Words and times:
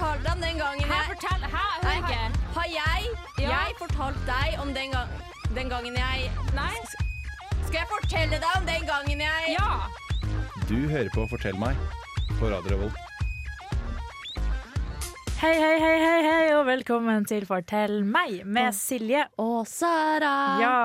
fortalt 0.00 0.24
deg 0.24 0.32
om 0.32 0.40
den 0.40 0.56
gangen 0.58 0.84
Hæ, 0.90 0.96
jeg 0.96 1.08
fortell! 1.12 1.42
Hæ, 1.54 1.64
Nei, 1.84 1.96
ikke. 1.96 2.14
har, 2.14 2.30
har 2.56 2.68
jeg, 2.72 3.02
Ja. 3.40 3.48
jeg 3.48 3.74
fortalt 3.78 4.20
deg 4.26 4.60
om 4.62 4.68
den, 4.74 4.90
gang, 4.94 5.08
den 5.58 5.68
gangen 5.72 5.94
jeg 5.96 6.30
Nei? 6.56 6.74
Skal 7.66 7.78
jeg 7.82 7.88
fortelle 7.90 8.36
deg 8.44 8.52
om 8.56 8.66
den 8.66 8.86
gangen 8.88 9.20
jeg 9.20 9.56
Ja! 9.58 9.70
Du 10.70 10.76
hører 10.88 11.10
på 11.14 11.26
Fortell 11.30 11.58
meg 11.58 11.76
på 12.38 12.48
Radio 12.48 12.76
Revolt. 12.76 12.96
Hei, 15.40 15.54
hei, 15.56 15.76
hei, 15.80 15.96
hei, 16.04 16.20
hei, 16.28 16.54
og 16.54 16.66
velkommen 16.68 17.24
til 17.28 17.46
Fortell 17.48 18.04
meg 18.04 18.42
med 18.46 18.72
Silje. 18.76 19.24
Og 19.40 19.66
Sara. 19.66 20.34
Ja. 20.60 20.76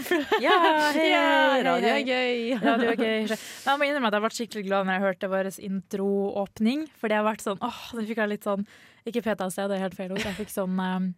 ja, 0.44 0.56
hei, 0.94 1.06
Ja, 1.10 1.24
radio 1.66 1.90
er 1.92 2.04
gøy. 2.06 2.58
Radio 2.62 2.92
er 2.92 2.98
gøy. 3.00 3.26
Jeg 3.66 3.78
må 3.78 3.86
innrømme 3.88 4.10
at 4.10 4.16
jeg 4.16 4.24
ble 4.24 4.30
skikkelig 4.36 4.64
glad 4.68 4.86
når 4.88 4.96
jeg 4.98 5.04
hørte 5.06 5.30
vår 5.32 5.50
introåpning. 5.68 6.86
det 7.02 7.16
har 7.18 7.26
vært 7.26 7.44
sånn, 7.44 7.60
åh, 7.62 7.80
det 7.98 8.06
fikk 8.10 8.22
jeg 8.22 8.32
litt 8.34 8.46
sånn 8.48 8.64
Ikke 9.08 9.22
PTSD, 9.24 9.64
det 9.70 9.76
er 9.78 9.84
helt 9.86 9.98
feil 9.98 10.12
ord. 10.14 10.22
Jeg 10.24 10.38
fikk 10.38 10.52
sånn 10.54 10.78
um, 10.78 11.08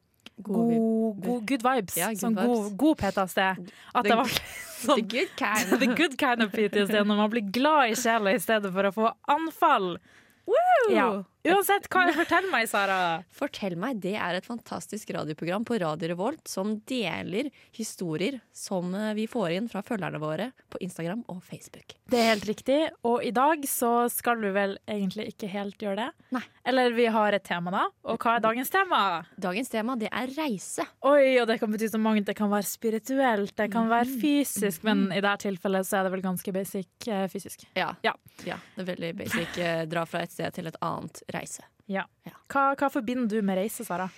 god, 0.42 0.74
god, 1.24 1.42
good 1.50 1.64
vibes. 1.66 1.98
Ja, 2.00 2.08
good 2.12 2.22
sånn 2.22 2.38
vibes. 2.38 2.48
god, 2.64 2.76
god 2.82 3.02
PTSD. 3.02 3.42
At 3.44 4.02
The- 4.02 4.08
det 4.08 4.18
var 4.22 4.32
The 4.84 4.88
sånn 4.88 5.06
good 5.08 5.30
kind. 5.41 5.77
The 5.80 5.91
good 5.96 6.16
kind 6.20 6.44
of 6.44 6.50
PTSD 6.52 6.98
når 7.08 7.20
man 7.22 7.30
blir 7.32 7.46
glad 7.54 7.92
i 7.92 7.98
sjela 7.98 8.34
i 8.36 8.41
stedet 8.42 8.72
for 8.74 8.88
å 8.91 8.92
få 8.96 9.12
anfall. 9.32 9.94
Ja. 10.92 11.06
Uansett, 11.44 11.90
hva 11.92 12.06
fortell 12.16 12.46
meg, 12.48 12.64
Sara. 12.70 12.98
Fortell 13.36 13.74
meg, 13.76 13.98
det 14.00 14.14
er 14.16 14.38
et 14.38 14.46
fantastisk 14.48 15.10
radioprogram 15.12 15.66
på 15.68 15.76
Radio 15.82 16.08
Revolt 16.14 16.48
som 16.48 16.78
deler 16.88 17.50
historier 17.76 18.38
som 18.56 18.94
eh, 18.96 19.10
vi 19.18 19.26
får 19.28 19.52
inn 19.58 19.66
fra 19.68 19.82
følgerne 19.84 20.16
våre 20.22 20.46
på 20.72 20.80
Instagram 20.86 21.20
og 21.28 21.42
Facebook. 21.44 21.98
Det 22.08 22.16
er 22.22 22.30
helt 22.30 22.46
riktig. 22.48 22.78
Og 23.04 23.20
i 23.28 23.32
dag 23.36 23.60
så 23.68 24.06
skal 24.12 24.40
vi 24.40 24.54
vel 24.56 24.78
egentlig 24.88 25.26
ikke 25.34 25.50
helt 25.52 25.76
gjøre 25.84 25.98
det. 26.06 26.08
Nei. 26.38 26.42
Eller 26.64 26.94
vi 26.96 27.04
har 27.12 27.36
et 27.36 27.44
tema, 27.44 27.68
da. 27.74 27.82
Og 28.08 28.16
hva 28.24 28.38
er 28.38 28.44
dagens 28.46 28.72
tema? 28.72 29.02
Dagens 29.44 29.69
tema 29.69 29.98
det 30.00 30.08
er 30.16 30.32
reise. 30.38 30.86
Oi, 31.04 31.34
og 31.42 31.48
det 31.52 31.58
kan 31.60 31.69
bety 31.76 31.91
så 31.92 32.00
mange. 32.00 32.24
Det 32.24 32.38
kan 32.41 32.48
være 32.52 32.64
spirituelt, 32.70 33.52
det 33.60 33.69
kan 33.74 33.91
være 33.92 34.08
Mhm. 34.08 34.16
fysisk, 34.24 34.82
men 34.88 35.10
i 35.12 35.20
dette 35.20 35.44
tilfellet 35.44 35.84
så 35.84 36.00
er 36.00 36.08
det 36.08 36.12
vel 36.16 36.24
ganske 36.24 36.52
basic 36.56 36.88
eh, 37.12 37.26
fysisk. 37.28 37.66
Ja. 37.76 37.91
Ja. 38.02 38.16
Ja, 38.48 38.56
det 38.78 38.88
er 38.88 38.91
veldig 38.94 39.12
basic. 39.20 39.58
eh, 39.60 39.84
Dra 39.92 40.06
fra 40.08 40.24
et 40.24 40.32
sted 40.32 40.52
til 40.56 40.66
et 40.72 40.76
annet. 40.80 41.20
Reise. 41.34 41.66
Ja. 41.90 42.06
Ja. 42.24 42.36
Hva, 42.48 42.70
hva 42.80 42.88
forbinder 42.92 43.28
du 43.28 43.44
med 43.44 43.58
reise, 43.60 43.84
Sara? 43.84 44.08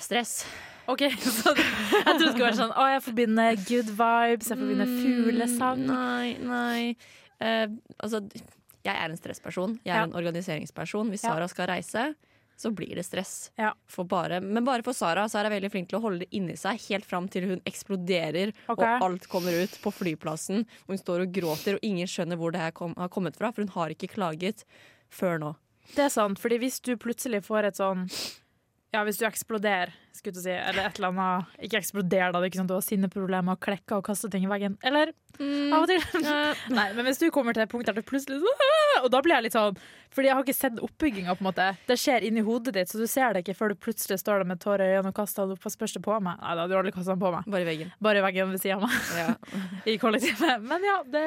Stress. 0.00 0.40
Ok, 0.88 1.02
så 1.20 1.52
Jeg 1.52 2.04
trodde 2.04 2.22
det 2.22 2.30
skulle 2.32 2.46
være 2.46 2.56
sånn 2.56 2.70
Å, 2.72 2.84
jeg 2.94 3.02
forbinder 3.04 3.58
good 3.68 3.90
vibes, 3.98 4.48
jeg 4.48 4.56
forbinder 4.62 4.94
fuglesang. 5.02 5.82
Mm, 5.84 5.90
Nei, 5.92 6.30
nei. 6.40 6.94
Uh, 7.38 7.76
altså, 8.00 8.22
jeg 8.86 8.94
er 8.94 9.12
en 9.12 9.20
stressperson. 9.20 9.76
Jeg 9.84 9.92
er 9.92 10.00
Ja. 10.00 10.06
en 10.08 10.16
organiseringsperson. 10.16 11.12
Hvis. 11.12 11.26
Sara 11.26 11.46
skal 11.52 11.68
reise, 11.68 12.06
så 12.58 12.72
blir 12.74 12.96
det 12.96 13.04
stress. 13.06 13.50
Ja. 13.60 13.74
Bare, 14.08 14.40
men 14.40 14.64
bare 14.64 14.82
for 14.82 14.96
Sara 14.96 15.28
så 15.28 15.38
er 15.42 15.50
veldig 15.52 15.70
flink 15.70 15.90
til 15.90 16.00
å 16.00 16.02
holde 16.02 16.24
det 16.24 16.32
inni 16.34 16.56
seg 16.58 16.80
helt 16.88 17.06
fram 17.06 17.28
til 17.30 17.46
hun 17.52 17.60
eksploderer 17.68 18.54
okay. 18.66 18.96
og 18.96 19.04
alt 19.06 19.28
kommer 19.30 19.54
ut 19.54 19.76
på 19.84 19.92
flyplassen. 19.94 20.64
Og 20.86 20.96
hun 20.96 20.98
står 21.04 21.26
og 21.26 21.36
gråter, 21.36 21.76
og 21.78 21.86
ingen 21.86 22.08
skjønner 22.10 22.40
hvor 22.40 22.54
det 22.54 22.64
her 22.64 22.74
kom, 22.74 22.96
har 22.98 23.12
kommet 23.14 23.36
fra, 23.38 23.52
for 23.52 23.62
hun 23.62 23.74
har 23.76 23.94
ikke 23.94 24.10
klaget 24.16 24.64
før 25.12 25.38
nå. 25.44 25.52
Det 25.94 26.04
er 26.04 26.12
sant, 26.12 26.38
fordi 26.40 26.58
hvis 26.62 26.80
du 26.84 26.92
plutselig 27.00 27.42
får 27.46 27.70
et 27.70 27.80
sånn 27.80 28.04
Ja, 28.94 29.02
hvis 29.04 29.18
du 29.20 29.26
eksploderer, 29.28 29.92
skulle 30.16 30.38
jeg 30.40 30.44
si, 30.46 30.52
eller 30.54 30.88
et 30.88 30.98
eller 31.00 31.12
annet 31.12 31.64
Ikke 31.66 31.80
eksploder, 31.82 32.30
da, 32.32 32.38
det 32.38 32.46
er 32.46 32.50
ikke 32.52 32.60
sånn 32.62 32.68
at 32.68 32.72
du 32.72 32.78
har 32.78 32.86
sinneproblemer 32.86 33.56
og 33.58 33.64
klekker 33.64 34.00
og 34.00 34.06
kaster 34.08 34.32
ting 34.32 34.46
i 34.46 34.50
veggen. 34.50 34.78
Eller 34.86 35.12
av 35.38 35.84
og 35.84 35.88
til. 35.90 36.02
Nei, 36.78 36.88
men 36.96 37.06
hvis 37.08 37.20
du 37.22 37.28
kommer 37.34 37.54
til 37.56 37.62
et 37.66 37.70
punkt 37.70 37.86
der 37.86 37.94
du 37.96 38.02
plutselig 38.06 38.40
Og 39.04 39.10
da 39.12 39.20
blir 39.22 39.36
jeg 39.36 39.44
litt 39.46 39.54
sånn 39.54 39.76
Fordi 40.10 40.26
jeg 40.26 40.34
har 40.34 40.42
ikke 40.42 40.54
sett 40.56 40.78
oppbygginga, 40.82 41.34
på 41.38 41.44
en 41.44 41.46
måte. 41.46 41.66
Det 41.86 41.94
skjer 42.00 42.24
inni 42.26 42.42
hodet 42.42 42.72
ditt, 42.74 42.88
så 42.90 42.98
du 42.98 43.04
ser 43.06 43.36
det 43.36 43.42
ikke 43.44 43.54
før 43.54 43.70
du 43.74 43.76
plutselig 43.78 44.16
står 44.18 44.40
der 44.42 44.48
med 44.48 44.58
tårer 44.64 44.82
i 44.88 44.96
øynene 44.96 45.12
og 45.12 45.16
kaster 45.20 45.44
den 45.46 45.54
opp. 45.54 45.66
og 45.68 45.74
spørs 45.74 45.94
det 45.94 46.02
på 46.02 46.16
meg? 46.24 46.40
Nei, 46.40 46.54
da 46.56 46.64
hadde 46.64 46.72
du 46.72 46.78
aldri 46.80 46.92
kasta 46.96 47.12
den 47.14 47.20
på 47.22 47.30
meg. 47.34 47.46
Bare 47.52 47.62
i 47.62 47.68
veggen. 47.68 47.92
Bare 48.02 48.22
i 48.22 48.24
veggen 48.24 48.50
ved 48.54 48.62
sida 48.64 48.78
av 48.78 48.86
meg 48.88 49.20
Ja. 49.20 49.28
i 49.92 49.98
kollektivet. 50.02 50.64
Men 50.64 50.88
ja, 50.88 50.96
det, 51.06 51.22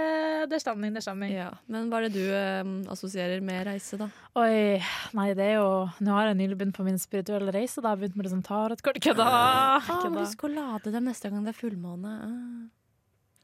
det 0.51 0.57
er 0.57 0.63
stemning, 0.66 0.91
det 0.97 1.03
er 1.03 1.07
stemning. 1.07 1.31
ja. 1.38 1.47
Men 1.71 1.88
hva 1.94 2.01
er 2.01 2.09
det 2.09 2.17
du 2.17 2.25
eh, 2.33 2.73
assosierer 2.91 3.45
med 3.45 3.63
reise, 3.69 4.01
da? 4.01 4.09
Oi, 4.41 4.81
nei 5.17 5.29
det 5.38 5.45
er 5.53 5.57
jo 5.61 5.69
Nå 6.03 6.13
har 6.17 6.31
jeg 6.31 6.39
nylig 6.41 6.57
begynt 6.59 6.75
på 6.81 6.88
min 6.89 7.00
spirituelle 7.00 7.53
reise. 7.55 7.79
Da 7.85 7.94
har 7.94 7.95
jeg 8.00 8.07
begynt 8.07 8.19
med 8.19 8.27
det 8.27 8.33
som 8.35 8.44
tarotkort. 8.50 9.00
Kødda! 9.05 9.29
Ah, 9.31 9.88
Kødda. 9.88 10.25
husk 10.25 10.44
å 10.50 10.51
lade 10.57 10.91
dem 10.97 11.07
neste 11.07 11.29
gang 11.31 11.45
det 11.45 11.53
er 11.55 11.61
fullmåne. 11.61 12.17
Ah. 12.25 12.69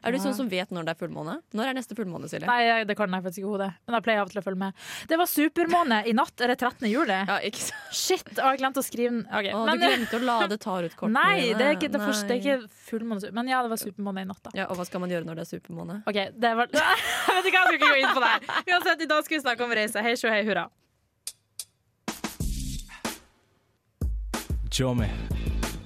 Er 0.06 0.14
du 0.14 0.20
sånn 0.22 0.36
som 0.38 0.48
vet 0.50 0.70
når 0.72 0.86
det 0.86 0.92
er 0.94 1.00
fullmåne? 1.00 1.34
Når 1.58 1.70
er 1.72 1.76
neste 1.76 1.96
fullmåne, 1.98 2.28
Silje? 2.30 2.46
Nei, 2.48 2.84
det 2.86 2.96
kan 3.00 3.10
jeg 3.12 3.24
faktisk 3.26 3.40
ikke 3.42 3.48
i 3.48 3.52
hodet. 3.56 3.70
Men 3.88 3.96
jeg 3.98 4.06
pleier 4.06 4.20
av 4.22 4.28
og 4.30 4.34
til 4.36 4.40
å 4.40 4.44
følge 4.46 4.60
med. 4.62 4.84
Det 5.10 5.18
var 5.20 5.30
supermåne 5.32 5.98
i 6.06 6.14
natt. 6.16 6.44
Er 6.46 6.54
det 6.54 6.58
13. 6.62 6.86
juli? 6.92 7.18
Ja, 7.18 7.38
ikke 7.50 7.64
sant? 7.66 7.90
Shit! 7.98 8.30
og 8.38 8.46
jeg 8.46 8.62
glemte 8.62 8.84
å 8.84 8.86
skrive 8.86 9.10
den. 9.16 9.24
Okay. 9.26 9.52
Å, 9.58 9.64
men- 9.66 9.82
du 9.82 9.86
glemte 9.88 10.20
å 10.20 10.24
lade 10.28 10.60
tarotkortene 10.62 11.18
Nei, 11.18 11.50
det 11.58 11.66
er 11.66 11.74
ikke, 11.80 11.90
det 11.96 12.04
første, 12.04 12.28
det 12.30 12.38
er 12.38 12.44
ikke 12.62 12.70
fullmåne. 12.92 13.32
Men 13.34 13.50
ja, 13.52 13.64
det 13.66 13.74
var 13.74 13.82
supermåne 13.82 14.24
i 14.24 14.30
natt, 14.30 14.44
da. 14.46 14.54
Ja, 14.62 14.68
og 14.70 14.78
hva 14.80 14.86
skal 14.88 15.02
man 15.04 15.12
gjøre 15.16 15.26
når 15.28 15.42
det 15.42 15.48
er 15.48 15.52
supermåne? 15.58 16.00
Ok, 16.08 16.22
det 16.38 16.54
var 16.62 16.70
Jeg 16.78 17.40
vet 17.42 17.50
ikke, 17.50 17.58
jeg 17.58 17.68
skal 17.68 17.80
ikke 17.82 17.92
gå 17.92 18.00
inn 18.04 18.14
på 18.14 18.24
det 18.24 18.32
her. 18.36 18.48
Uansett, 18.78 19.02
i 19.02 19.10
dag 19.10 19.26
skal 19.26 19.40
vi 19.40 19.44
snakke 19.48 19.66
om 19.66 19.76
reise. 19.82 20.06
Hei, 20.06 20.14
sjå, 20.20 20.30
hei, 20.32 20.44
hurra. 20.48 20.68
Tjommi, 24.70 25.10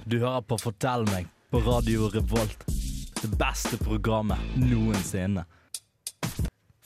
du 0.04 0.18
hører 0.20 0.44
på 0.44 0.60
Fortell 0.60 1.08
meg 1.08 1.30
på 1.52 1.64
Radio 1.64 2.10
Revolt. 2.12 2.68
Det 3.22 3.36
beste 3.38 3.78
programmet 3.78 4.38
noensinne. 4.58 5.44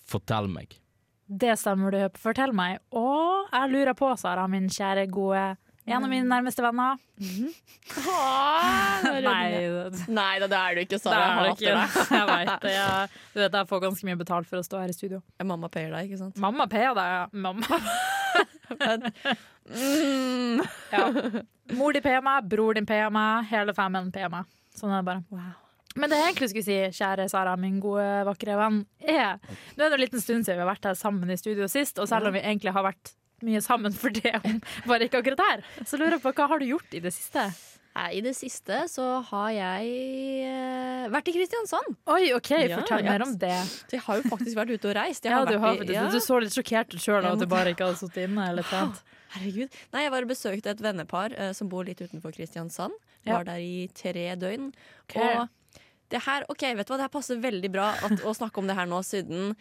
Fortell 0.07 0.49
meg. 0.53 0.75
Det 1.27 1.55
stemmer 1.59 1.91
du 1.91 1.97
hører 1.99 2.13
på 2.13 2.21
Fortell 2.29 2.53
meg. 2.55 2.77
Og 2.95 3.49
jeg 3.55 3.71
lurer 3.73 3.97
på, 3.97 4.11
Sara, 4.21 4.45
min 4.51 4.69
kjære, 4.71 5.07
gode 5.11 5.57
En 5.87 6.03
av 6.03 6.11
mine 6.11 6.27
nærmeste 6.29 6.63
venner. 6.65 6.99
Nei, 9.23 9.49
det 9.55 10.09
Nei 10.11 10.33
da, 10.43 10.49
det 10.51 10.59
er 10.61 10.75
du 10.77 10.81
ikke, 10.83 10.99
Sara. 10.99 11.47
Jeg 11.47 11.57
ikke. 11.57 11.75
hater 11.79 12.11
deg. 12.11 12.11
Jeg 12.19 12.27
vet 12.33 12.65
det. 12.67 12.73
Jeg, 12.75 13.11
du 13.33 13.41
vet, 13.41 13.59
jeg 13.61 13.69
får 13.73 13.85
ganske 13.87 14.09
mye 14.11 14.19
betalt 14.21 14.51
for 14.51 14.61
å 14.61 14.65
stå 14.67 14.81
her 14.83 14.91
i 14.93 14.97
studio. 14.97 15.23
Mamma 15.47 15.71
payer 15.73 15.95
deg, 15.95 16.11
ikke 16.11 16.21
sant? 16.25 16.41
Mamma 16.43 16.67
payer 16.71 16.93
deg, 16.99 17.15
ja. 17.17 17.25
Mamma. 17.33 17.81
Mm. 19.67 20.61
Ja. 20.93 21.07
Mor 21.75 21.91
di 21.97 21.99
payer 22.05 22.21
meg, 22.23 22.45
bror 22.47 22.77
din 22.79 22.87
payer 22.87 23.11
meg, 23.11 23.49
hele 23.51 23.73
familien 23.75 24.13
payer 24.15 24.31
meg. 24.31 24.47
Sånn 24.79 24.93
er 24.95 25.03
det 25.03 25.09
bare. 25.09 25.49
Men 25.97 26.13
det 26.13 26.19
jeg 26.21 26.29
egentlig 26.31 26.51
skulle 26.53 26.67
si, 26.69 26.79
kjære 26.99 27.29
Sara, 27.33 27.55
min 27.61 27.79
gode, 27.81 28.07
vakre 28.29 28.57
venn, 28.61 28.83
er 29.01 29.39
Nå 29.77 29.85
er 29.87 29.89
det 29.93 29.97
en 29.97 30.03
liten 30.05 30.21
stund 30.23 30.45
siden 30.47 30.59
vi 30.61 30.65
har 30.67 30.71
vært 30.75 30.91
her 30.91 30.99
sammen 30.99 31.31
i 31.33 31.39
studio 31.41 31.69
sist, 31.73 31.99
og 32.03 32.09
selv 32.11 32.29
om 32.31 32.37
vi 32.37 32.43
egentlig 32.45 32.75
har 32.77 32.85
vært 32.87 33.15
mye 33.45 33.61
sammen 33.65 33.93
for 33.93 34.13
det, 34.17 34.33
om 34.45 34.61
bare 34.89 35.09
ikke 35.09 35.21
akkurat 35.23 35.43
her, 35.45 35.65
så 35.85 35.99
lurer 36.01 36.17
jeg 36.17 36.23
på 36.25 36.33
hva 36.37 36.47
har 36.53 36.61
du 36.63 36.69
gjort 36.71 36.95
i 36.97 37.03
det 37.05 37.13
siste? 37.17 37.49
I 37.97 38.21
det 38.21 38.35
siste 38.37 38.83
så 38.93 39.05
har 39.31 39.51
jeg 39.57 39.93
eh, 40.45 41.07
vært 41.13 41.31
i 41.31 41.35
Kristiansand. 41.37 41.95
Oi, 42.13 42.27
OK, 42.37 42.51
Ja, 42.69 42.77
fortell 42.83 43.05
mer 43.07 43.25
om 43.25 43.33
det. 43.41 43.55
Så 43.89 43.97
jeg 43.97 44.03
har 44.05 44.19
jo 44.21 44.27
faktisk 44.29 44.59
vært 44.59 44.73
ute 44.75 44.91
og 44.91 44.97
reist. 44.99 45.25
Ja, 45.25 45.39
har 45.41 45.49
du, 45.49 45.57
har, 45.63 45.81
i- 45.81 45.95
ja. 45.95 46.03
du 46.13 46.19
så 46.21 46.37
litt 46.43 46.53
sjokkert 46.53 46.93
ut 46.93 47.01
sjøl 47.01 47.23
av 47.25 47.39
at 47.39 47.41
du 47.45 47.49
bare 47.49 47.73
ikke 47.73 47.89
hadde 47.89 48.01
sittet 48.03 48.27
inne 48.29 48.51
eller 48.53 48.67
trent. 48.69 49.01
Herregud. 49.37 49.73
Nei, 49.97 50.03
jeg 50.05 50.13
var 50.13 50.27
og 50.27 50.33
besøkte 50.33 50.73
et 50.75 50.83
vennepar 50.85 51.33
uh, 51.41 51.51
som 51.57 51.71
bor 51.73 51.89
litt 51.89 52.01
utenfor 52.05 52.37
Kristiansand. 52.37 52.93
Var 53.27 53.49
der 53.49 53.65
i 53.65 53.89
tre 53.97 54.27
døgn. 54.39 54.69
Ok. 55.09 55.17
Og 55.17 55.49
det 56.13 56.23
her, 56.27 56.45
ok, 56.53 56.63
vet 56.79 56.87
du 56.87 56.93
hva, 56.93 56.99
det 57.01 57.07
her 57.09 57.15
passer 57.17 57.41
veldig 57.43 57.71
bra 57.75 57.91
at, 58.07 58.21
å 58.23 58.35
snakke 58.37 58.63
om 58.63 58.69
det 58.71 58.77
her 58.79 58.89
nå, 58.91 59.01
siden 59.07 59.55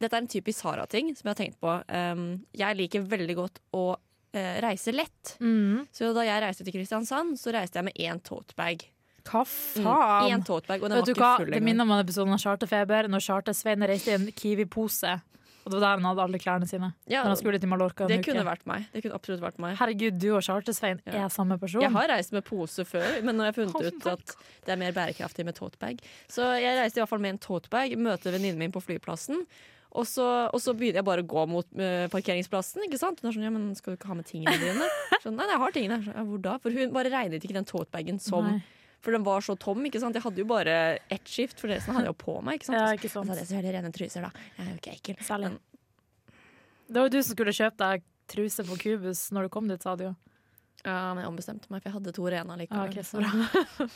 dette 0.00 0.16
er 0.16 0.22
en 0.22 0.30
typisk 0.32 0.62
Sara-ting 0.62 1.10
som 1.12 1.28
jeg 1.28 1.34
har 1.34 1.40
tenkt 1.42 1.58
på. 1.60 1.74
Um, 1.92 2.22
jeg 2.56 2.78
liker 2.78 3.04
veldig 3.04 3.36
godt 3.36 3.60
å 3.76 3.82
uh, 3.98 4.54
reise 4.64 4.94
lett. 4.94 5.34
Mm. 5.44 5.84
Så 5.92 6.14
da 6.16 6.24
jeg 6.24 6.40
reiste 6.40 6.64
til 6.64 6.78
Kristiansand, 6.78 7.36
så 7.40 7.52
reiste 7.52 7.80
jeg 7.80 7.90
med 7.90 8.00
én 8.00 8.22
totebag. 8.24 8.86
Hva 9.28 9.42
Mm, 9.44 9.84
faen? 9.84 10.32
Én 10.32 10.44
totebag, 10.46 10.80
og 10.82 10.88
den 10.88 11.02
Vet 11.02 11.10
var 11.10 11.12
ikke 11.12 11.44
full 11.44 11.52
Det 11.52 11.62
minner 11.62 11.84
om 11.84 11.90
en 11.92 12.00
episode 12.00 12.32
av 12.32 12.40
Charterfeber, 12.40 13.08
når 13.12 13.26
Charter-Svein 13.26 13.84
reiste 13.86 14.14
i 14.14 14.16
en 14.16 14.30
Kiwi-pose. 14.32 15.18
Og 15.64 15.72
det 15.72 15.76
var 15.76 15.82
der 15.84 15.98
han 16.00 16.06
hadde 16.08 16.22
alle 16.24 16.38
klærne 16.40 16.68
sine. 16.68 16.92
Ja, 17.10 17.22
Når 17.22 17.34
han 17.34 17.40
skulle 17.40 17.58
til 17.60 17.68
Mallorca 17.68 18.06
det 18.08 18.20
kunne. 18.24 18.44
Det 18.92 19.02
kunne 19.04 19.16
absolutt 19.18 19.42
vært 19.42 19.58
meg. 19.60 19.76
Herregud, 19.80 20.18
du 20.18 20.28
og 20.34 20.42
Charter-Svein 20.46 21.00
Ja. 21.06 21.26
er 21.26 21.28
samme 21.28 21.58
person. 21.60 21.82
Jeg 21.84 21.92
har 21.92 22.08
reist 22.08 22.32
med 22.32 22.44
pose 22.44 22.84
før, 22.88 23.20
men 23.22 23.36
nå 23.36 23.44
har 23.44 23.52
jeg 23.52 23.58
funnet 23.60 23.92
ut 23.92 24.06
at 24.06 24.36
det 24.64 24.72
er 24.72 24.80
mer 24.80 24.92
bærekraftig 24.96 25.44
med 25.44 25.54
totebag. 25.54 26.00
Så 26.28 26.48
jeg 26.60 26.78
reiste 26.80 26.98
i 26.98 27.02
hvert 27.02 27.12
fall 27.12 27.20
med 27.20 27.36
en 27.36 27.42
totebag, 27.44 27.96
møter 27.98 28.32
venninnen 28.32 28.58
min 28.58 28.72
på 28.72 28.80
flyplassen. 28.82 29.44
Og 29.90 30.06
så, 30.06 30.24
og 30.54 30.60
så 30.62 30.72
begynner 30.72 31.00
jeg 31.02 31.04
bare 31.08 31.22
å 31.24 31.26
gå 31.26 31.46
mot 31.50 31.66
eh, 31.74 32.06
parkeringsplassen. 32.12 32.84
Ikke 32.86 32.98
sant? 33.00 33.20
Hun 33.20 33.30
er 33.30 33.34
sånn, 33.34 33.42
ja, 33.48 33.50
men 33.50 33.74
Skal 33.74 33.94
du 33.94 33.98
ikke 33.98 34.10
ha 34.12 34.14
med 34.14 34.28
tingene 34.28 34.54
dine? 34.62 34.86
Sånn, 35.24 35.34
nei, 35.34 35.44
nei, 35.48 35.56
jeg 35.56 35.62
har 35.64 35.72
tingene. 35.74 35.98
Så, 36.04 36.12
Ja, 36.14 36.22
hvor 36.28 36.42
da? 36.44 36.52
For 36.62 36.70
hun 36.70 36.92
bare 36.94 37.10
regnet 37.10 37.42
ikke 37.42 37.56
den 37.58 37.66
totebagen 37.66 38.20
som 38.22 38.46
Nei. 38.46 38.60
For 39.00 39.12
den 39.16 39.22
var 39.24 39.40
så 39.40 39.54
tom. 39.58 39.80
ikke 39.88 40.00
sant? 40.02 40.14
Jeg 40.14 40.22
hadde 40.22 40.36
jo 40.42 40.44
bare 40.44 40.98
ett 41.10 41.24
skift, 41.24 41.58
for 41.58 41.68
resten 41.72 41.94
hadde 41.96 42.04
jeg 42.10 42.14
jo 42.14 42.18
på 42.20 42.34
meg. 42.44 42.58
ikke 42.60 42.66
sant? 42.68 42.78
Ja, 42.78 42.92
ikke 42.96 43.08
sant. 43.10 43.26
så 43.26 43.32
hadde 43.32 43.40
jeg 43.44 43.48
så 43.48 43.56
veldig 43.62 43.74
rene 43.78 43.92
truser, 43.96 44.20
da. 44.26 44.30
Jeg 44.58 44.66
er 44.66 44.70
jo 44.70 44.78
ikke 44.80 44.94
ekkel. 44.98 45.16
Særlig. 45.24 45.50
Men- 45.54 45.60
Det 46.90 46.96
var 46.96 47.06
jo 47.08 47.14
du 47.14 47.22
som 47.22 47.34
skulle 47.36 47.52
kjøpe 47.54 47.76
deg 47.78 48.02
truse 48.28 48.64
på 48.66 48.76
Kubus 48.78 49.30
når 49.32 49.42
du 49.42 49.48
kom 49.48 49.68
dit, 49.68 49.82
sa 49.82 49.94
du 49.96 50.04
jo. 50.04 50.16
Ja, 50.84 51.12
men 51.14 51.22
jeg 51.24 51.28
ombestemte 51.28 51.68
meg, 51.68 51.82
for 51.82 51.90
jeg 51.90 51.94
hadde 51.98 52.12
to 52.16 52.22
rene 52.32 52.50
Ah, 52.50 52.56
likevel. 52.56 52.88
ok, 52.88 53.04
så 53.04 53.20
bra. 53.20 53.30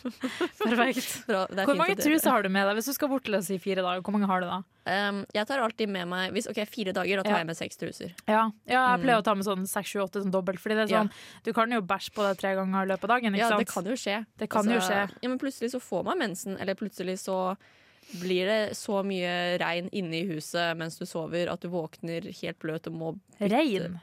Perfekt. 0.64 1.26
Bra, 1.28 1.46
det 1.48 1.64
Hvor 1.64 1.78
mange 1.78 1.96
truser 1.96 2.30
har 2.30 2.42
du 2.44 2.50
med 2.52 2.66
deg? 2.68 2.76
Hvis 2.78 2.90
du 2.90 2.92
skal 2.96 3.08
bort 3.08 3.24
til 3.24 3.36
oss 3.38 3.48
i 3.54 3.56
fire 3.62 3.80
dager, 3.84 4.02
hvor 4.04 4.12
mange 4.12 4.28
har 4.28 4.42
du 4.44 4.46
da? 4.50 4.58
Um, 4.84 5.22
jeg 5.32 5.46
tar 5.48 5.62
alltid 5.64 5.88
med 5.88 6.08
meg 6.10 6.34
hvis, 6.36 6.48
Ok, 6.52 6.60
fire 6.68 6.92
dager, 6.92 7.16
da 7.16 7.24
tar 7.24 7.38
Ja. 7.38 7.38
jeg 7.40 7.46
med 7.48 7.56
seks 7.56 7.80
truser. 7.80 8.12
Ja, 8.28 8.50
ja 8.68 8.82
jeg 8.96 9.00
pleier 9.04 9.16
Mm. 9.16 9.22
å 9.22 9.24
ta 9.24 9.34
med 9.34 9.46
sånn 9.48 9.64
seks, 9.66 9.88
sju, 9.94 10.00
åtte 10.04 10.20
sånn 10.22 10.30
dobbelt. 10.34 10.60
Fordi 10.60 10.74
det 10.76 10.90
er 10.90 10.92
Ja. 10.92 11.02
sånn, 11.04 11.10
Du 11.42 11.52
kan 11.52 11.70
jo 11.70 11.80
bæsje 11.80 12.10
på 12.12 12.22
deg 12.28 12.36
tre 12.38 12.54
ganger 12.54 12.82
i 12.84 12.88
løpet 12.92 13.04
av 13.04 13.10
dagen. 13.16 13.32
Ikke 13.32 13.38
Ja, 13.38 13.48
sant? 13.48 13.58
det 13.64 13.68
kan 13.72 13.84
jo 13.84 13.92
skje. 13.96 14.26
Det 14.36 14.50
kan 14.50 14.64
jo 14.68 14.78
skje. 14.80 15.10
Ja, 15.22 15.28
men 15.28 15.38
plutselig 15.38 15.70
så 15.72 15.80
får 15.80 16.04
man 16.04 16.18
mensen, 16.18 16.60
eller 16.60 16.74
plutselig 16.74 17.16
så 17.18 17.56
blir 18.20 18.44
det 18.44 18.76
så 18.76 19.02
mye 19.02 19.58
regn 19.58 19.88
inne 19.90 20.20
i 20.20 20.26
huset 20.28 20.76
mens 20.76 20.98
du 20.98 21.06
sover 21.06 21.48
at 21.50 21.60
du 21.60 21.68
våkner 21.68 22.20
helt 22.42 22.58
bløt 22.58 22.86
og 22.86 22.92
må 22.92 23.18
bytte. 23.40 23.50
Regn? 23.50 24.00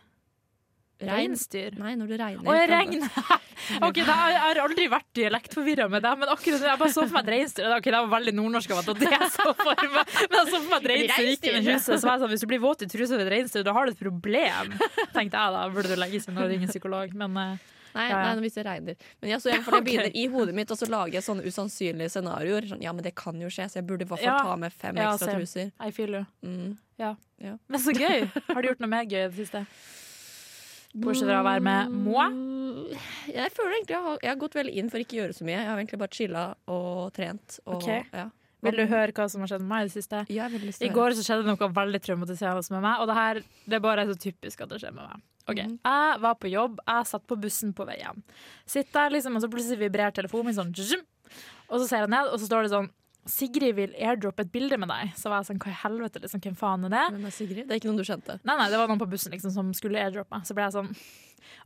Reinsdyr. 1.08 1.78
Nei, 1.82 1.94
når 2.00 2.12
det 2.14 2.20
regner. 2.22 2.46
Å, 2.46 2.56
jeg 2.58 2.70
regner 2.72 3.02
regn! 3.02 3.40
ok, 3.88 4.00
da, 4.08 4.16
Jeg 4.32 4.42
har 4.44 4.62
aldri 4.66 4.88
vært 4.92 5.10
dialektforvirra 5.18 5.88
med 5.92 6.06
det, 6.06 6.14
men 6.22 6.34
akkurat 6.34 6.68
jeg 6.68 6.82
bare 6.84 6.94
så 6.94 7.06
for 7.06 7.18
meg 7.18 7.26
et 7.26 7.34
reinsdyr. 7.36 7.68
Ok, 7.78 7.90
det 7.90 7.98
var 7.98 8.14
veldig 8.16 8.36
nordnorsk 8.38 8.76
av 8.76 8.82
meg, 8.82 9.02
det 9.02 9.12
jeg 9.16 9.32
så 9.36 9.50
for 9.52 9.84
meg. 9.98 10.16
Men 10.22 10.40
jeg 10.40 10.48
så 10.54 10.62
for 10.62 10.70
meg 10.70 10.80
et 10.80 10.90
reinsdyr 10.94 11.30
gikk 11.32 11.50
i 11.52 11.58
huset. 11.72 11.92
Så 11.92 12.02
var 12.08 12.18
jeg 12.18 12.26
sånn, 12.26 12.34
hvis 12.36 12.46
du 12.46 12.50
blir 12.54 12.64
våt 12.64 12.86
i 12.86 12.90
trusa 12.92 13.18
ved 13.18 13.28
et 13.28 13.36
reinsdyr, 13.38 13.68
da 13.68 13.76
har 13.78 13.88
du 13.88 13.96
et 13.96 14.02
problem. 14.02 14.74
Tenkte 15.16 15.46
jeg 15.46 15.58
da, 15.58 15.68
burde 15.74 15.94
du 15.94 16.00
legge 16.00 16.24
seg 16.24 16.36
når 16.38 16.48
du 16.50 16.56
ringer 16.56 16.74
psykolog. 16.74 17.16
Men 17.24 17.38
uh, 17.38 17.70
Nei, 17.92 18.06
Ja, 18.08 18.20
nei, 18.24 18.44
hvis 18.46 18.56
det 18.56 18.64
regner. 18.64 18.96
Men 19.20 19.34
jeg, 19.34 19.42
så 19.44 19.52
jeg, 19.52 19.64
jeg 19.68 19.84
begynner 19.84 20.14
i 20.16 20.26
hodet 20.32 20.56
mitt, 20.56 20.72
og 20.72 20.80
så 20.80 20.88
lager 20.88 21.18
jeg 21.18 21.26
sånne 21.26 21.44
usannsynlige 21.48 22.14
scenarioer. 22.14 22.70
Sånn, 22.70 22.84
ja, 22.86 22.94
men 22.96 23.04
det 23.06 23.14
kan 23.20 23.40
jo 23.42 23.50
skje, 23.52 23.68
så 23.68 23.82
jeg 23.82 23.88
burde 23.90 24.08
i 24.08 24.10
hvert 24.12 24.24
fall 24.24 24.32
Ja. 24.32 24.38
ta 24.48 24.56
med 24.60 24.72
fem 24.72 25.00
Ja, 25.00 25.10
ekstra 25.16 25.36
truser. 25.36 25.74
I 25.84 25.92
feel 25.96 26.22
you. 26.22 26.24
Mm. 26.46 26.78
Men 27.02 27.82
så 27.82 27.96
gøy! 27.96 28.30
Har 28.54 28.62
du 28.62 28.70
gjort 28.72 28.84
noe 28.84 28.92
mer 28.92 29.08
gøy 29.10 29.26
i 29.26 29.28
det 29.28 29.36
siste? 29.42 29.66
Bortsett 30.94 31.30
fra 31.30 31.40
å 31.40 31.48
være 31.48 31.64
med 31.64 31.96
moi? 32.08 32.28
Jeg 33.32 33.54
føler 33.56 33.78
egentlig 33.78 33.96
jeg 33.96 34.04
har, 34.04 34.20
jeg 34.20 34.32
har 34.34 34.40
gått 34.42 34.56
veldig 34.58 34.76
inn 34.82 34.92
for 34.92 35.04
ikke 35.04 35.16
å 35.16 35.20
gjøre 35.22 35.36
så 35.38 35.48
mye. 35.48 35.58
Jeg 35.58 35.70
har 35.70 35.80
egentlig 35.80 36.00
bare 36.02 36.16
chilla 36.18 36.46
og 36.72 37.12
trent. 37.16 37.60
Og, 37.66 37.78
okay. 37.78 38.04
ja. 38.12 38.28
Vil 38.62 38.78
du 38.78 38.84
høre 38.86 39.14
hva 39.18 39.26
som 39.32 39.42
har 39.42 39.50
skjedd 39.50 39.64
med 39.64 39.72
meg 39.72 39.84
i 39.84 39.90
det 39.90 39.96
siste? 39.96 40.22
Ja, 40.30 40.48
I 40.52 40.92
går 40.94 41.16
så 41.18 41.26
skjedde 41.26 41.48
noe 41.50 41.70
veldig 41.78 42.02
traumatiserende 42.06 42.76
med 42.76 42.84
meg, 42.86 43.02
og 43.02 43.10
det 43.10 43.18
her 43.18 43.40
det 43.42 43.78
er 43.78 43.84
bare 43.84 44.06
så 44.12 44.18
typisk 44.22 44.62
at 44.62 44.74
det 44.74 44.82
skjer 44.84 44.94
med 44.98 45.08
meg. 45.08 45.28
Ok, 45.50 45.58
Mm. 45.58 45.80
Jeg 45.84 46.20
var 46.22 46.36
på 46.38 46.52
jobb, 46.52 46.80
jeg 46.86 47.08
satt 47.10 47.26
på 47.28 47.36
bussen 47.42 47.74
på 47.74 47.86
vei 47.88 47.98
hjem. 47.98 48.22
Sitter 48.70 48.94
der 48.94 49.16
liksom, 49.16 49.36
og 49.36 49.42
så 49.42 49.50
plutselig 49.50 49.80
vibrerer 49.82 50.14
telefonen 50.14 50.52
min 50.52 50.56
sånn. 50.60 51.02
Og 51.72 51.80
så 51.82 51.88
ser 51.88 52.04
jeg 52.06 52.12
ned, 52.14 52.30
og 52.30 52.38
så 52.38 52.46
står 52.46 52.68
det 52.68 52.74
sånn 52.76 52.90
Sigrid 53.30 53.76
vil 53.78 53.92
airdroppe 54.02 54.46
et 54.46 54.52
bilde 54.54 54.78
med 54.82 54.90
deg. 54.90 55.12
Så 55.20 55.30
var 55.30 55.42
jeg 55.42 55.52
sånn, 55.52 55.60
hva 55.62 55.72
i 55.74 55.80
helvete, 55.84 56.22
liksom, 56.24 56.42
hvem 56.42 56.56
faen 56.58 56.88
er 56.88 56.94
det? 56.94 57.04
Hvem 57.14 57.28
er 57.30 57.36
Sigrid? 57.36 57.66
Det 57.68 57.76
er 57.76 57.82
ikke 57.82 57.92
noen 57.92 58.00
du 58.02 58.08
kjente? 58.08 58.38
Nei, 58.48 58.56
nei, 58.58 58.70
det 58.74 58.80
var 58.82 58.90
noen 58.90 59.02
på 59.02 59.10
bussen 59.12 59.36
liksom, 59.36 59.54
som 59.54 59.70
skulle 59.78 60.02
airdroppe. 60.02 60.42
Så 60.48 60.58
ble 60.58 60.66
jeg 60.66 60.76
sånn 60.78 60.90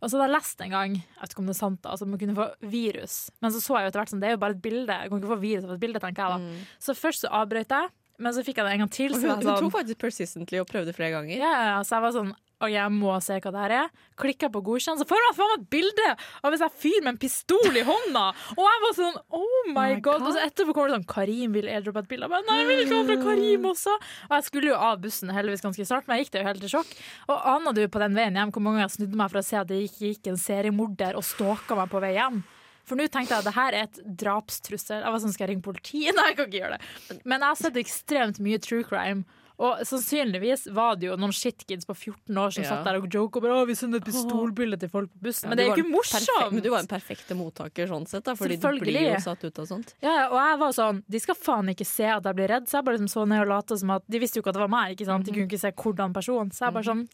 Og 0.01 0.09
så 0.09 0.17
hadde 0.17 0.25
jeg 0.27 0.33
lest 0.35 0.63
en 0.65 0.73
gang, 0.73 0.95
jeg 0.99 1.21
vet 1.21 1.35
ikke 1.35 1.43
om 1.43 1.49
det 1.49 1.55
er 1.55 1.59
sant, 1.61 1.81
da, 1.83 1.93
altså 1.93 2.07
man 2.09 2.19
kunne 2.19 2.35
få 2.35 2.47
virus. 2.71 3.19
Men 3.43 3.53
så 3.55 3.61
så 3.63 3.77
jeg 3.77 3.85
jo 3.85 3.91
etter 3.91 4.01
hvert 4.01 4.13
sånn, 4.13 4.23
det 4.23 4.29
er 4.29 4.35
jo 4.35 4.41
bare 4.41 4.57
et 4.57 4.63
bilde. 4.63 4.97
Jeg 4.99 5.11
kan 5.11 5.21
ikke 5.21 5.31
få 5.31 5.41
virus 5.43 5.67
av 5.67 5.75
et 5.75 5.83
bilde, 5.83 6.01
tenker 6.03 6.25
jeg 6.25 6.33
da. 6.35 6.39
Mm. 6.43 6.73
Så 6.87 6.95
først 6.97 7.23
så 7.23 7.31
avbrøt 7.39 7.75
jeg, 7.75 7.93
men 8.23 8.35
så 8.35 8.43
fikk 8.47 8.59
jeg 8.59 8.67
det 8.67 8.73
en 8.75 8.83
gang 8.85 8.91
til. 8.95 9.15
Hun, 9.15 9.29
hun 9.29 9.45
sånn, 9.45 9.61
tok 9.65 9.75
faktisk 9.75 10.01
persistently 10.03 10.59
og 10.63 10.67
prøvde 10.71 10.95
flere 10.95 11.15
ganger. 11.17 11.37
ja, 11.39 11.51
ja, 11.51 11.63
ja, 11.73 11.79
så 11.87 11.97
jeg 11.97 12.05
var 12.07 12.15
sånn 12.15 12.35
OK, 12.65 12.73
jeg 12.73 12.93
må 12.93 13.13
se 13.23 13.37
hva 13.39 13.51
det 13.53 13.63
her 13.63 13.75
er. 13.83 13.91
Klikka 14.19 14.49
på 14.51 14.61
godkjent, 14.65 15.01
så 15.01 15.07
får 15.07 15.21
jeg 15.21 15.35
faen 15.37 15.51
meg 15.51 15.61
et 15.61 15.67
bilde 15.75 16.09
av 16.41 16.55
en 16.55 16.75
fyr 16.83 17.01
med 17.03 17.11
en 17.13 17.19
pistol 17.21 17.77
i 17.77 17.83
hånda! 17.85 18.25
Og 18.55 18.61
jeg 18.65 18.83
var 18.85 18.95
sånn 18.97 19.19
oh 19.37 19.69
my 19.69 19.75
my 19.75 19.99
god. 19.99 20.19
God. 20.19 20.27
Og 20.29 20.35
så 20.35 20.43
etterpå 20.45 20.75
kommer 20.75 20.91
det 20.91 20.97
sånn 20.99 21.07
Karim 21.09 21.55
vil 21.55 21.69
airdroppe 21.71 22.05
et 22.05 22.11
bilde. 22.11 22.29
Men 22.31 22.47
Nei, 22.49 22.57
jeg 22.61 22.69
vil 22.69 22.83
ikke 22.85 22.97
ha 22.99 23.05
fra 23.09 23.17
Karim 23.23 23.69
også! 23.71 23.95
Og 24.29 24.35
jeg 24.37 24.47
skulle 24.49 24.71
jo 24.71 24.81
av 24.89 24.99
bussen 25.03 25.33
heldigvis 25.35 25.65
ganske 25.65 25.87
snart, 25.87 26.07
men 26.07 26.17
jeg 26.19 26.25
gikk 26.25 26.35
det 26.35 26.43
jo 26.43 26.49
helt 26.49 26.67
i 26.67 26.73
sjokk. 26.75 26.97
Og 27.29 27.47
aner 27.55 27.77
du 27.77 27.83
på 27.91 28.03
den 28.03 28.17
veien 28.17 28.39
hjem 28.39 28.53
hvor 28.55 28.65
mange 28.65 28.79
ganger 28.79 28.89
jeg 28.89 28.97
snudde 28.97 29.21
meg 29.21 29.33
for 29.33 29.41
å 29.41 29.47
se 29.51 29.61
at 29.61 29.71
det 29.71 29.81
gikk, 29.83 29.97
gikk 30.09 30.31
en 30.31 30.41
seriemorder 30.41 31.19
og 31.19 31.27
stalka 31.27 31.79
meg 31.79 31.91
på 31.91 32.03
vei 32.03 32.13
hjem? 32.17 32.43
For 32.85 32.99
nå 32.99 33.07
tenkte 33.09 33.33
jeg 33.33 33.41
at 33.41 33.47
det 33.47 33.55
her 33.55 33.73
er 33.73 33.87
et 33.87 34.03
drapstrussel. 34.21 35.01
Jeg 35.01 35.13
var 35.13 35.21
sånn, 35.23 35.33
Skal 35.33 35.47
jeg 35.47 35.55
ringe 35.55 35.65
politiet? 35.65 36.13
Nei, 36.17 36.29
jeg 36.31 36.37
kan 36.37 36.49
ikke 36.49 36.61
gjøre 36.61 36.77
det. 36.77 37.21
Men 37.25 37.41
jeg 37.41 37.47
har 37.47 37.61
sett 37.61 37.81
ekstremt 37.81 38.41
mye 38.45 38.61
true 38.61 38.85
crime. 38.85 39.25
Og 39.57 39.79
sannsynligvis 39.87 40.65
var 40.75 40.97
det 40.99 41.07
jo 41.07 41.15
noen 41.15 41.31
shitkids 41.31 41.87
på 41.87 41.95
14 41.95 42.35
år 42.41 42.51
som 42.51 42.63
Ja. 42.65 42.69
satt 42.73 42.83
der 42.83 42.97
og 42.99 43.07
joka 43.07 43.39
bare, 43.39 43.53
«Å, 43.61 43.67
vi 43.67 43.75
sender 43.75 44.01
et 44.01 44.05
pistolbilde 44.05 44.79
til 44.79 44.89
folk 44.89 45.09
på 45.13 45.21
bussen. 45.29 45.47
Men 45.49 45.57
det 45.57 45.63
er 45.65 45.69
jo 45.69 45.75
ikke 45.83 45.91
morsomt! 45.93 46.51
Men 46.51 46.61
du 46.65 46.69
var 46.73 46.79
en 46.83 46.87
perfekte 46.91 47.37
mottaker 47.39 47.87
sånn 47.87 48.05
sett, 48.07 48.23
da, 48.25 48.35
fordi 48.35 48.57
du 48.59 48.67
blir 48.83 49.13
jo 49.13 49.19
satt 49.23 49.43
ut 49.47 49.59
av 49.59 49.65
sånt. 49.69 49.93
Ja, 50.03 50.27
og 50.27 50.35
jeg 50.35 50.59
var 50.59 50.71
sånn, 50.75 51.03
De 51.09 51.19
skal 51.19 51.35
faen 51.35 51.69
ikke 51.71 51.85
se 51.87 52.03
at 52.05 52.23
jeg 52.23 52.35
blir 52.35 52.47
redd, 52.51 52.67
så 52.67 52.79
jeg 52.81 52.85
bare 52.85 52.97
liksom 52.99 53.11
så 53.15 53.27
ned 53.27 53.41
og 53.45 53.47
lata 53.47 53.77
som 53.77 53.89
at 53.95 54.03
De 54.09 54.19
visste 54.19 54.35
jo 54.35 54.41
ikke 54.43 54.49
at 54.51 54.59
det 54.59 54.65
var 54.67 54.73
meg, 54.75 54.95
ikke 54.97 55.05
sant? 55.07 55.25
De 55.25 55.31
kunne 55.31 55.47
ikke 55.47 55.59
se 55.63 55.71
hvordan 55.71 56.13
person. 56.13 56.49
Så 56.51 56.65
jeg 56.67 56.73
bare 56.73 56.83
sånn 56.91 57.07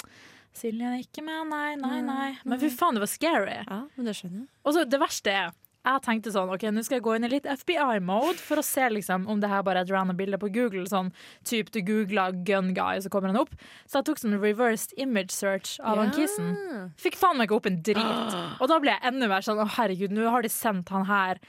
Silje 0.53 0.83
er 0.83 0.99
ikke 0.99 1.23
med, 1.23 1.47
nei, 1.47 1.75
nei, 1.79 2.01
nei. 2.01 2.37
Men 2.43 2.59
fy 2.59 2.67
faen, 2.75 2.97
det 2.97 2.99
var 3.05 3.07
scary. 3.07 3.53
Ja, 3.69 3.85
men 3.95 4.05
det 4.05 4.15
skjønner 4.17 4.41
jeg. 4.43 4.47
Og 4.65 4.73
så 4.75 4.83
det 4.89 4.99
verste 4.99 5.31
er 5.31 5.53
jeg 5.81 6.01
tenkte 6.05 6.31
sånn, 6.33 6.51
ok, 6.53 6.67
nå 6.69 6.83
skal 6.85 6.99
jeg 6.99 7.03
gå 7.05 7.15
inn 7.17 7.25
i 7.25 7.29
litt 7.31 7.47
FBI-mode 7.49 8.37
for 8.37 8.61
å 8.61 8.65
se 8.65 8.85
liksom, 8.93 9.25
om 9.31 9.39
det 9.41 9.49
her 9.49 9.63
bare 9.65 9.81
er 9.81 9.87
et 9.87 9.93
random 9.93 10.17
bilde 10.19 10.37
på 10.41 10.51
Google. 10.53 10.83
Sånn 10.89 11.09
typ 11.47 11.71
du 11.73 11.81
googla 11.85 12.29
'gun 12.31 12.73
guy', 12.77 13.01
så 13.01 13.09
kommer 13.09 13.33
han 13.33 13.39
opp. 13.41 13.55
Så 13.89 13.99
jeg 13.99 14.05
tok 14.11 14.21
sånn 14.21 14.37
reversed 14.41 14.93
image 14.97 15.31
search 15.33 15.79
av 15.81 15.97
han 15.97 16.13
kissen. 16.13 16.53
Fikk 17.01 17.17
faen 17.17 17.37
meg 17.37 17.49
ikke 17.49 17.57
opp 17.57 17.69
en 17.71 17.81
drit. 17.81 18.37
Og 18.61 18.69
da 18.69 18.79
ble 18.79 18.93
jeg 18.93 19.01
enda 19.09 19.27
mer 19.31 19.41
sånn 19.41 19.61
å 19.63 19.67
herregud, 19.77 20.13
nå 20.13 20.29
har 20.29 20.45
de 20.45 20.49
sendt 20.53 20.89
han 20.93 21.05
her. 21.09 21.41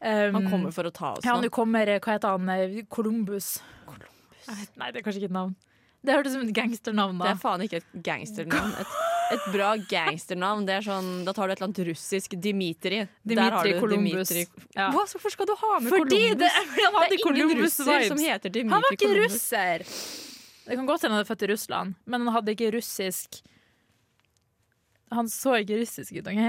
Um, 0.00 0.32
Han 0.38 0.46
kommer 0.48 0.72
for 0.72 0.88
å 0.88 0.90
ta 0.90 1.10
oss 1.12 1.26
ja, 1.26 1.34
nå. 1.36 1.42
nå 1.44 1.50
kommer, 1.52 1.86
eh, 1.86 1.98
hva 2.00 2.14
heter 2.16 2.30
han, 2.32 2.86
Columbus. 2.88 3.58
Columbus. 3.84 4.70
Nei, 4.80 4.92
det 4.94 5.02
er 5.02 5.04
kanskje 5.04 5.20
ikke 5.20 5.28
et 5.28 5.36
navn. 5.36 5.52
Det 6.00 6.14
hørtes 6.14 6.32
ut 6.32 6.38
som 6.38 6.46
et 6.48 6.54
gangsternavn 6.56 7.18
da 7.20 7.26
Det 7.26 7.32
er 7.34 7.40
faen 7.42 7.64
ikke 7.66 7.80
et 7.82 7.90
gangsternavn. 8.06 8.72
Et, 8.80 8.94
et 9.34 9.44
bra 9.52 9.70
gangsternavn. 9.90 10.64
Det 10.66 10.74
er 10.78 10.86
sånn, 10.86 11.10
da 11.26 11.32
tar 11.36 11.46
du 11.48 11.52
et 11.54 11.58
eller 11.60 11.68
annet 11.70 11.82
russisk 11.90 12.34
Dimitri. 12.40 13.02
Dimitri 13.26 13.74
Kolumbus. 13.80 14.32
Ja. 14.74 14.88
Hva, 14.94 15.04
hvorfor 15.06 15.30
skal 15.34 15.46
du 15.50 15.54
ha 15.60 15.78
med 15.80 15.90
Fordi 15.92 16.18
Columbus? 16.34 16.38
det, 16.38 16.50
Det 17.10 17.20
er 17.20 17.30
ingen 17.36 17.54
russer 17.62 18.08
som 18.08 18.18
heter 18.18 18.50
Dimitri 18.50 18.60
Kolumbus. 18.60 18.74
Han 18.74 18.82
var 18.82 18.96
ikke 18.96 19.06
Columbus. 19.06 19.36
russer! 19.38 19.86
Det 20.70 20.76
kan 20.78 20.86
godt 20.86 21.02
hende 21.02 21.16
han 21.18 21.24
er 21.24 21.28
født 21.30 21.42
i 21.42 21.50
Russland, 21.50 21.94
men 22.06 22.26
han 22.26 22.34
hadde 22.36 22.52
ikke 22.54 22.68
russisk 22.76 23.40
Han 25.10 25.26
så 25.28 25.56
ikke 25.64 25.80
russisk 25.80 26.12
ut, 26.20 26.26
OK? 26.30 26.42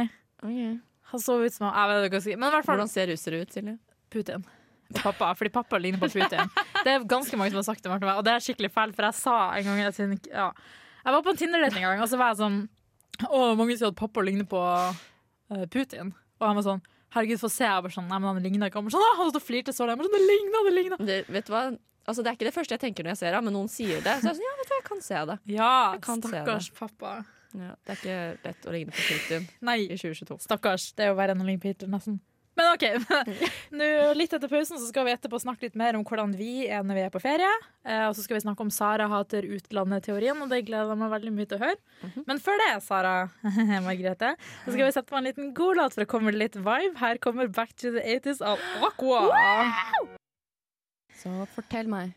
Okay. 0.46 0.74
Han 1.12 1.20
så 1.24 1.38
ut 1.42 1.54
som 1.56 1.68
Jeg 1.72 1.90
vet 1.92 2.06
ikke 2.08 2.18
hva 2.20 2.24
si. 2.28 2.36
Men 2.38 2.50
i 2.52 2.56
hvert 2.56 2.68
fall 2.68 2.78
Hvordan 2.78 2.92
ser 2.92 3.10
russere 3.10 3.40
ut, 3.42 3.54
Silje? 3.56 3.78
Putin. 4.12 4.44
Pappa, 4.92 5.32
fordi 5.40 5.50
pappa 5.56 5.78
ligner 5.80 6.02
på 6.02 6.10
Putin. 6.12 6.50
Det 6.84 6.92
er 6.92 7.04
ganske 7.08 7.38
mange 7.40 7.54
som 7.54 7.62
har 7.62 7.68
sagt 7.70 7.82
det, 7.86 7.90
Martin, 7.94 8.10
og 8.12 8.26
det 8.28 8.34
er 8.36 8.44
skikkelig 8.44 8.70
feil, 8.76 8.92
for 8.94 9.08
jeg 9.08 9.16
sa 9.16 9.36
en 9.56 9.64
gang 9.70 9.78
jeg, 9.86 9.94
siden- 9.96 10.20
ja. 10.28 10.50
Jeg 11.04 11.14
var 11.16 11.22
på 11.26 11.34
en 11.34 11.40
Tinder-date 11.42 11.78
en 11.80 11.86
gang, 11.88 12.02
og 12.04 12.10
så 12.12 12.18
var 12.22 12.32
jeg 12.34 12.42
sånn 12.44 12.58
Å, 13.28 13.40
mange 13.60 13.76
sier 13.78 13.92
at 13.92 13.98
pappa 14.00 14.24
ligner 14.26 14.48
på 14.50 14.62
eh, 15.52 15.66
Putin. 15.70 16.14
Og 16.42 16.48
han 16.48 16.58
var 16.58 16.66
sånn 16.66 16.82
Herregud, 17.12 17.42
få 17.42 17.50
se. 17.52 17.66
Jeg 17.68 17.84
bare 17.84 17.92
sånn, 17.92 18.06
Nei, 18.08 18.18
men 18.24 18.30
han 18.32 18.38
ligner 18.46 18.70
ikke. 18.72 18.80
Han 18.80 18.86
bare 18.88 18.96
sånn, 18.96 19.18
han 19.20 19.28
stod 19.34 19.42
og 19.42 19.44
flirte 19.44 19.74
så 19.76 19.84
lenge. 19.84 20.00
Jeg 20.00 20.08
bare 20.08 20.08
sånn, 20.08 20.22
Det 20.22 20.30
ligner, 20.32 20.68
det 20.70 20.72
ligner. 20.78 21.02
Det, 21.10 21.18
vet 21.36 21.50
du 21.50 21.52
hva? 21.52 21.64
Altså, 22.08 22.24
det 22.24 22.32
er 22.32 22.38
ikke 22.38 22.48
det 22.48 22.54
første 22.56 22.74
jeg 22.78 22.82
tenker 22.82 23.06
når 23.06 23.12
jeg 23.14 23.20
ser 23.20 23.36
det, 23.36 23.42
men 23.46 23.54
noen 23.58 23.68
sier 23.70 24.00
det. 24.02 24.14
Så 24.24 24.30
jeg 24.30 24.32
er 24.32 24.38
sånn, 24.40 24.46
ja, 24.48 24.54
vet 24.62 24.70
du 24.70 24.72
hva, 24.72 24.78
jeg 24.80 24.88
kan 24.88 25.02
se 25.06 25.20
det. 25.30 25.36
Ja, 25.52 25.74
Jeg 25.98 26.02
kan 26.08 26.24
se 26.24 26.32
stakkars 26.32 26.70
pappa. 26.80 27.12
Ja, 27.52 27.74
det 27.84 27.92
er 27.94 28.00
ikke 28.00 28.48
lett 28.48 28.66
å 28.66 28.72
ligne 28.72 28.96
på 28.96 29.04
Putin 29.10 29.48
Nei, 29.68 29.76
i 29.92 29.98
2022. 30.00 30.38
stakkars. 30.48 30.86
Det 30.96 31.04
er 31.04 31.10
jo 31.12 31.18
verre 31.20 31.36
enn 31.36 31.44
å 31.44 31.48
ligne 31.50 31.60
på 31.62 31.68
Hitler, 31.68 31.92
nesten. 31.92 32.22
Men 32.62 32.76
OK. 32.76 32.84
Nå, 33.80 33.86
litt 34.18 34.34
etter 34.36 34.50
pausen 34.52 34.78
så 34.78 34.88
skal 34.92 35.08
vi 35.08 35.14
etterpå 35.16 35.40
snakke 35.42 35.66
litt 35.66 35.78
mer 35.80 35.98
om 35.98 36.04
hvordan 36.06 36.36
vi 36.38 36.68
er 36.68 36.84
når 36.86 37.00
vi 37.00 37.04
er 37.08 37.14
på 37.14 37.22
ferie. 37.24 37.50
Eh, 37.88 38.04
og 38.06 38.14
så 38.18 38.26
skal 38.26 38.38
vi 38.38 38.44
snakke 38.46 38.62
om 38.66 38.70
Sara 38.74 39.08
hater 39.10 39.48
utlandet-teorien, 39.58 40.38
og 40.44 40.52
det 40.52 40.62
gleder 40.68 40.94
jeg 40.94 41.02
meg 41.02 41.14
veldig 41.16 41.34
mye 41.40 41.50
til 41.50 41.58
å 41.58 41.64
høre. 41.66 41.82
Mhm. 42.06 42.26
Men 42.30 42.42
før 42.46 42.62
det, 42.62 42.70
Sara 42.86 43.16
Margrethe, 43.88 44.34
så 44.38 44.70
skal 44.76 44.86
vi 44.86 44.94
sette 44.94 45.10
på 45.10 45.18
en 45.20 45.30
liten 45.32 45.52
god 45.58 45.82
låt 45.82 45.98
for 45.98 46.06
å 46.06 46.12
komme 46.14 46.36
litt 46.36 46.60
vibe. 46.60 46.96
Her 47.02 47.22
kommer 47.24 47.50
Back 47.52 47.74
to 47.82 47.94
the 47.98 48.06
80s 48.20 48.44
av 48.46 48.62
Aqua. 48.86 49.26
Så 51.22 51.34
fortell 51.56 51.90
meg. 51.90 52.14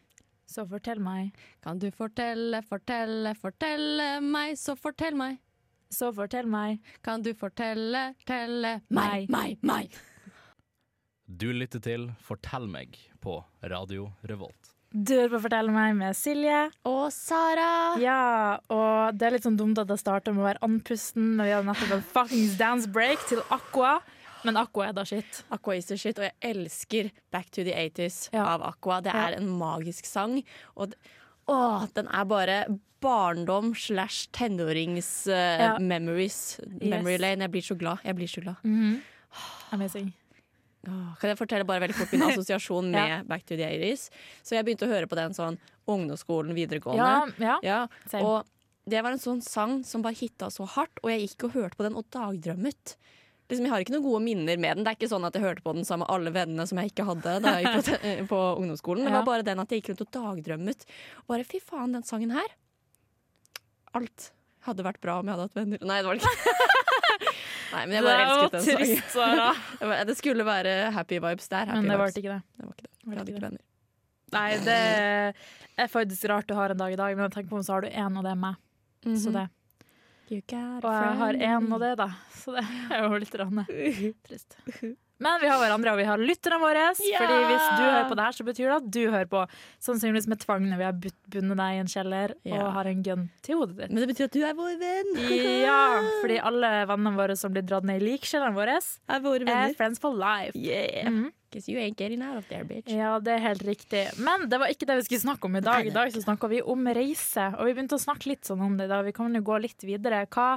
Så 0.48 0.66
fortell 0.68 1.00
meg. 1.02 1.32
Kan 1.64 1.80
du 1.80 1.88
fortelle, 1.92 2.60
fortelle, 2.68 3.32
fortelle 3.40 4.08
meg, 4.22 4.58
så 4.60 4.76
fortell 4.78 5.16
meg. 5.18 5.40
Så 5.94 6.10
fortell 6.14 6.46
meg. 6.50 6.82
Kan 7.06 7.22
du 7.24 7.32
fortelle, 7.38 8.10
telle 8.28 8.80
meg, 8.92 9.30
meg, 9.32 9.56
meg. 9.64 9.94
Du 11.26 11.48
lytter 11.56 11.80
til 11.82 12.08
Fortell 12.20 12.66
meg 12.68 12.96
på 13.24 13.38
Radio 13.70 14.10
Revolt. 14.28 14.70
Du 14.94 15.14
hører 15.16 15.32
på 15.32 15.40
Fortell 15.46 15.70
meg 15.74 15.94
med 15.98 16.14
Silje. 16.14 16.58
Og 16.86 17.08
Sara. 17.14 17.96
Ja, 17.98 18.58
og 18.70 19.16
det 19.18 19.26
er 19.26 19.34
litt 19.34 19.46
sånn 19.46 19.56
dumt 19.58 19.80
at 19.82 19.90
jeg 19.90 20.02
starter 20.04 20.34
med 20.36 20.44
å 20.44 20.48
være 20.50 20.62
andpusten 20.66 21.32
når 21.38 21.48
vi 21.48 21.54
hadde 21.56 21.70
nettopp 21.72 21.94
en 21.96 22.04
fuckings 22.12 22.54
dance 22.60 22.90
break 22.94 23.24
til 23.30 23.40
Aqua. 23.54 23.96
Men 24.44 24.60
Aqua 24.60 24.90
er 24.90 24.94
da 24.98 25.06
shit. 25.08 25.40
Aqua 25.54 25.74
is 25.80 25.88
the 25.88 25.96
shit, 25.98 26.20
og 26.20 26.28
jeg 26.28 26.36
elsker 26.52 27.08
Back 27.32 27.48
to 27.56 27.64
the 27.66 27.72
80s 27.72 28.28
Ja. 28.36 28.44
av 28.54 28.62
Aqua. 28.68 29.00
Det 29.02 29.14
Ja. 29.14 29.28
er 29.30 29.36
en 29.40 29.48
magisk 29.48 30.04
sang. 30.06 30.44
Og 30.76 30.92
å, 30.92 30.94
åh, 31.48 31.88
den 31.94 32.06
er 32.08 32.24
bare 32.24 32.78
barndom 33.00 33.74
slash 33.74 34.28
tenårings 34.32 35.26
uh, 35.26 35.32
Ja. 35.32 35.78
memories. 35.78 36.60
Memory 36.80 37.16
lane. 37.18 37.40
Jeg 37.40 37.50
blir 37.50 37.62
så 37.62 37.76
glad. 37.78 37.98
Jeg 38.04 38.14
blir 38.16 38.28
så 38.28 38.42
glad. 38.42 38.56
Amazing. 39.72 40.12
Kan 41.20 41.30
jeg 41.32 41.38
fortelle 41.38 41.66
bare 41.68 41.82
veldig 41.84 41.96
fort 41.98 42.12
min 42.12 42.22
assosiasjon 42.30 42.90
med 42.92 43.08
Ja. 43.10 43.20
Back 43.28 43.44
to 43.48 43.56
the 43.56 43.64
80s? 43.68 44.08
Så 44.42 44.56
jeg 44.58 44.64
begynte 44.66 44.86
å 44.88 44.92
høre 44.92 45.06
på 45.10 45.16
den 45.18 45.32
sånn 45.36 45.58
ungdomsskolen, 45.88 46.54
videregående. 46.56 47.34
Ja, 47.44 47.56
ja. 47.64 47.80
Og 48.20 48.44
det 48.88 49.00
var 49.04 49.12
en 49.16 49.20
sånn 49.22 49.40
sang 49.44 49.78
som 49.84 50.02
bare 50.04 50.16
hitta 50.18 50.50
så 50.52 50.66
hardt, 50.68 50.98
og 51.02 51.08
jeg 51.12 51.26
gikk 51.28 51.46
og 51.48 51.54
hørte 51.58 51.76
på 51.78 51.84
den 51.86 51.94
og 51.96 52.04
dagdrømmet. 52.12 52.96
liksom, 53.48 53.64
Jeg 53.64 53.72
har 53.72 53.80
ikke 53.84 53.94
noen 53.96 54.04
gode 54.04 54.22
minner 54.24 54.56
med 54.60 54.76
den. 54.76 54.84
Det 54.84 54.92
er 54.92 54.98
ikke 54.98 55.08
sånn 55.12 55.24
at 55.24 55.34
jeg 55.36 55.44
hørte 55.44 55.64
på 55.64 55.72
den 55.76 55.84
sammen 55.88 56.04
med 56.06 56.14
alle 56.14 56.32
vennene 56.34 56.66
som 56.68 56.78
jeg 56.80 56.92
ikke 56.92 57.06
hadde 57.08 57.38
da 57.44 57.54
jeg 57.60 57.64
gikk 57.64 57.88
på, 58.28 58.28
på 58.34 58.40
ungdomsskolen. 58.60 59.04
Det 59.08 59.12
var 59.16 59.24
bare 59.28 59.46
den 59.46 59.60
at 59.64 59.72
jeg 59.72 59.80
gikk 59.82 59.92
rundt 59.94 60.04
og 60.04 60.12
dagdrømmet. 60.18 60.84
Bare 61.28 61.44
fy 61.48 61.60
faen, 61.64 61.92
den 61.96 62.04
sangen 62.04 62.32
her. 62.36 62.48
Alt 63.94 64.30
hadde 64.64 64.84
vært 64.86 65.00
bra 65.04 65.18
om 65.20 65.28
jeg 65.28 65.36
hadde 65.36 65.44
hatt 65.48 65.56
venner. 65.58 65.84
Nei, 65.84 65.98
det 66.00 66.08
var 66.08 66.16
det 66.16 66.24
ikke. 66.24 66.70
Nei, 67.74 67.84
men 67.90 67.96
jeg 67.98 68.04
bare 68.06 68.24
elsket 68.24 68.54
den 68.54 68.64
sangen. 68.64 68.78
trist, 68.86 69.12
Sara. 69.14 70.02
Det 70.10 70.16
skulle 70.18 70.46
være 70.46 70.74
happy 70.94 71.18
vibes 71.20 71.48
der. 71.50 71.66
Happy 71.66 71.80
Men 71.80 71.90
det 71.90 71.96
ble 71.98 72.06
vibes. 72.06 72.18
ikke 72.22 72.32
det. 72.36 72.42
Det 72.58 72.68
var 72.68 72.74
ikke 72.76 72.86
det. 72.86 72.92
var 73.04 73.12
Jeg 73.14 73.18
hadde 73.20 73.34
ikke 73.34 73.44
venner. 73.48 73.64
Nei, 74.34 74.46
det 74.66 74.78
er 75.84 75.90
faktisk 75.92 76.24
rart 76.32 76.48
du 76.50 76.54
har 76.58 76.72
en 76.74 76.80
dag 76.80 76.94
i 76.94 76.98
dag, 76.98 77.16
men 77.18 77.30
tenk 77.34 77.50
på 77.50 77.58
om 77.58 77.62
så 77.66 77.76
har 77.76 77.84
du 77.86 77.90
én, 77.92 78.16
og 78.18 78.24
det 78.26 78.32
er 78.32 78.40
meg. 78.40 78.56
Så 79.20 79.30
det. 79.34 79.44
You 80.32 80.40
got 80.48 80.84
a 80.84 80.88
Og 80.88 80.94
jeg 80.94 81.16
har 81.20 81.38
én, 81.52 81.66
og 81.76 81.80
det, 81.82 81.90
da. 82.00 82.06
Så 82.32 82.54
det 82.56 82.62
er 82.90 83.02
jo 83.04 83.18
litt 83.20 83.34
rann 83.38 83.60
trist. 84.26 84.56
Men 85.22 85.38
vi 85.40 85.46
har 85.46 85.60
hverandre, 85.62 85.92
og 85.94 86.00
vi 86.00 86.06
har 86.08 86.18
lytterne 86.18 86.58
våre. 86.62 86.88
Yeah! 86.98 87.20
Fordi 87.22 87.36
hvis 87.46 87.66
du 87.78 87.82
hører 87.84 88.08
på 88.10 88.16
det 88.18 88.24
her, 88.26 88.36
så 88.36 88.46
betyr 88.48 88.64
det 88.66 88.78
at 88.80 88.88
du 88.96 89.00
hører 89.02 89.28
på. 89.30 89.44
Sannsynligvis 89.86 90.26
med 90.30 90.42
tvang 90.42 90.66
når 90.66 90.80
vi 90.80 90.88
har 90.88 90.96
bundet 90.98 91.60
deg 91.60 91.76
i 91.76 91.82
en 91.84 91.92
kjeller 91.92 92.34
yeah. 92.42 92.58
og 92.58 92.72
har 92.78 92.90
en 92.90 93.04
gun 93.06 93.28
til 93.46 93.60
hodet 93.60 93.78
ditt. 93.78 93.94
Men 93.94 94.02
det 94.02 94.10
betyr 94.10 94.26
at 94.26 94.34
du 94.34 94.42
er 94.42 94.58
vår 94.58 94.74
venn. 94.82 95.14
Ja, 95.62 95.78
fordi 96.24 96.40
alle 96.50 96.72
vennene 96.90 97.14
våre 97.20 97.38
som 97.38 97.54
blir 97.54 97.66
dratt 97.66 97.86
ned 97.86 98.02
i 98.02 98.10
likkjelleren 98.10 98.58
vår, 98.58 98.74
Er 98.74 99.24
våre 99.24 99.56
er 99.62 99.78
friends 99.78 100.02
for 100.02 100.16
life. 100.18 100.58
Yeah. 100.58 101.30
Because 101.54 101.70
you 101.70 101.78
ain't 101.78 101.96
getting 101.96 102.22
out 102.22 102.36
of 102.36 102.48
there, 102.48 102.64
bitch. 102.66 102.90
Ja, 102.90 103.20
det 103.22 103.36
er 103.36 103.42
helt 103.44 103.62
riktig. 103.62 104.08
Men 104.18 104.48
det 104.50 104.58
var 104.58 104.72
ikke 104.74 104.88
det 104.90 104.96
vi 104.98 105.04
skulle 105.06 105.22
snakke 105.22 105.46
om 105.46 105.54
i 105.54 105.62
dag. 105.62 105.86
I 105.86 105.94
dag 105.94 106.10
så 106.10 106.24
snakka 106.24 106.50
vi 106.50 106.58
om 106.58 106.88
reise, 106.90 107.52
og 107.54 107.68
vi 107.68 107.76
begynte 107.76 107.94
å 107.94 108.02
snakke 108.02 108.32
litt 108.32 108.48
sånn 108.48 108.64
om 108.66 108.74
det 108.80 108.88
i 108.88 108.90
dag. 108.90 109.04
Vi 109.06 109.14
kan 109.14 109.38
jo 109.38 109.44
gå 109.46 109.60
litt 109.62 109.86
videre. 109.86 110.24
Hva, 110.34 110.56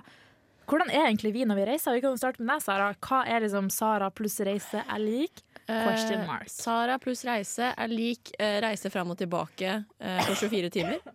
hvordan 0.67 0.89
er 0.91 1.05
egentlig 1.07 1.33
vi 1.33 1.45
når 1.47 1.55
vi 1.61 1.65
reiser? 1.71 1.95
Vi 1.97 2.01
kan 2.03 2.11
jo 2.15 2.19
starte 2.21 2.41
med 2.43 2.51
deg, 2.55 2.63
Sara. 2.65 2.89
Hva 3.07 3.21
er 3.27 3.45
liksom 3.45 3.69
Sara 3.73 4.09
pluss 4.11 4.39
reise 4.47 4.83
er 4.83 4.99
lik? 5.03 5.43
Question 5.67 6.25
mark. 6.27 6.47
Eh, 6.47 6.53
Sara 6.53 6.97
pluss 7.03 7.25
reise 7.27 7.73
er 7.75 7.87
lik 7.91 8.31
eh, 8.39 8.59
reise 8.63 8.91
fram 8.93 9.09
og 9.11 9.17
tilbake 9.19 9.77
eh, 9.99 10.19
på 10.27 10.35
24 10.47 10.69
timer. 10.77 10.99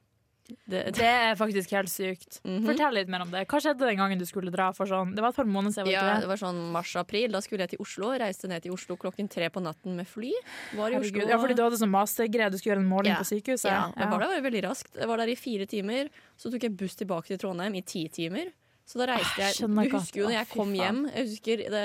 Det, 0.68 0.80
Det 0.98 1.06
er 1.06 1.36
faktisk 1.38 1.70
helt 1.72 1.88
sykt. 1.88 2.40
Mhm. 2.44 2.66
Fortell 2.66 2.92
litt 2.98 3.08
mer 3.08 3.22
om 3.24 3.30
det. 3.32 3.44
Hva 3.48 3.60
skjedde 3.62 3.86
den 3.88 3.96
gangen 3.96 4.18
du 4.20 4.26
skulle 4.28 4.50
dra 4.52 4.66
for 4.76 4.84
sånn 4.90 5.14
Det 5.16 5.22
var 5.24 5.32
et 5.32 5.38
par 5.38 5.48
måneder 5.48 5.72
siden. 5.78 5.92
ja, 5.94 6.18
det 6.20 6.28
var 6.28 6.36
sånn 6.36 6.58
mars-april. 6.74 7.30
Da 7.32 7.40
skulle 7.40 7.64
jeg 7.64 7.70
til 7.72 7.80
Oslo. 7.80 8.10
Reiste 8.20 8.50
ned 8.50 8.60
til 8.66 8.74
Oslo 8.74 8.98
klokken 9.00 9.30
tre 9.32 9.48
på 9.54 9.62
natten 9.64 9.94
med 9.96 10.10
fly. 10.10 10.32
Var 10.76 10.90
i 10.92 10.98
Herregud. 10.98 11.22
Oslo. 11.22 11.28
Ja, 11.30 11.38
fordi 11.40 11.56
du 11.56 11.62
hadde 11.64 11.78
sånn 11.80 11.94
mastergreie, 11.94 12.50
du 12.52 12.58
skulle 12.58 12.74
gjøre 12.74 12.84
en 12.84 12.90
måling 12.90 13.14
Ja. 13.14 13.20
på 13.22 13.30
sykehuset. 13.30 13.70
Ja, 13.70 13.86
men 13.96 14.10
var 14.12 14.26
der 14.26 14.44
veldig 14.44 14.62
raskt. 14.66 14.92
Jeg 14.98 15.08
var 15.08 15.22
der 15.22 15.32
i 15.32 15.38
fire 15.40 15.64
timer. 15.70 16.10
Så 16.36 16.52
tok 16.52 16.66
jeg 16.68 16.76
buss 16.76 16.98
tilbake 17.00 17.32
til 17.32 17.38
Trondheim 17.40 17.78
i 17.78 17.82
ti 17.86 18.04
timer. 18.12 18.52
Så 18.88 18.98
da 19.00 19.06
reiste 19.12 19.38
jeg 19.40 19.54
jeg 19.56 19.68
Du 19.68 19.96
husker 19.96 20.20
jo 20.20 20.26
når 20.28 20.36
jeg 20.40 20.48
kom 20.52 20.72
hjem 20.74 21.00
jeg 21.12 21.26
husker 21.28 21.62
det, 21.70 21.84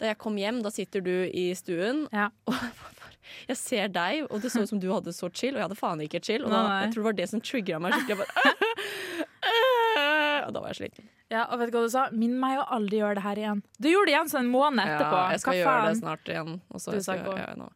Da 0.00 0.06
jeg 0.10 0.18
kom 0.18 0.36
hjem, 0.40 0.62
da 0.64 0.70
sitter 0.74 1.00
du 1.04 1.12
i 1.28 1.52
stuen, 1.54 2.06
Ja. 2.12 2.30
og 2.48 2.54
jeg 3.48 3.56
ser 3.56 3.88
deg, 3.88 4.26
og 4.30 4.42
det 4.42 4.50
så 4.52 4.62
ut 4.64 4.68
som 4.68 4.80
du 4.82 4.88
hadde 4.92 5.12
så 5.14 5.28
chill, 5.32 5.54
og 5.54 5.60
jeg 5.62 5.66
hadde 5.68 5.78
faen 5.78 6.00
ikke 6.04 6.20
chill. 6.24 6.44
Og 6.44 6.50
da, 6.52 6.62
jeg 6.82 6.92
tror 6.92 7.02
det 7.02 7.06
var 7.06 7.18
det 7.20 7.28
som 7.30 7.40
trigga 7.40 7.78
meg 7.80 7.94
skikkelig. 7.94 8.18
Bare, 8.18 8.44
og 10.46 10.52
da 10.54 10.60
var 10.62 10.72
jeg 10.72 10.78
sliten. 10.82 11.08
Ja, 11.32 11.46
og 11.48 11.62
vet 11.62 11.70
du 11.72 11.78
hva 11.78 11.84
du 11.86 11.92
sa? 11.94 12.02
Minn 12.12 12.34
meg 12.40 12.58
å 12.60 12.66
aldri 12.76 12.98
gjøre 13.00 13.16
det 13.16 13.24
her 13.24 13.40
igjen. 13.40 13.62
Du 13.80 13.88
gjorde 13.88 14.10
det 14.10 14.14
igjen 14.16 14.32
så 14.32 14.40
en 14.42 14.50
måned 14.52 14.82
etterpå. 14.84 15.16
Ja, 15.16 15.30
jeg 15.32 15.42
skal 15.44 15.58
gjøre 15.62 15.86
det 15.86 15.94
snart 16.02 16.32
igjen. 16.34 16.52
Også, 16.74 16.92
Du 16.92 16.98
jeg 16.98 17.06
skal. 17.06 17.68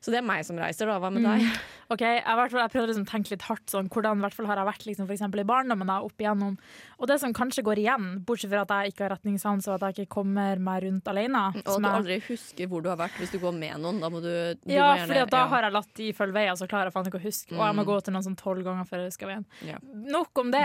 Så 0.00 0.10
det 0.10 0.18
er 0.22 0.24
meg 0.24 0.44
som 0.48 0.56
reiser, 0.56 0.86
da. 0.88 0.98
Hva 0.98 1.10
med 1.12 1.22
Mm. 1.22 1.38
deg? 1.38 1.60
Ok, 1.90 2.00
Jeg, 2.00 2.22
jeg 2.24 2.70
prøvde 2.72 2.86
liksom 2.88 3.04
å 3.04 3.10
tenke 3.10 3.30
litt 3.34 3.42
hardt 3.42 3.66
sånn, 3.68 3.88
hvordan 3.90 4.20
hvert 4.22 4.32
fall 4.32 4.46
har 4.46 4.56
jeg 4.56 4.66
vært 4.68 4.84
liksom, 4.86 5.06
for 5.06 5.12
eksempel 5.14 5.40
i 5.42 5.44
barndommen. 5.44 5.86
da, 5.90 5.98
opp 6.06 6.16
igjennom. 6.22 6.56
Og 7.00 7.06
det 7.10 7.18
som 7.20 7.32
kanskje 7.34 7.62
går 7.66 7.76
igjen, 7.82 8.24
bortsett 8.24 8.48
fra 8.50 8.62
at 8.62 8.68
jeg 8.86 8.92
ikke 8.94 9.04
har 9.08 9.12
retningssans 9.16 9.66
og 9.68 9.74
at 9.82 9.96
jeg 9.96 10.06
ikke 10.06 10.14
kommer 10.14 10.58
meg 10.58 10.84
rundt 10.84 11.04
alene 11.10 11.42
Og 11.50 11.56
at 11.58 11.82
du 11.82 11.88
aldri 11.90 12.20
husker 12.28 12.66
hvor 12.70 12.80
du 12.82 12.88
har 12.88 12.96
vært 12.96 13.18
hvis 13.18 13.32
du 13.32 13.38
går 13.42 13.52
med 13.58 13.76
noen. 13.82 14.00
Da 14.00 14.08
må 14.08 14.22
du, 14.22 14.30
du 14.54 14.72
Ja, 14.72 14.94
for 15.04 15.14
da 15.26 15.42
ja. 15.44 15.46
har 15.48 15.62
jeg 15.62 15.72
latt 15.72 15.92
de 15.94 16.12
følge 16.12 16.32
veien, 16.32 16.56
så 16.56 16.68
klarer 16.70 16.88
jeg 16.88 16.94
faen 16.94 17.06
ikke 17.10 17.20
å 17.20 17.26
huske. 17.26 17.52
Og 17.52 17.64
jeg 17.66 17.74
må 17.76 17.82
Mm. 17.84 17.86
gå 17.90 18.02
til 18.04 18.12
noen 18.14 18.24
sånn 18.24 18.36
tolv 18.40 18.62
ganger 18.64 18.84
før 18.86 18.98
jeg 19.04 19.10
husker 19.10 19.26
veien. 19.26 19.44
Ja. 19.66 19.78
Nok 19.92 20.38
om 20.38 20.50
det. 20.50 20.64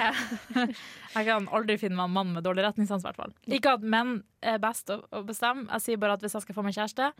jeg 1.15 1.25
kan 1.25 1.48
aldri 1.48 1.77
finne 1.82 1.96
meg 1.98 2.06
en 2.06 2.13
mann 2.15 2.34
med 2.36 2.44
dårlig 2.46 2.63
retningssans, 2.70 3.04
i 3.04 3.10
hvert 3.10 3.20
fall. 3.20 3.34
Ikke 3.50 3.74
at 3.74 3.82
menn 3.82 4.24
er 4.46 4.60
best 4.60 4.88
å 4.94 5.01
bestemme. 5.25 5.68
Jeg 5.72 5.82
sier 5.82 5.98
bare 5.98 6.13
at 6.13 6.22
hvis 6.22 6.34
jeg 6.38 6.46
skal 6.46 6.56
få 6.56 6.63
meg 6.63 6.75
kjæreste, 6.77 7.12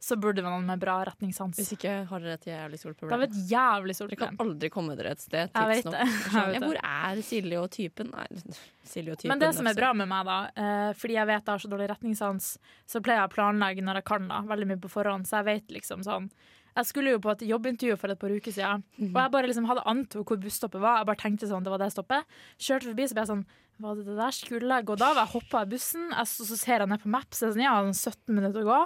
så 0.00 0.16
burde 0.20 0.36
det 0.42 0.44
noen 0.44 0.66
med 0.66 0.78
bra 0.80 0.98
retningssans. 1.04 1.56
Hvis 1.56 1.72
ikke 1.78 2.06
har 2.10 2.20
dere 2.20 2.34
et 2.36 2.44
jævlig 2.44 2.78
stort 2.78 2.94
Det 2.96 3.00
problem. 3.00 3.20
er 3.20 3.24
et 3.24 3.38
jævlig 3.50 3.94
stort 3.96 4.10
Dere 4.10 4.18
kan 4.20 4.36
aldri 4.44 4.68
komme 4.70 4.96
dere 4.96 5.12
et 5.12 5.20
sted. 5.20 5.50
Jeg 5.54 5.68
vet 5.70 5.84
tidsnok. 5.84 5.94
det. 5.94 6.34
Ja, 6.34 6.44
det. 6.52 6.62
hvor 6.66 6.78
er 6.84 7.22
Silje 7.22 7.60
og 7.62 7.70
typen? 7.70 8.10
Nei, 8.12 8.26
Silje 8.84 9.12
og 9.12 9.18
typen 9.18 9.28
Men 9.32 9.38
det 9.40 9.54
som 9.56 9.66
er 9.66 9.74
bra 9.78 9.92
med 9.94 10.08
meg, 10.08 10.26
da, 10.26 10.38
eh, 10.56 10.92
fordi 10.92 11.14
jeg 11.16 11.26
vet 11.26 11.44
jeg 11.44 11.52
har 11.54 11.58
så 11.64 11.70
dårlig 11.72 11.88
retningssans, 11.94 12.58
så 12.86 13.00
pleier 13.00 13.22
jeg 13.22 13.30
å 13.30 13.34
planlegge 13.34 13.82
når 13.86 14.02
jeg 14.02 14.04
kan, 14.04 14.28
da, 14.28 14.42
veldig 14.42 14.66
mye 14.74 14.82
på 14.84 14.92
forhånd. 14.92 15.24
Så 15.26 15.40
jeg 15.40 15.44
vet 15.52 15.68
liksom 15.80 16.04
sånn 16.04 16.30
Jeg 16.76 16.86
skulle 16.86 17.10
jo 17.12 17.18
på 17.22 17.30
et 17.30 17.42
jobbintervju 17.46 17.96
for 17.96 18.10
et 18.10 18.18
par 18.18 18.30
uker 18.34 18.50
siden, 18.50 18.82
Mhm. 18.98 19.14
og 19.14 19.22
jeg 19.22 19.30
bare 19.30 19.46
liksom 19.46 19.64
hadde 19.70 19.84
antok 19.86 20.26
hvor 20.26 20.36
busstoppet 20.42 20.80
var. 20.82 20.96
Jeg 20.98 21.06
bare 21.06 21.16
tenkte 21.22 21.46
sånn, 21.46 21.62
det 21.62 21.70
var 21.70 21.78
det 21.78 21.92
stoppet. 21.94 22.24
Kjørte 22.58 22.90
forbi, 22.90 23.04
så 23.06 23.14
ble 23.14 23.22
jeg 23.22 23.28
sånn 23.30 23.44
Var 23.82 23.96
det 23.98 24.04
det 24.06 24.14
der 24.14 24.30
skulle 24.30 24.76
jeg 24.78 24.86
gå 24.86 24.94
da? 25.00 25.08
Jeg 25.18 25.30
hoppa 25.32 25.62
av 25.64 25.70
bussen, 25.72 26.04
jeg, 26.12 26.28
så, 26.30 26.44
så 26.46 26.56
ser 26.60 26.82
jeg 26.84 26.90
ned 26.92 27.00
på 27.02 27.10
Maps, 27.10 27.40
jeg 27.42 27.54
sånn, 27.56 27.62
ja, 27.64 27.72
sånn 27.82 28.12
17 28.14 28.36
minutter 28.36 28.62
å 28.62 28.68
gå. 28.68 28.76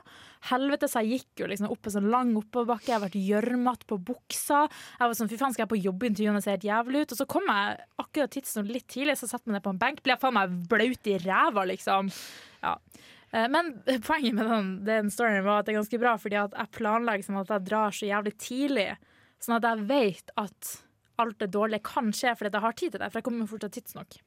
Helvete, 0.49 0.89
så 0.89 1.03
jeg 1.05 1.19
gikk 1.19 1.43
jo 1.43 1.49
liksom 1.51 1.69
opp 1.75 1.91
en 1.91 1.95
sånn 1.99 2.09
lang 2.15 2.31
oppoverbakke, 2.41 2.89
jeg 2.89 2.97
har 2.97 3.05
vært 3.05 3.19
gjørmete 3.21 3.89
på 3.91 3.99
buksa. 4.09 4.63
Jeg 4.97 5.03
var 5.05 5.19
sånn, 5.19 5.29
fy 5.29 5.37
faen, 5.41 5.53
skal 5.53 5.67
jeg 5.67 5.73
på 5.75 5.81
jobbintervju 5.85 6.33
det 6.39 6.43
ser 6.47 6.57
helt 6.57 6.67
jævlig 6.71 7.03
ut? 7.05 7.13
Og 7.13 7.21
så 7.21 7.29
kom 7.35 7.53
jeg 7.53 7.77
akkurat 8.05 8.35
tidsnok 8.39 8.73
litt 8.73 8.89
tidlig, 8.89 9.19
så 9.21 9.29
satte 9.29 9.45
jeg 9.45 9.53
meg 9.53 9.59
ned 9.59 9.67
på 9.69 9.75
en 9.77 9.83
benk. 9.85 10.01
Ble 10.07 10.17
jeg 10.17 10.23
faen 10.25 10.37
meg 10.39 10.57
blaut 10.73 11.11
i 11.13 11.19
ræva, 11.27 11.65
liksom. 11.69 12.09
Ja. 12.65 12.75
Eh, 13.33 13.49
Men 13.53 13.71
poenget 14.09 14.39
med 14.39 14.49
den, 14.55 14.73
den 14.89 15.13
storyen 15.13 15.45
var 15.45 15.61
at 15.61 15.69
det 15.69 15.75
er 15.77 15.83
ganske 15.83 16.01
bra, 16.01 16.17
fordi 16.23 16.41
at 16.41 16.57
jeg 16.57 16.75
planlegger 16.79 17.29
sånn 17.29 17.43
at 17.43 17.53
jeg 17.59 17.69
drar 17.69 17.93
så 18.01 18.09
jævlig 18.09 18.35
tidlig. 18.41 18.89
Sånn 19.45 19.59
at 19.61 19.69
jeg 19.69 19.85
vet 19.93 20.33
at 20.41 20.73
alt 21.19 21.39
det 21.43 21.51
dårlige 21.53 21.85
kan 21.87 22.09
skje 22.15 22.33
fordi 22.39 22.55
jeg 22.57 22.65
har 22.65 22.79
tid 22.79 22.95
til 22.95 23.03
det. 23.03 23.13
For 23.13 23.21
jeg 23.21 23.29
kommer 23.29 23.51
fortsatt 23.51 23.77
tidsnok. 23.77 24.21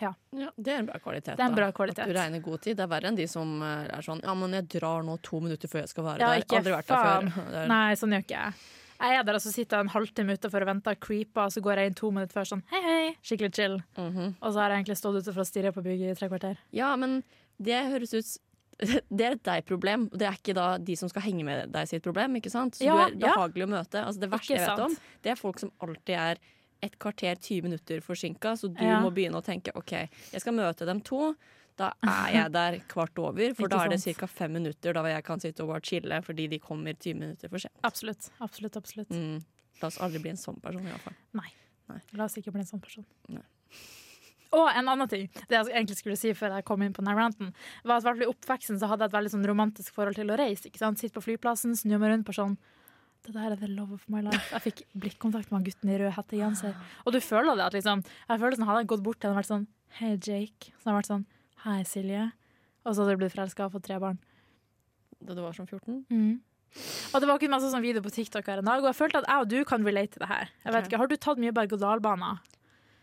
Ja, 0.00 0.12
det 0.56 0.72
er 0.72 0.82
en 0.82 0.88
bra 0.90 0.98
kvalitet. 1.00 1.36
Det 1.38 1.44
er 1.44 1.50
en 1.50 1.56
bra 1.56 1.70
kvalitet. 1.72 2.02
At 2.04 2.10
du 2.12 2.18
regner 2.18 2.42
god 2.44 2.64
tid. 2.64 2.76
Det 2.76 2.84
er 2.84 2.90
verre 2.90 3.10
enn 3.10 3.16
de 3.18 3.26
som 3.30 3.54
eh, 3.64 3.86
er 3.96 4.04
sånn 4.04 4.20
Ja, 4.24 4.34
men 4.36 4.56
jeg 4.58 4.68
drar 4.76 5.06
nå 5.06 5.16
to 5.24 5.40
minutter 5.40 5.70
før 5.72 5.84
jeg 5.84 5.92
skal 5.94 6.08
være 6.10 6.20
Ja, 6.20 6.32
der. 6.34 6.48
Aldri 6.58 6.74
vært 6.74 6.90
der 6.90 7.06
før. 7.06 7.30
Det 7.54 7.62
er, 7.62 7.70
Nei, 7.72 7.86
sånn 8.00 8.16
gjør 8.16 8.26
ikke 8.26 8.40
jeg. 8.42 8.66
Jeg 8.96 9.18
er 9.20 9.26
der 9.28 9.36
og 9.36 9.44
så 9.44 9.52
sitter 9.52 9.76
jeg 9.76 9.86
en 9.86 9.92
halvtime 9.92 10.36
ute 10.36 10.50
for 10.52 10.64
å 10.64 10.68
vente 10.70 10.92
og 10.92 11.00
creeper, 11.04 11.48
og 11.48 11.52
så 11.52 11.60
går 11.64 11.80
jeg 11.82 11.90
inn 11.90 11.96
to 11.98 12.10
minutter 12.12 12.36
før 12.38 12.48
sånn 12.48 12.62
hei, 12.72 12.80
hei, 12.86 13.10
skikkelig 13.28 13.52
chill. 13.56 13.76
Mhm. 13.98 14.36
Og 14.40 14.48
så 14.48 14.62
har 14.62 14.72
jeg 14.72 14.82
egentlig 14.82 14.98
stått 15.00 15.20
ute 15.20 15.34
for 15.34 15.44
å 15.44 15.48
stirre 15.48 15.72
på 15.76 15.84
bygget 15.84 16.14
i 16.14 16.18
tre 16.18 16.30
kvarter. 16.32 16.60
ja, 16.72 16.94
men 16.96 17.22
det 17.60 17.82
høres 17.92 18.12
ut 18.16 18.36
det 19.08 19.24
er 19.24 19.36
et 19.36 19.44
deg-problem. 19.46 20.08
og 20.12 20.18
Det 20.20 20.26
er 20.28 20.36
ikke 20.36 20.54
da 20.56 20.66
de 20.76 20.96
som 21.00 21.08
skal 21.08 21.24
henge 21.24 21.44
med 21.48 21.72
deg 21.72 21.88
sitt 21.88 22.04
problem. 22.04 22.36
ikke 22.36 22.52
sant? 22.52 22.76
Så 22.76 22.84
Ja, 22.84 23.06
du 23.08 23.24
er 23.24 23.32
ja. 23.32 23.36
å 23.40 23.68
møte. 23.70 24.02
Altså, 24.02 24.20
det 24.20 24.28
verste 24.32 24.52
jeg 24.52 24.66
vet 24.66 24.82
om, 24.84 24.96
det 25.24 25.32
er 25.32 25.40
folk 25.40 25.62
som 25.62 25.72
alltid 25.80 26.16
er 26.16 26.42
et 26.86 26.96
kvarter, 27.02 27.36
20 27.38 27.62
minutter 27.66 28.00
forsinka. 28.04 28.54
Så 28.56 28.70
du 28.72 28.82
Ja. 28.84 29.00
må 29.02 29.10
begynne 29.14 29.38
å 29.40 29.44
tenke 29.44 29.74
OK, 29.76 29.92
jeg 30.32 30.40
skal 30.40 30.54
møte 30.56 30.86
dem 30.88 31.00
to. 31.02 31.34
Da 31.76 31.90
er 32.02 32.30
jeg 32.32 32.52
der 32.54 32.78
kvart 32.88 33.18
over, 33.20 33.52
for 33.58 33.68
da 33.68 33.82
er 33.84 33.90
det 33.92 34.16
ca. 34.16 34.26
fem 34.26 34.54
minutter 34.56 34.94
da 34.96 35.02
jeg 35.10 35.24
kan 35.26 35.38
sitte 35.42 35.60
og 35.60 35.68
bare 35.74 35.84
chille 35.84 36.22
fordi 36.24 36.48
de 36.48 36.58
kommer 36.58 36.94
20 36.96 37.18
minutter 37.20 37.48
for 37.52 37.58
sent. 37.60 37.74
Absolutt. 37.84 38.30
absolutt, 38.40 38.76
absolutt. 38.80 39.10
Mm. 39.12 39.42
La 39.82 39.90
oss 39.90 39.98
aldri 40.00 40.22
bli 40.24 40.30
en 40.32 40.40
sånn 40.40 40.56
person, 40.62 40.80
iallfall. 40.88 41.18
La 42.16 42.24
oss 42.24 42.38
ikke 42.40 42.50
bli 42.54 42.60
en 42.64 42.70
sånn 42.70 42.80
person. 42.80 43.04
Nei. 43.28 43.42
Og 44.56 44.68
en 44.70 44.88
annen 44.88 45.08
ting 45.10 45.26
Det 45.50 45.56
jeg 45.58 45.72
egentlig 45.74 45.96
skulle 45.98 46.16
si 46.16 46.30
før 46.32 46.54
jeg 46.56 46.64
kom 46.64 46.80
inn 46.86 46.94
på 46.96 47.02
ranten, 47.04 47.52
var 47.84 47.98
at 48.00 48.22
i 48.22 48.28
oppveksten 48.30 48.78
så 48.80 48.88
hadde 48.88 49.04
jeg 49.04 49.10
et 49.12 49.16
veldig 49.18 49.32
sånn 49.34 49.46
romantisk 49.46 49.92
forhold 49.92 50.14
til 50.16 50.30
å 50.32 50.38
reise. 50.38 50.70
Ikke 50.70 50.78
sant? 50.78 50.98
Sitte 50.98 51.18
på 51.18 51.24
flyplassen, 51.26 51.76
snu 51.76 51.98
meg 51.98 52.10
rundt 52.14 52.26
på 52.26 52.32
sånn 52.32 52.56
det 53.26 53.34
der 53.34 53.54
er 53.54 53.60
the 53.60 53.68
love 53.70 53.94
of 53.96 54.04
my 54.12 54.22
life. 54.24 54.48
Jeg 54.54 54.64
fikk 54.68 54.82
blikkontakt 54.94 55.50
med 55.50 55.58
han 55.58 55.66
gutten 55.66 55.92
i 55.92 55.98
rød 56.00 56.14
hettegenser. 56.16 56.74
Og 57.04 57.14
du 57.14 57.20
føler 57.24 57.58
det 57.58 57.66
at 57.66 57.76
liksom 57.78 58.02
Jeg 58.04 58.40
føler 58.42 58.58
sånn, 58.58 58.68
Hadde 58.70 58.82
jeg 58.84 58.90
gått 58.94 59.04
bort 59.06 59.20
til 59.20 59.30
ham 59.30 59.36
og 59.36 59.40
vært 59.42 59.50
sånn 59.52 59.66
Hei, 59.98 60.12
Jake. 60.16 60.72
Så 60.76 60.86
hadde 60.86 60.94
jeg 60.94 61.00
vært 61.00 61.12
sånn 61.12 61.26
Hei, 61.66 61.78
Silje. 61.88 62.24
Og 62.86 62.94
så 62.94 63.02
hadde 63.02 63.16
du 63.16 63.22
blitt 63.24 63.34
forelska 63.34 63.66
og 63.66 63.74
fått 63.74 63.86
tre 63.88 63.98
barn. 64.02 64.20
Da 65.26 65.34
du 65.34 65.42
var 65.42 65.56
sånn 65.56 65.66
14? 65.66 66.04
Mm. 66.12 66.36
Og 67.14 67.22
det 67.22 67.28
var 67.28 67.38
ikke 67.40 67.50
masse 67.50 67.70
sånn 67.72 67.82
video 67.84 68.02
på 68.04 68.12
TikTok 68.12 68.50
en 68.52 68.68
dag, 68.68 68.82
og 68.82 68.90
jeg 68.90 68.98
følte 68.98 69.22
at 69.22 69.28
jeg 69.30 69.44
og 69.44 69.50
du 69.50 69.58
kan 69.68 69.86
relate 69.86 70.14
til 70.14 70.22
det 70.22 70.28
her. 70.30 70.50
Jeg 70.66 70.74
vet 70.74 70.88
ikke, 70.90 71.00
Har 71.00 71.10
du 71.10 71.16
tatt 71.16 71.40
mye 71.40 71.54
berg-og-dal-baner? 71.56 72.42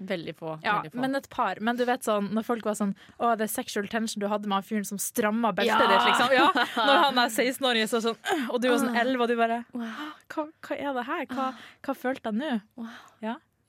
Veldig 0.10 0.36
få. 0.36 0.58
Ja, 0.64 0.76
veldig 0.82 0.92
få. 0.94 1.00
men 1.04 1.16
et 1.16 1.30
par. 1.30 1.60
Men 1.62 1.76
du 1.80 1.86
vet 1.86 2.04
sånn, 2.04 2.30
når 2.36 2.44
folk 2.48 2.66
var 2.66 2.74
sånn 2.80 2.96
Å, 3.20 3.34
det 3.38 3.46
er 3.48 3.54
sexual 3.54 3.88
tension 3.88 4.20
du 4.20 4.28
hadde 4.28 4.48
med 4.48 4.58
han 4.60 4.64
fyren 4.68 4.86
som 4.86 4.98
stramma 5.00 5.54
beltet 5.56 5.80
Ja. 5.80 5.88
ditt, 5.88 6.10
liksom. 6.10 6.34
Ja, 6.36 6.52
når 6.86 7.02
han 7.06 7.18
er 7.24 7.30
16-åring, 7.40 7.88
så 7.88 8.02
sånn 8.04 8.50
Og 8.52 8.60
du 8.62 8.70
var 8.70 8.78
sånn 8.84 8.96
11, 8.96 9.22
og 9.22 9.28
du 9.32 9.36
bare 9.40 9.64
Hva, 9.74 10.48
hva 10.68 10.78
er 10.78 10.94
det 11.00 11.06
her? 11.10 11.26
Hva, 11.34 11.50
hva 11.88 11.96
følte 11.96 12.30
jeg 12.34 12.40
nå? 12.42 12.94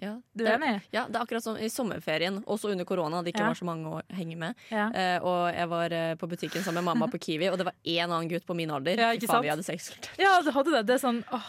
Ja, 0.05 0.19
Du 0.37 0.43
er 0.45 0.59
enig? 0.59 0.83
ja, 0.93 1.07
det 1.09 1.17
er 1.17 1.23
akkurat 1.25 1.43
som 1.47 1.57
i 1.57 1.69
sommerferien, 1.73 2.43
også 2.45 2.69
under 2.75 2.85
korona, 2.85 3.23
det 3.25 3.33
ikke 3.33 3.41
Ja. 3.41 3.47
var 3.53 3.55
så 3.57 3.65
mange 3.65 3.87
å 3.89 4.03
henge 4.13 4.37
med. 4.37 4.55
Ja. 4.69 4.89
Eh, 4.93 5.19
og 5.25 5.55
jeg 5.55 5.69
var 5.71 5.93
eh, 5.97 6.15
på 6.21 6.29
butikken 6.29 6.61
sammen 6.67 6.83
med 6.85 6.91
mamma 6.91 7.07
på 7.09 7.17
Kiwi, 7.23 7.49
og 7.49 7.57
det 7.57 7.65
var 7.71 7.73
én 7.87 8.05
annen 8.11 8.29
gutt 8.29 8.45
på 8.45 8.55
min 8.59 8.69
alder. 8.75 8.99
Ja, 9.01 9.13
ikke 9.15 9.31
faen, 9.31 9.39
sant? 9.39 9.45
vi 9.47 9.53
hadde 9.55 9.65
sex. 9.65 9.93
ja, 10.19 10.41
du 10.45 10.51
hadde 10.53 10.75
det. 10.75 10.83
Det 10.91 10.95
er 10.99 11.03
sånn 11.09 11.23
åh. 11.33 11.49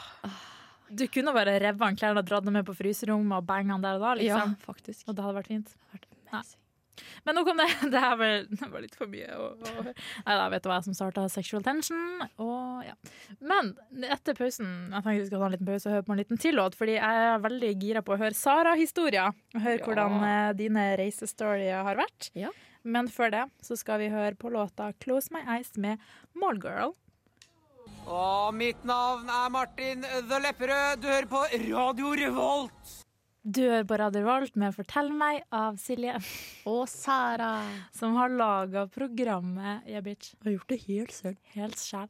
Du 0.90 1.08
kunne 1.08 1.34
bare 1.34 1.58
revet 1.60 1.82
han 1.82 1.96
klærne 1.98 2.22
og 2.22 2.28
dratt 2.30 2.46
dem 2.46 2.54
med 2.54 2.66
på 2.68 2.76
fryserommet 2.78 3.38
og 3.42 3.46
banga 3.50 3.74
han 3.74 3.82
der 3.82 3.96
og 3.98 4.02
da, 4.06 4.14
Liksom. 4.20 4.54
Ja, 4.60 4.66
faktisk. 4.68 5.08
Og 5.10 5.16
det 5.16 5.24
hadde 5.26 5.40
vært 5.42 5.48
fint. 5.54 5.66
Det 5.74 5.82
hadde 5.82 5.98
vært 5.98 6.30
amazing. 6.32 6.62
Men 7.26 7.36
nå 7.36 7.42
kom 7.44 7.58
det. 7.60 7.66
Det 7.92 8.00
er 8.00 8.14
vel 8.16 8.46
det 8.48 8.68
var 8.72 8.80
litt 8.86 8.94
for 8.96 9.10
mye. 9.12 9.28
og, 9.36 9.66
høre. 9.68 9.92
Nei 10.26 10.36
da, 10.40 10.46
vet 10.54 10.64
du 10.64 10.70
hva 10.72 10.78
som 10.86 10.94
starta 10.96 11.26
sexual 11.28 11.62
tension. 11.66 12.22
Og, 12.40 12.86
ja. 12.88 12.94
Men 13.44 13.74
etter 14.08 14.38
pausen 14.38 14.70
Jeg 14.94 15.04
tenker 15.04 15.20
vi 15.20 15.26
skal 15.28 15.42
ta 15.44 15.50
en 15.50 15.56
liten 15.58 15.68
pause 15.68 15.90
og 15.90 15.96
høre 15.98 16.06
på 16.08 16.14
en 16.16 16.22
liten 16.22 16.40
til 16.40 16.56
låt, 16.56 16.78
fordi 16.80 16.96
jeg 16.96 17.26
er 17.34 17.44
veldig 17.44 17.74
gira 17.82 18.02
på 18.06 18.16
å 18.16 18.20
høre 18.22 18.38
Sara-historier. 18.40 19.36
Og 19.56 19.60
høre 19.66 19.80
Ja. 19.82 19.86
hvordan 19.90 20.24
eh, 20.30 20.54
dine 20.62 20.86
reisestorier 21.02 21.84
har 21.84 22.00
vært. 22.00 22.30
Ja. 22.34 22.54
Men 22.88 23.08
før 23.12 23.32
det 23.34 23.44
så 23.66 23.76
skal 23.76 24.00
vi 24.00 24.08
høre 24.14 24.36
på 24.40 24.48
låta 24.54 24.94
'Close 24.94 25.34
My 25.36 25.42
Eyes' 25.58 25.76
med 25.78 26.00
Mallgirl. 26.38 26.94
Og 28.06 28.54
mitt 28.54 28.84
navn 28.86 29.30
er 29.32 29.50
Martin 29.54 30.04
The 30.04 30.40
Lepperød. 30.44 31.02
Du 31.02 31.08
hører 31.10 31.28
på 31.30 31.42
Radio 31.72 32.12
Revolt. 32.20 32.94
Du 33.46 33.62
hører 33.64 33.86
på 33.86 33.98
Radio 34.02 34.22
Revolt 34.24 34.56
med 34.58 34.74
'Fortell 34.74 35.10
meg' 35.14 35.44
av 35.54 35.78
Silje, 35.78 36.16
Og 36.66 36.88
Sara. 36.90 37.62
som 37.94 38.16
har 38.16 38.30
laga 38.30 38.88
programmet 38.88 39.88
Yeah 39.88 40.02
Bitch 40.02 40.34
Har 40.44 40.52
gjort 40.52 40.68
det 40.68 40.82
helt 40.88 41.12
selv. 41.12 41.38
helt 41.54 41.76
sjæl. 41.78 42.10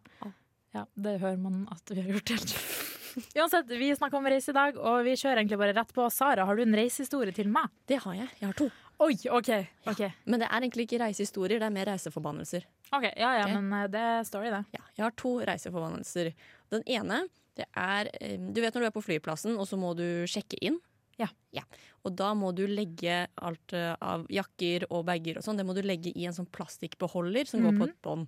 Ja, 0.74 0.86
det 0.96 1.20
hører 1.22 1.38
man 1.38 1.68
at 1.72 1.82
vi 1.90 2.02
har 2.02 2.12
gjort 2.12 2.30
helt. 2.30 2.56
Uansett, 3.36 3.68
vi 3.68 3.96
snakker 3.96 4.18
om 4.18 4.26
reise 4.26 4.50
i 4.50 4.54
dag, 4.54 4.76
og 4.78 5.04
vi 5.06 5.12
kjører 5.16 5.38
egentlig 5.40 5.58
bare 5.58 5.74
rett 5.74 5.94
på. 5.94 6.10
Sara, 6.12 6.46
har 6.46 6.56
du 6.56 6.62
en 6.64 6.76
reisehistorie 6.76 7.34
til 7.34 7.48
meg? 7.48 7.70
Det 7.88 8.02
har 8.04 8.14
jeg. 8.14 8.30
Jeg 8.42 8.48
har 8.48 8.54
to. 8.54 8.70
Oi, 9.04 9.16
OK. 9.30 9.50
ok, 9.92 10.02
Men 10.26 10.40
det 10.40 10.48
er 10.48 10.62
egentlig 10.64 10.86
ikke 10.88 11.00
reisehistorier, 11.02 11.60
det 11.60 11.68
er 11.68 11.74
mer 11.76 11.86
reiseforbannelser. 11.92 12.64
Ok, 12.96 13.04
Ja, 13.18 13.34
ja, 13.42 13.44
okay. 13.44 13.56
men 13.60 13.74
eh, 13.84 13.88
det 13.92 14.04
står 14.30 14.46
i 14.48 14.52
det. 14.54 14.62
Ja, 14.78 14.84
jeg 14.96 15.04
har 15.04 15.16
to 15.20 15.34
reiseforbannelser. 15.50 16.30
Den 16.72 16.84
ene, 16.88 17.24
det 17.60 17.66
er 17.76 18.10
eh, 18.22 18.38
Du 18.40 18.62
vet 18.64 18.74
når 18.74 18.86
du 18.86 18.88
er 18.88 18.96
på 18.96 19.04
flyplassen, 19.04 19.58
og 19.60 19.68
så 19.68 19.78
må 19.78 19.94
du 19.98 20.06
sjekke 20.32 20.58
inn? 20.62 20.80
Ja. 21.18 21.64
Og 22.04 22.12
da 22.20 22.34
må 22.36 22.50
du 22.56 22.66
legge 22.68 23.28
alt 23.40 23.74
eh, 23.74 23.96
av 24.04 24.26
jakker 24.30 24.84
og 24.92 25.06
bager 25.08 25.38
og 25.40 25.44
sånn, 25.46 25.56
det 25.58 25.66
må 25.66 25.74
du 25.74 25.82
legge 25.82 26.12
i 26.12 26.26
en 26.28 26.36
sånn 26.36 26.50
plastikkbeholder 26.52 27.48
som 27.48 27.64
går 27.64 27.72
på 27.78 27.86
Mhm. 27.86 27.90
et 27.90 28.02
bånd. 28.04 28.28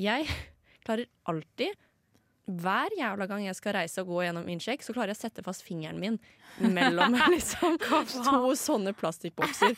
Jeg 0.00 0.24
klarer 0.84 1.06
alltid 1.28 1.76
hver 2.60 2.92
jævla 2.98 3.26
gang 3.30 3.44
jeg 3.46 3.56
skal 3.58 3.76
reise 3.78 4.02
og 4.02 4.10
gå 4.10 4.22
gjennom 4.26 4.48
innsjekk, 4.50 4.82
så 4.84 4.94
klarer 4.96 5.12
jeg 5.12 5.18
å 5.18 5.22
sette 5.22 5.44
fast 5.46 5.64
fingeren 5.66 6.00
min 6.02 6.18
mellom 6.60 7.14
liksom, 7.34 7.76
to 7.80 8.52
sånne 8.58 8.92
plastikkbokser. 8.98 9.76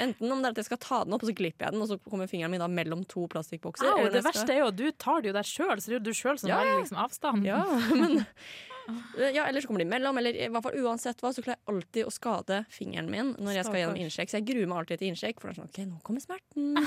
Enten 0.00 0.30
om 0.32 0.42
det 0.42 0.50
er 0.50 0.54
at 0.54 0.60
jeg 0.62 0.68
skal 0.70 0.80
ta 0.82 1.02
den 1.04 1.16
opp, 1.16 1.24
og 1.24 1.30
så 1.32 1.36
glipper 1.36 1.66
jeg 1.68 1.76
den, 1.76 1.82
og 1.84 1.90
så 1.90 1.98
kommer 2.06 2.30
fingeren 2.30 2.52
min 2.54 2.62
da 2.62 2.68
mellom 2.70 3.04
to 3.10 3.26
plastikkbokser. 3.32 3.88
Au, 3.90 4.04
det 4.08 4.20
skal- 4.20 4.28
verste 4.30 4.54
er 4.56 4.62
jo 4.62 4.70
at 4.70 4.80
du 4.80 4.86
tar 4.92 5.22
det 5.24 5.32
jo 5.32 5.36
der 5.38 5.48
sjøl, 5.48 5.76
så 5.80 5.86
det 5.90 5.96
er 5.96 6.00
jo 6.00 6.06
du 6.10 6.12
sjøl 6.16 6.38
som 6.40 6.52
Ja, 6.52 6.60
velger 6.62 6.82
liksom 6.84 7.00
avstand. 7.04 7.46
Ja, 7.48 7.62
men 8.00 8.24
ja, 9.34 9.44
Eller 9.46 9.60
så 9.60 9.68
kommer 9.68 9.78
de 9.78 9.86
imellom, 9.86 10.18
eller 10.18 10.34
i 10.34 10.48
hvert 10.50 10.64
fall 10.64 10.78
uansett 10.82 11.20
hva, 11.22 11.30
så 11.34 11.42
klarer 11.44 11.58
jeg 11.58 11.74
alltid 11.74 12.08
å 12.08 12.12
skade 12.14 12.56
fingeren 12.72 13.10
min 13.12 13.34
når 13.38 13.58
jeg 13.60 13.68
skal 13.68 13.78
gjennom 13.82 14.00
innsjekk. 14.02 14.32
Så 14.32 14.40
jeg 14.40 14.48
gruer 14.48 14.66
meg 14.70 14.80
alltid 14.82 15.02
til 15.02 15.10
innsjekk, 15.12 15.38
for 15.40 15.50
det 15.50 15.54
er 15.54 15.60
sånn 15.60 15.70
OK, 15.70 15.80
nå 15.90 16.00
kommer 16.06 16.24
smerten. 16.24 16.80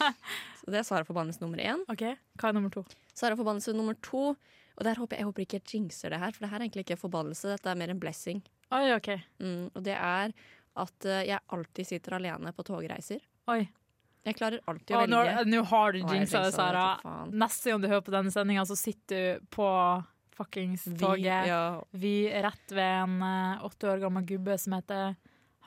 så 0.60 0.74
det 0.74 0.80
er 0.82 0.86
Sara 0.88 1.06
forbannelse 1.08 1.40
nummer 1.44 1.62
én. 1.62 1.80
Okay. 1.92 2.16
hva 2.40 2.50
er 2.50 2.58
nummer 2.58 2.72
to? 2.74 2.84
Sara 3.16 3.38
forbannelse 3.38 3.72
nummer 3.76 3.96
to, 4.04 4.34
og 4.76 4.84
der 4.84 4.94
håper 5.00 5.16
jeg, 5.16 5.20
jeg 5.22 5.26
håper 5.30 5.42
ikke 5.46 5.58
jeg 5.60 5.66
jinxer 5.72 6.10
det 6.12 6.18
her, 6.20 6.32
for 6.36 6.44
det 6.44 6.50
her 6.52 6.60
er 6.60 6.66
egentlig 6.66 6.84
ikke 6.86 6.98
forbannelse, 7.00 7.48
dette 7.54 7.70
er 7.72 7.78
mer 7.80 7.90
en 7.94 8.00
blessing. 8.02 8.42
Oi, 8.76 8.84
OK. 8.96 9.08
Mm, 9.40 9.70
og 9.74 9.82
det 9.86 9.94
er 9.96 10.32
at 10.76 11.06
eh, 11.08 11.22
jeg 11.30 11.40
alltid 11.54 11.86
sitter 11.88 12.16
alene 12.18 12.52
på 12.52 12.64
togreiser. 12.66 13.20
Oi. 13.48 13.62
Jeg 14.26 14.34
klarer 14.34 14.58
alltid 14.66 14.96
Å, 14.98 15.04
nå, 15.06 15.20
velge. 15.22 15.44
nå 15.52 15.62
har 15.70 15.92
du 15.94 15.98
jinxa 16.02 16.40
det, 16.42 16.52
Sara. 16.56 16.86
Neste 17.30 17.70
gang 17.70 17.80
du 17.80 17.86
hører 17.88 18.02
på 18.02 18.10
denne 18.12 18.32
sendinga, 18.34 18.64
så 18.66 18.74
sitter 18.76 19.38
du 19.38 19.46
på 19.54 19.68
fuckings 20.36 20.84
Vi- 20.90 20.98
toget. 20.98 21.46
ja, 21.46 21.80
Vi 21.92 22.26
rett 22.42 22.72
ved 22.74 23.04
en 23.04 23.22
eh, 23.22 23.64
åtte 23.64 23.88
år 23.94 24.02
gammel 24.02 24.26
gubbe 24.26 24.58
som 24.58 24.74
heter 24.76 25.14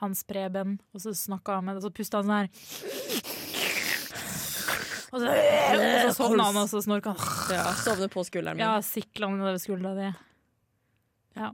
Hans 0.04 0.22
Preben, 0.24 0.78
og 0.94 1.00
så 1.02 1.10
snakka 1.16 1.56
han 1.58 1.64
med 1.64 1.76
deg, 1.76 1.82
og 1.84 1.90
så 1.90 1.96
pusta 1.96 2.20
han 2.20 2.28
sånn 2.28 2.38
her. 2.44 3.39
Og 5.10 5.18
så, 5.22 5.30
så 6.06 6.12
sovna 6.14 6.44
han, 6.46 6.58
og 6.62 6.68
så 6.70 6.80
snorka 6.84 7.14
han. 7.18 7.30
ja, 7.56 7.64
sovner 7.82 8.10
på 8.12 8.22
skulderen 8.26 8.58
min. 8.58 8.62
Ja, 8.62 8.76
sikla 8.84 9.26
han 9.30 9.40
nedover 9.40 9.58
skuldra 9.62 9.94
di. 9.98 10.10
Ja, 11.38 11.50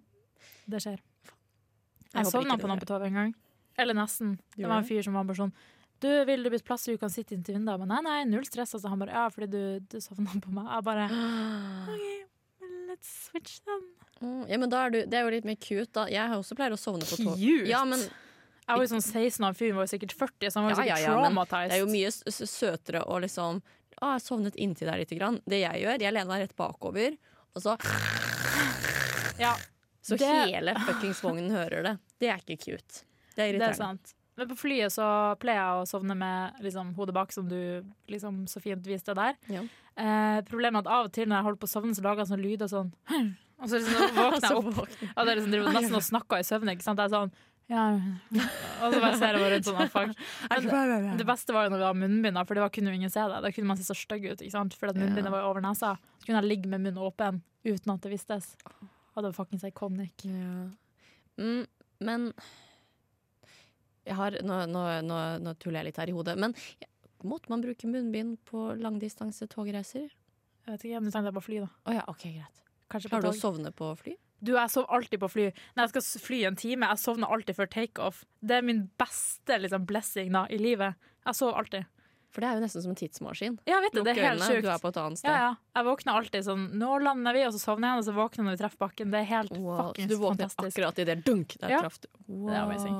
det 0.72 0.82
skjer. 0.84 1.00
Jeg 1.00 2.20
Jeg 2.20 2.30
sovna 2.32 2.56
på 2.60 2.68
toget 2.88 3.08
en 3.10 3.18
gang. 3.20 3.32
Eller 3.78 3.96
nesten. 3.96 4.36
Det 4.56 4.68
var 4.68 4.80
en 4.80 4.88
fyr 4.88 5.02
som 5.04 5.16
var 5.16 5.26
bare 5.28 5.36
sånn 5.36 5.50
Du, 6.00 6.08
vil 6.28 6.44
du 6.44 6.48
bytte 6.52 6.64
plass 6.64 6.84
så 6.84 6.92
du 6.92 7.00
kan 7.00 7.12
sitte 7.12 7.34
inntil 7.36 7.56
vinduet? 7.58 7.80
Men 7.80 7.88
nei, 7.92 8.00
nei, 8.04 8.16
null 8.28 8.44
stress. 8.48 8.74
Altså, 8.76 8.88
han 8.92 9.00
bare 9.00 9.12
Ja, 9.16 9.26
fordi 9.32 9.48
du, 9.52 9.86
du 9.92 9.98
sovna 10.04 10.32
på 10.40 10.52
meg. 10.52 10.68
Jeg 10.68 10.84
bare 10.86 11.08
OK, 11.96 12.06
let's 12.90 13.12
switch 13.28 13.60
then. 13.64 13.84
Mm, 14.20 14.44
ja, 14.48 14.56
men 14.60 14.72
da 14.72 14.84
er 14.86 14.92
du, 14.94 14.98
det 15.04 15.18
er 15.18 15.26
jo 15.26 15.32
litt 15.34 15.48
mer 15.48 15.58
cute, 15.60 15.90
da. 15.96 16.06
Jeg 16.12 16.24
har 16.28 16.40
også 16.40 16.56
pleier 16.56 16.72
å 16.76 16.80
sovne 16.80 17.04
på 17.08 17.18
tog. 17.20 17.34
Cute? 17.36 17.68
Ja, 17.68 17.82
men 17.88 18.00
Jeg 18.66 18.74
var 18.76 18.82
jo 18.82 18.90
sånn 18.90 19.04
16 19.04 19.44
og 19.46 19.56
fyren 19.56 19.76
var 19.78 19.86
jo 19.86 19.92
sikkert 19.94 20.12
40, 20.18 20.50
så 20.50 20.58
han 20.58 20.64
var 20.66 20.72
jo 20.72 20.76
sikkert 20.80 20.90
ja, 20.90 20.98
ja, 21.06 21.16
traumatized. 21.22 21.70
det 21.70 21.76
er 21.76 21.82
jo 21.84 21.90
mye 21.92 22.10
søtere 22.50 23.02
å 23.06 23.18
liksom 23.22 23.60
Å, 23.96 24.08
jeg 24.16 24.24
sovnet 24.26 24.56
inntil 24.60 24.90
deg 24.90 24.98
lite 25.00 25.16
grann. 25.16 25.38
Det 25.48 25.62
jeg 25.62 25.80
gjør, 25.86 26.02
jeg 26.04 26.12
lener 26.12 26.28
meg 26.28 26.42
rett 26.42 26.56
bakover, 26.58 27.14
og 27.56 27.62
så 27.64 27.76
Ja, 29.40 29.54
Så 30.02 30.16
Det- 30.16 30.26
hele 30.50 30.74
fuckings 30.86 31.22
vognen 31.24 31.50
hører 31.50 31.82
det. 31.82 31.94
Det 32.20 32.28
er 32.30 32.38
ikke 32.42 32.56
cute. 32.60 33.02
Det 33.36 33.42
er 33.48 33.58
det 33.58 33.68
er 33.70 33.74
sant. 33.74 34.12
Men 34.36 34.48
på 34.50 34.56
flyet 34.56 34.92
så 34.92 35.06
pleier 35.40 35.62
jeg 35.62 35.80
å 35.80 35.86
sovne 35.88 36.14
med 36.14 36.60
liksom, 36.60 36.92
hodet 36.94 37.14
bak, 37.16 37.32
som 37.32 37.48
du 37.48 37.82
liksom 38.12 38.44
så 38.46 38.60
fint 38.60 38.84
viste 38.86 39.14
der. 39.16 39.34
Ja. 39.48 39.62
Eh, 39.96 40.42
problemet 40.44 40.84
er 40.84 40.90
at 40.90 40.92
av 40.92 41.08
og 41.08 41.12
til 41.16 41.26
når 41.28 41.38
jeg 41.38 41.46
holder 41.48 41.60
på 41.62 41.68
å 41.70 41.72
sovne, 41.72 41.94
så 41.96 42.04
lager 42.04 42.20
jeg 42.22 42.28
sånn 42.34 42.44
lyder 42.44 42.68
sånn 42.68 42.90
Og 43.56 43.70
så 43.72 43.78
liksom 43.80 44.12
våkner 44.12 44.44
jeg 44.50 44.56
opp. 44.60 44.78
Og 45.16 45.20
det 45.24 45.30
er 45.32 45.36
liksom 45.40 45.52
driver 45.54 45.72
nesten 45.72 45.96
og 45.96 46.04
snakker 46.04 46.42
i 46.42 46.44
søvne. 46.44 46.74
Ikke 46.76 46.84
sant? 46.84 47.00
Det 47.00 47.06
er 47.08 47.14
sånn 47.16 47.32
ja. 47.70 47.84
Og 48.82 48.92
så 48.94 49.00
bare 49.02 49.16
ser 49.18 49.36
jeg 49.36 49.52
rundt 49.52 49.68
sånn. 49.68 49.88
fuck. 49.90 50.12
Men 50.52 51.18
det 51.18 51.26
beste 51.26 51.54
var 51.54 51.66
jo 51.66 51.72
når 51.72 51.80
vi 51.80 51.86
hadde 51.88 52.02
munnbind, 52.04 52.40
for 52.46 52.60
da 52.60 52.68
kunne 52.72 52.92
jo 52.92 53.00
ingen 53.00 53.12
se 53.12 53.24
det. 53.32 53.40
Da 53.42 53.52
kunne 53.54 53.70
man 53.72 53.80
se 53.80 53.86
så 53.88 53.96
stygg 53.98 54.28
ut, 54.28 54.38
ikke 54.38 54.54
sant? 54.54 54.76
for 54.78 54.92
munnbindet 54.94 55.32
var 55.34 55.42
jo 55.42 55.50
over 55.50 55.64
nesa. 55.64 55.96
Så 56.20 56.28
kunne 56.28 56.42
jeg 56.44 56.50
ligge 56.52 56.70
med 56.70 56.84
munnen 56.84 57.02
åpen 57.02 57.40
uten 57.66 57.94
at 57.94 58.04
det 58.04 58.12
vistes. 58.14 58.52
Og 59.16 59.24
det 59.24 59.30
var 59.30 59.38
fuckings 59.40 59.66
iconic. 59.66 60.26
Ja. 60.28 60.68
Mm, 61.42 61.64
men 62.06 62.28
har, 64.14 64.36
nå, 64.46 64.60
nå, 64.70 64.84
nå, 65.02 65.22
nå 65.42 65.54
tuller 65.58 65.80
jeg 65.80 65.90
litt 65.90 65.98
her 66.00 66.12
i 66.12 66.14
hodet, 66.14 66.36
men 66.38 66.54
måtte 67.26 67.50
man 67.50 67.64
bruke 67.64 67.90
munnbind 67.90 68.38
på 68.46 68.68
langdistanse 68.78 69.48
togreiser? 69.50 70.06
Jeg 70.66 70.74
vet 70.74 70.86
ikke, 70.86 71.00
men 71.00 71.10
du 71.10 71.14
tenkte 71.14 71.32
jeg 71.32 71.38
på 71.38 71.44
fly, 71.48 71.58
da. 71.64 71.72
Oh, 71.86 71.94
ja, 71.96 72.04
OK, 72.10 72.28
greit. 72.36 72.62
Klarer 72.92 73.26
du 73.26 73.32
å 73.32 73.34
sovne 73.34 73.72
på 73.74 73.90
fly? 73.98 74.14
Du, 74.44 74.52
jeg 74.54 74.70
sover 74.70 74.90
alltid 74.92 75.20
på 75.20 75.28
fly. 75.32 75.50
Når 75.76 75.86
jeg 75.86 75.94
skal 75.94 76.22
fly 76.26 76.40
en 76.44 76.56
time, 76.56 76.86
jeg 76.92 76.98
sovner 77.02 77.32
alltid 77.32 77.56
før 77.56 77.66
takeoff. 77.72 78.24
Det 78.44 78.58
er 78.58 78.62
min 78.62 78.90
beste 79.00 79.58
liksom, 79.62 79.86
blessing 79.88 80.32
da, 80.32 80.46
i 80.52 80.58
livet. 80.60 80.94
Jeg 81.26 81.34
sover 81.38 81.56
alltid. 81.62 81.86
For 82.36 82.44
det 82.44 82.48
er 82.50 82.58
jo 82.58 82.64
nesten 82.66 82.82
som 82.84 82.90
en 82.92 82.98
tidsmaskin. 83.00 83.54
Ja, 83.64 83.78
vet 83.80 83.94
du, 83.96 84.02
det 84.04 84.12
er 84.12 84.26
helt 84.28 84.42
sjukt. 84.44 84.60
du 84.66 84.68
er 84.68 84.80
på 84.82 84.90
et 84.92 84.96
annet 85.00 85.18
sted. 85.22 85.30
Ja, 85.32 85.38
ja. 85.46 85.52
Jeg 85.78 85.86
våkner 85.86 86.18
alltid 86.20 86.44
sånn 86.44 86.66
Nå 86.76 86.98
lander 87.00 87.32
vi, 87.32 87.44
og 87.48 87.54
så 87.56 87.62
sovner 87.62 87.94
jeg, 87.94 88.02
og 88.02 88.04
så 88.10 88.12
våkner 88.18 88.42
jeg 88.42 88.48
når 88.50 88.56
vi 88.58 88.60
treffer 88.60 88.82
bakken. 88.84 89.14
Det 89.14 89.22
er 89.22 89.28
helt 89.30 89.54
Wow, 89.56 89.78
fuckings 89.78 90.04
fantastisk. 90.04 90.10
du 90.10 90.16
våkner 90.20 90.50
fantastisk. 90.50 90.76
akkurat 90.76 90.98
i 91.00 91.06
det 91.08 91.16
dunk 91.24 91.56
der 91.62 91.72
Ja. 91.72 91.80
traff 91.80 91.96
du. 92.02 92.08
Wow. 92.28 92.50
er 92.52 92.60
amazing. 92.60 92.98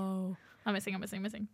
Amazing, 0.64 0.94
amazing, 0.96 1.20
amazing. 1.20 1.48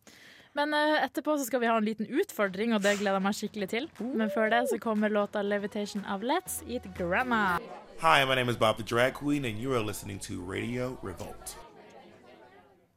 Men 0.55 0.75
uh, 0.77 1.01
etterpå 1.03 1.35
så 1.41 1.45
skal 1.49 1.61
vi 1.61 1.67
ha 1.67 1.77
en 1.81 1.85
liten 1.85 2.07
utfordring, 2.07 2.75
og 2.77 2.83
det 2.85 2.99
gleder 3.01 3.19
jeg 3.19 3.23
meg 3.27 3.35
skikkelig 3.35 3.69
til. 3.73 3.91
Men 4.15 4.31
før 4.31 4.51
det 4.53 4.69
så 4.71 4.79
kommer 4.79 5.09
låta 5.11 5.43
'Levitation' 5.43 6.07
av 6.07 6.23
Let's 6.23 6.63
Eat 6.71 6.87
Grandma. 6.95 7.59
Hi, 8.03 8.25
my 8.25 8.35
name 8.35 8.49
is 8.49 8.57
Bob 8.57 8.77
the 8.77 8.83
Drag 8.83 9.15
Queen, 9.15 9.45
and 9.45 9.59
you 9.59 9.73
are 9.75 9.81
listening 9.81 10.19
to 10.19 10.41
Radio 10.43 10.99
Revolt. 11.03 11.57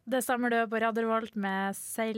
Det 0.06 0.22
stemmer 0.22 0.50
du 0.50 0.68
på 0.70 0.80
Radio 0.82 1.04
Revolt 1.04 1.36
med, 1.36 1.76
sel 1.78 2.18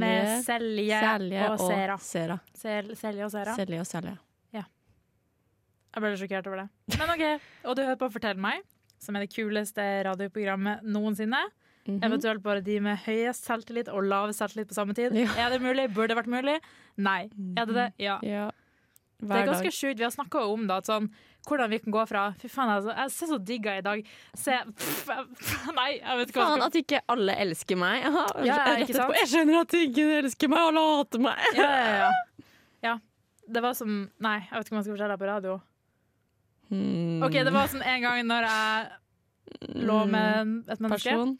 med 0.00 0.44
Selje, 0.44 1.00
Selje 1.00 1.46
og 1.50 1.60
Sera. 1.60 1.96
Sera. 1.98 2.38
Sel 2.54 2.92
Selje 2.96 3.24
og 3.24 3.32
Sera. 3.32 3.54
Selje 3.56 3.80
og 3.80 3.88
Selje. 3.88 4.16
Jeg 5.90 5.98
ble 6.04 6.10
litt 6.12 6.20
sjokkert 6.20 6.46
over 6.46 6.60
det. 6.62 6.98
Men 7.00 7.10
OK, 7.16 7.22
og 7.66 7.74
du 7.74 7.80
hører 7.82 7.96
på 7.98 8.08
Fortell 8.14 8.38
meg, 8.38 8.60
som 9.02 9.16
er 9.18 9.24
det 9.24 9.32
kuleste 9.34 9.82
radioprogrammet 10.06 10.84
noensinne. 10.86 11.40
Mhm. 11.88 11.98
Eventuelt 12.06 12.42
bare 12.44 12.60
de 12.62 12.76
med 12.84 13.00
høyest 13.08 13.48
selvtillit 13.48 13.88
og 13.90 14.04
lavest 14.06 14.38
selvtillit 14.38 14.68
på 14.70 14.76
samme 14.76 14.94
tid. 14.94 15.16
Ja. 15.18 15.28
Er 15.46 15.50
det 15.50 15.58
mulig? 15.64 15.88
Burde 15.92 16.12
det 16.14 16.20
vært 16.20 16.30
mulig? 16.30 16.60
Nei. 16.96 17.24
Er 17.58 17.66
det 17.66 17.74
det? 17.74 17.88
Ja. 17.98 18.20
Ja. 18.22 18.46
Det 19.20 19.36
er 19.36 19.50
ganske 19.50 19.72
sjukt. 19.74 19.98
Vi 20.00 20.06
har 20.06 20.12
snakka 20.14 20.42
om 20.48 20.64
at 20.72 20.88
sånn, 20.88 21.08
hvordan 21.48 21.70
vi 21.72 21.78
kan 21.82 21.94
gå 21.94 22.04
fra 22.08 22.22
Fy 22.40 22.48
faen, 22.52 22.72
altså, 22.72 22.94
jeg 22.96 23.12
ser 23.14 23.30
så 23.32 23.38
digga 23.50 23.76
i 23.78 23.84
dag. 23.84 24.02
Se 24.36 24.56
pff, 24.70 25.02
pff, 25.08 25.68
Nei, 25.76 25.90
jeg 25.98 26.20
vet 26.20 26.32
ikke 26.32 26.40
hva 26.40 26.48
Faen 26.54 26.64
at 26.66 26.78
ikke 26.80 27.02
alle 27.14 27.36
elsker 27.44 27.80
meg. 27.80 28.06
Ja, 28.48 28.58
ikke 28.76 28.96
sant? 28.96 29.16
Jeg 29.20 29.30
skjønner 29.34 29.60
at 29.62 29.76
ingen 29.80 30.14
elsker 30.22 30.52
meg, 30.52 30.66
alle 30.70 30.86
hater 30.94 31.24
meg. 31.26 31.44
ja, 31.58 31.68
ja, 31.68 31.92
ja. 32.04 32.46
ja. 32.88 32.96
Det 33.50 33.64
var 33.64 33.74
som 33.74 33.94
Nei, 34.22 34.38
jeg 34.46 34.56
vet 34.56 34.68
ikke 34.68 34.76
om 34.76 34.80
jeg 34.80 34.88
skal 34.88 34.96
fortelle 34.96 35.16
det 35.16 35.22
på 35.24 35.30
radio. 35.30 35.60
Hmm. 36.70 37.22
Ok, 37.26 37.32
Det 37.32 37.52
var 37.52 37.66
som 37.72 37.82
en 37.82 38.02
gang 38.04 38.20
når 38.28 38.46
jeg 38.46 39.80
lå 39.84 40.04
med 40.06 40.52
et 40.70 40.80
menneske. 40.80 41.10
Person. 41.10 41.34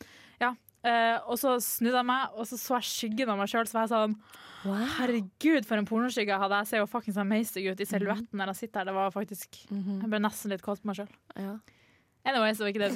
Eh, 0.82 1.18
og 1.28 1.36
så 1.38 1.58
snudde 1.60 1.98
jeg 2.00 2.06
meg, 2.08 2.28
og 2.36 2.46
så 2.48 2.56
så 2.56 2.78
jeg 2.80 2.88
skyggen 2.88 3.28
av 3.28 3.36
meg 3.38 3.48
sjøl. 3.52 3.66
Så 3.68 3.76
var 3.76 3.88
jeg 3.88 3.92
sånn 3.96 4.14
Herregud, 4.98 5.64
for 5.68 5.80
en 5.80 5.86
pornoskygge 5.88 6.32
jeg 6.34 6.40
hadde. 6.42 6.58
Jeg 6.62 6.68
ser 6.70 6.82
jo 6.82 6.86
fuckings 6.90 7.16
amazing 7.20 7.68
ut 7.72 7.80
i 7.80 7.86
silhuetten 7.88 8.36
når 8.40 8.52
jeg 8.52 8.58
sitter 8.64 8.80
her. 8.82 8.90
Det 8.90 8.94
var 8.94 9.10
faktisk 9.14 9.60
Mhm. 9.70 10.00
Jeg 10.02 10.10
ble 10.10 10.18
nesten 10.20 10.50
litt 10.50 10.62
kåt 10.62 10.82
på 10.82 10.86
meg 10.90 10.96
sjøl. 10.96 11.08
Ja. 11.36 11.58
Anyway, 12.22 12.52
så 12.52 12.64
var 12.64 12.68
ikke 12.68 12.84
det. 12.84 12.90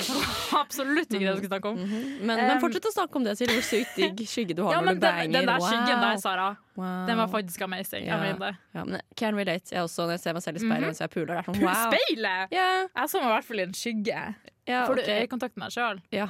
Absolutt 0.52 1.08
ikke 1.08 1.24
det 1.24 1.30
jeg 1.30 1.36
skulle 1.38 1.48
snakke 1.48 1.70
om. 1.70 1.78
Men, 2.28 2.36
men 2.36 2.50
Um, 2.56 2.60
fortsett 2.60 2.84
å 2.84 2.92
snakke 2.92 3.16
om 3.16 3.24
det, 3.24 3.32
Siri. 3.38 3.54
Hvor 3.56 3.64
sykt 3.64 3.94
digg 3.96 4.20
skygge 4.28 4.54
du 4.54 4.62
har 4.66 4.74
Ja, 4.74 4.80
når 4.80 4.84
men 4.84 4.94
du 4.94 5.00
den, 5.00 5.14
banger. 5.16 5.32
den 5.32 5.46
der 5.48 5.60
skyggen 5.64 6.00
der, 6.04 6.16
Sara, 6.20 6.48
Wow. 6.76 7.06
den 7.06 7.16
var 7.16 7.28
faktisk 7.32 7.62
amazing. 7.62 8.04
Ja. 8.04 8.18
Jeg 8.18 8.34
mener 8.34 8.50
det. 8.52 8.56
ja, 8.74 8.84
men 8.84 9.00
Can 9.16 9.34
relate. 9.34 9.72
Jeg 9.72 9.80
også, 9.82 10.04
når 10.04 10.10
jeg 10.18 10.20
ser 10.20 10.32
meg 10.34 10.42
selv 10.42 10.56
i 10.56 10.60
speilet 10.60 10.80
Mhm. 10.80 10.88
mens 10.92 10.98
jeg 11.00 11.10
puler. 11.10 11.26
Det 11.26 11.38
er 11.38 11.52
sånn, 11.52 11.62
wow. 11.64 11.92
speilet! 11.92 12.52
Yeah. 12.52 12.86
Jeg 12.96 13.08
så 13.08 13.20
meg 13.22 13.28
i 13.30 13.34
hvert 13.34 13.44
fall 13.44 13.58
i 13.58 13.62
en 13.62 13.72
skygge. 13.72 14.34
ja, 14.68 14.86
Får 14.86 14.94
du 14.96 15.02
ok. 15.02 15.08
øyekontakt 15.08 15.56
med 15.56 15.70
deg 15.70 15.72
sjøl? 15.72 16.02
ja. 16.12 16.28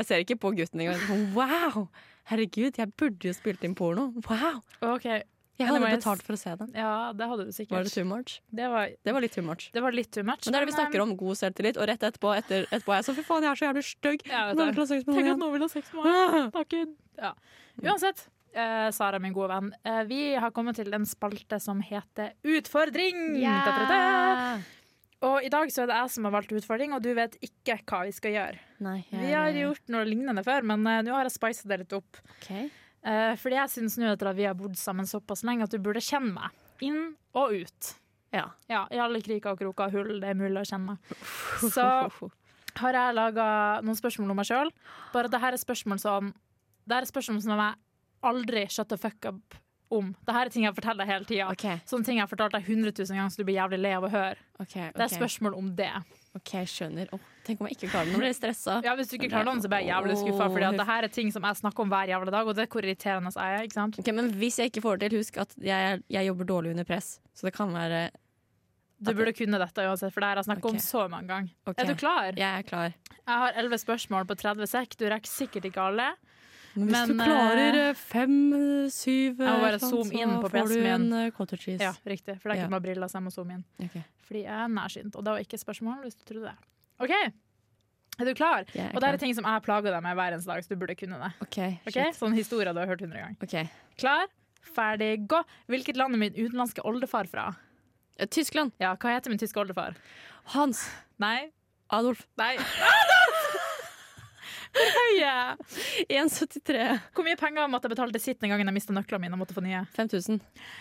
Jeg 0.00 0.08
ser 0.08 0.24
ikke 0.24 0.38
på 0.40 0.54
gutten 0.56 0.80
engang. 0.86 1.02
Sånn, 1.08 1.26
Wow! 1.36 1.88
Herregud, 2.30 2.76
jeg 2.78 2.92
burde 3.00 3.26
jo 3.30 3.34
spilt 3.36 3.62
inn 3.66 3.74
porno. 3.78 4.10
Wow! 4.28 4.60
Okay. 4.96 5.22
Jeg 5.60 5.68
hadde 5.68 5.76
Anyways. 5.82 5.98
betalt 6.00 6.22
for 6.24 6.32
å 6.32 6.38
se 6.40 6.52
den. 6.56 6.70
Ja, 6.72 7.12
det 7.12 7.26
hadde 7.28 7.44
du 7.44 7.50
sikkert. 7.52 7.74
Var 7.76 7.84
det 7.84 7.92
too 7.92 8.04
much? 8.08 8.38
Det 8.48 8.68
var, 8.72 8.88
Det 9.04 9.12
var 9.12 9.20
litt 9.20 9.34
too 9.36 9.44
much. 9.44 9.66
det 9.74 9.82
var 9.84 9.92
litt 9.92 10.08
too 10.10 10.24
much. 10.24 10.46
Men 10.46 10.54
det 10.54 10.60
er 10.60 10.64
det 10.64 10.70
vi 10.72 10.76
snakker 10.78 11.02
om, 11.04 11.12
god 11.20 11.36
selvtillit. 11.36 11.76
Og 11.76 11.84
rett 11.90 12.00
etterpå, 12.08 12.30
etter, 12.38 12.64
etterpå 12.72 12.94
er 12.94 13.02
jeg 13.02 13.08
sånn 13.10 13.18
fy 13.18 13.24
faen, 13.28 13.44
jeg 13.44 13.50
er 13.52 13.60
så 13.60 13.66
jævlig 13.68 13.84
stygg. 13.90 14.24
Tenk 14.24 15.28
at 15.34 15.42
noen 15.42 15.52
vil 15.58 15.66
ha 15.66 15.68
sex 15.68 15.92
med 15.92 16.08
meg. 16.08 16.48
Takken. 16.56 16.94
Ja. 17.20 17.34
Uansett, 17.84 18.24
eh, 18.54 18.88
Sara, 18.96 19.20
min 19.20 19.36
gode 19.36 19.50
venn, 19.52 19.68
eh, 19.84 20.00
vi 20.08 20.20
har 20.40 20.50
kommet 20.56 20.80
til 20.80 20.88
en 20.96 21.04
spalte 21.04 21.60
som 21.60 21.82
heter 21.84 22.32
Utfordring. 22.56 23.36
Da-da-da. 23.42 24.60
Og 25.22 25.44
i 25.44 25.50
dag 25.52 25.68
så 25.72 25.82
er 25.82 25.90
det 25.90 25.96
jeg 25.98 26.10
som 26.14 26.24
har 26.24 26.32
valgt 26.32 26.52
utfordring, 26.56 26.94
og 26.96 27.02
du 27.04 27.10
vet 27.14 27.34
ikke 27.44 27.76
hva 27.84 28.04
vi 28.08 28.12
skal 28.16 28.32
gjøre. 28.32 28.58
Nei, 28.80 29.04
jeg- 29.10 29.20
Vi 29.20 29.32
har 29.36 29.50
gjort 29.52 29.88
noe 29.92 30.04
lignende 30.08 30.44
før, 30.46 30.62
men 30.64 30.86
uh, 30.86 31.02
nå 31.02 31.12
har 31.12 31.24
jeg 31.28 31.32
spisa 31.36 31.68
det 31.68 31.78
litt 31.82 31.92
opp. 31.92 32.16
Okay. 32.40 32.70
Uh, 33.04 33.36
fordi 33.36 33.56
jeg 33.56 33.68
syns 33.74 33.98
nå 34.00 34.08
etter 34.12 34.30
at 34.30 34.36
vi 34.36 34.44
har 34.48 34.54
bodd 34.56 34.76
sammen 34.80 35.04
såpass 35.08 35.44
lenge, 35.44 35.62
at 35.64 35.70
du 35.70 35.78
burde 35.78 36.00
kjenne 36.00 36.32
meg. 36.32 36.50
Inn 36.80 37.14
og 37.36 37.52
ut. 37.52 37.94
Ja. 38.32 38.46
Ja, 38.70 38.86
I 38.90 38.96
alle 39.02 39.20
kriker 39.20 39.52
og 39.52 39.58
kroker 39.60 39.88
og 39.90 39.92
hull 39.92 40.20
det 40.20 40.30
er 40.30 40.34
mulig 40.38 40.62
å 40.62 40.68
kjenne 40.68 40.94
meg. 40.94 40.98
Så 41.68 41.84
har 42.80 42.92
jeg 42.96 43.14
laga 43.18 43.46
noen 43.82 43.98
spørsmål 43.98 44.30
om 44.30 44.36
meg 44.40 44.46
sjøl. 44.48 44.70
Bare 45.12 45.28
det 45.28 45.40
her 45.42 45.52
er 45.52 45.60
spørsmål 45.60 45.98
som 46.00 46.30
Det 46.86 46.94
her 46.96 47.02
er 47.02 47.10
spørsmål 47.10 47.42
som 47.42 47.58
jeg 47.58 47.74
aldri 48.22 48.62
shut 48.70 48.88
the 48.88 48.96
fuck 48.96 49.26
up 49.26 49.54
om. 49.90 50.12
Dette 50.26 50.40
er 50.40 50.50
ting 50.54 50.64
jeg 50.66 50.76
forteller 50.76 51.04
deg 51.04 51.10
hele 51.10 51.28
tida. 51.28 51.50
Okay. 51.50 51.82
Sånne 51.88 52.06
ting 52.06 52.18
jeg 52.20 52.24
har 52.24 52.30
fortalt 52.30 52.54
deg 52.54 52.66
100 52.66 52.94
000 52.94 53.18
ganger 53.18 53.34
så 53.34 53.42
du 53.42 53.46
blir 53.48 53.58
jævlig 53.58 53.80
lei 53.82 53.92
av 53.96 54.06
å 54.06 54.10
høre. 54.12 54.38
ok, 54.62 54.74
Det 54.96 55.04
er 55.06 55.12
spørsmål 55.12 55.56
om 55.58 55.70
det. 55.78 55.90
OK, 56.38 56.52
skjønner. 56.70 57.10
Oh, 57.10 57.22
tenk 57.46 57.62
om 57.62 57.66
jeg 57.66 57.74
ikke 57.74 57.90
klarer 57.90 58.06
det. 58.06 58.14
Nå 58.14 58.22
blir 58.22 58.30
jeg 58.30 58.38
stressa. 58.38 58.76
Ja, 58.86 58.94
Hvis 58.98 59.10
du 59.10 59.16
ikke 59.18 59.32
klarer 59.32 59.50
det, 59.50 59.64
så 59.64 59.70
blir 59.72 59.82
jeg 59.82 59.90
jævlig 59.90 60.16
skuffa. 60.20 60.46
For 60.46 60.78
det 60.78 60.86
her 60.92 61.06
er 61.08 61.14
ting 61.16 61.32
som 61.34 61.46
jeg 61.48 61.58
snakker 61.58 61.86
om 61.86 61.90
hver 61.90 62.12
jævla 62.12 62.34
dag, 62.36 62.50
og 62.50 62.54
det 62.56 62.64
er 62.64 62.70
hvor 62.70 62.86
irriterende 62.86 63.34
jeg 63.34 63.58
er. 63.58 63.66
ikke 63.66 63.78
sant? 63.80 63.98
Ok, 63.98 64.10
Men 64.14 64.32
hvis 64.38 64.60
jeg 64.62 64.70
ikke 64.70 64.84
får 64.86 65.00
det 65.00 65.10
til, 65.10 65.24
husk 65.24 65.40
at 65.42 65.54
jeg, 65.58 66.02
jeg 66.06 66.30
jobber 66.30 66.50
dårlig 66.52 66.74
under 66.76 66.86
press. 66.86 67.18
Så 67.34 67.48
det 67.48 67.54
kan 67.56 67.74
være 67.74 68.10
Du 69.00 69.14
burde 69.16 69.32
kunne 69.34 69.58
dette 69.58 69.88
uansett, 69.88 70.12
for 70.14 70.20
det 70.20 70.28
her 70.28 70.36
har 70.36 70.44
jeg 70.44 70.50
snakket 70.52 70.70
okay. 70.70 70.78
om 70.78 70.86
så 70.86 71.06
mange 71.08 71.32
ganger. 71.32 71.54
Okay. 71.66 71.82
Er 71.82 71.88
du 71.88 71.98
klar? 71.98 72.30
Jeg 72.36 72.50
er 72.50 72.68
klar. 72.68 72.94
Jeg 73.18 73.42
har 73.42 73.58
elleve 73.58 73.78
spørsmål 73.80 74.26
på 74.28 74.38
30 74.38 74.70
sekk. 74.70 74.98
Du 75.00 75.08
rekker 75.10 75.30
sikkert 75.30 75.66
ikke 75.66 75.82
alle. 75.82 76.12
Men 76.74 76.86
hvis 76.86 76.92
Men, 76.94 77.08
du 77.08 77.14
klarer 77.24 77.74
eh, 77.74 77.88
eh, 77.90 77.94
fem, 77.98 78.34
syv 78.94 79.40
Jeg 79.42 79.50
må 79.50 79.60
bare 79.64 79.78
eh, 79.80 79.84
zoome 79.84 80.12
inn 80.22 80.34
på 80.42 80.50
PC-en 80.52 81.08
min. 81.10 81.32
cottage 81.34 81.64
cheese. 81.64 81.82
Ja, 81.82 81.92
riktig. 82.06 82.36
For 82.40 82.48
det 82.50 82.56
er 82.56 82.60
Ja. 82.60 82.66
ikke 82.68 82.74
med 82.76 82.82
briller, 82.84 83.08
så 83.10 83.18
jeg 83.18 83.24
må 83.26 83.32
zoome 83.34 83.56
inn. 83.58 83.64
Okay. 83.82 84.02
Fordi 84.28 84.42
jeg 84.44 84.54
er 84.64 84.68
nærsynt. 84.68 85.16
Og 85.16 85.24
det 85.24 85.32
var 85.34 85.38
ikke 85.42 85.54
et 85.58 85.64
spørsmål, 85.64 86.02
hvis 86.04 86.14
du 86.20 86.24
trodde 86.28 86.46
det. 86.52 86.56
OK, 87.00 87.10
er 88.20 88.24
du 88.28 88.34
klar? 88.34 88.64
er 88.74 88.90
Og 88.94 89.00
det 89.00 89.08
er 89.08 89.16
ting 89.16 89.34
som 89.34 89.44
jeg 89.48 89.62
plager 89.62 89.90
deg 89.90 90.02
med 90.04 90.14
hver 90.14 90.32
eneste 90.36 90.46
dag, 90.52 90.62
så 90.62 90.68
du 90.68 90.76
burde 90.76 90.94
kunne 90.94 91.18
det. 91.18 91.32
Okay, 91.42 91.78
okay? 91.88 92.12
Sånn 92.12 92.34
historie 92.36 92.72
du 92.72 92.78
har 92.78 92.86
hørt 92.86 93.00
hundre 93.00 93.18
ganger. 93.18 93.36
Okay. 93.42 93.70
Klar, 93.98 94.26
ferdig, 94.62 95.26
gå! 95.26 95.42
Hvilket 95.72 95.96
land 95.96 96.14
er 96.14 96.18
min 96.18 96.34
utenlandske 96.36 96.84
oldefar 96.84 97.26
fra? 97.26 97.56
Tyskland. 98.28 98.72
Ja, 98.78 98.94
hva 99.00 99.14
heter 99.16 99.32
min 99.32 99.40
tyske 99.40 99.56
oldefar? 99.58 99.96
Hans. 100.52 100.84
Nei. 101.18 101.50
Adolf. 101.90 102.26
Nei. 102.38 102.54
Adolf! 102.56 103.19
Hvor 104.70 105.56
1,73. 106.08 106.84
Hvor 107.16 107.26
mye 107.26 107.38
penger 107.38 107.70
måtte 107.70 107.88
jeg 107.88 107.94
betale 107.94 108.14
til 108.14 108.22
sitt 108.22 108.40
den 108.42 108.52
gangen 108.52 108.70
jeg 108.70 108.76
mista 108.76 108.94
nøklene 108.94 109.24
mine 109.24 109.36
og 109.36 109.42
måtte 109.42 109.56
få 109.56 109.64
nye? 109.64 109.82
5000. 109.96 110.38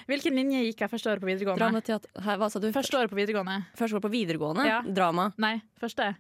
Hvilken 0.10 0.38
linje 0.38 0.62
gikk 0.68 0.84
jeg 0.86 0.92
første 0.92 1.12
året 1.12 1.24
på 1.24 1.30
videregående? 1.30 1.64
Dramateater 1.64 2.24
Hæ, 2.26 2.38
Hva 2.42 2.52
sa 2.54 2.62
du? 2.62 2.70
Første 2.76 3.00
året 3.00 3.12
på 3.12 3.18
videregående. 3.20 3.58
Første 3.80 3.98
år 3.98 4.06
på 4.06 4.14
videregående? 4.14 4.68
Ja. 4.70 4.80
Drama. 4.86 5.32
Nei, 5.42 5.56
første. 5.82 6.12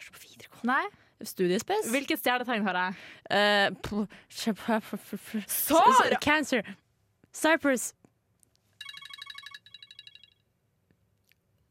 Første 0.00 0.16
på 0.16 0.24
videregående. 0.24 0.72
Nei. 0.72 0.84
Studiespes? 1.20 1.90
Hvilket 1.92 2.22
stjernetegn 2.22 2.64
har 2.64 2.78
jeg? 2.80 2.94
Uh, 3.28 4.06
Sara! 5.46 6.16
Cancer. 6.24 6.64
Cyprus. 7.36 7.90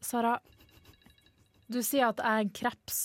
Sara, 0.05 0.37
du 1.69 1.81
sier 1.85 2.11
at 2.11 2.21
jeg 2.21 2.29
er 2.29 2.45
en 2.45 2.53
kreps. 2.61 3.01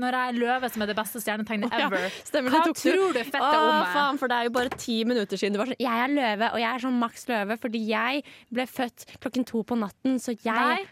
Når 0.00 0.16
jeg 0.18 0.32
er 0.32 0.38
løve, 0.40 0.70
som 0.74 0.82
er 0.82 0.90
det 0.90 0.96
beste 0.98 1.22
stjernetegnet 1.22 1.74
Ja, 1.74 1.86
ever. 1.86 2.16
Stemmer 2.26 2.54
Hva 2.54 2.62
tok 2.66 2.80
tror 2.80 3.14
du 3.14 3.20
fettet 3.20 3.38
Å, 3.40 3.50
om 3.60 3.74
meg? 3.78 3.92
faen, 3.94 4.18
for 4.18 4.32
det 4.32 4.38
er 4.40 4.48
jo 4.48 4.54
bare 4.56 4.74
ti 4.74 4.96
minutter 5.06 5.40
siden 5.40 5.54
du 5.54 5.60
var 5.62 5.70
sånn 5.70 5.82
Jeg 5.84 6.02
er 6.06 6.14
løve, 6.14 6.50
og 6.50 6.62
jeg 6.62 6.70
er 6.70 6.84
sånn 6.86 6.98
maks 6.98 7.28
løve 7.30 7.58
fordi 7.62 7.82
jeg 7.88 8.24
ble 8.50 8.66
født 8.70 9.06
klokken 9.20 9.46
to 9.46 9.62
på 9.62 9.78
natten, 9.78 10.18
så 10.22 10.34
jeg 10.34 10.54
Nei. 10.54 10.84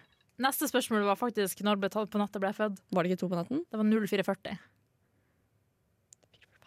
Neste 0.43 0.67
spørsmål 0.71 1.05
var 1.07 1.19
faktisk 1.21 1.61
når 1.67 1.81
ble 1.83 1.91
på 1.93 2.19
natta 2.19 2.41
ble 2.41 2.51
jeg 2.51 2.59
født. 2.59 2.79
Var 2.91 3.05
det 3.05 3.13
ikke 3.13 3.21
to 3.21 3.29
på 3.31 3.39
natten? 3.39 3.65
Det 3.69 3.79
var 3.79 3.91
0440. 3.91 4.63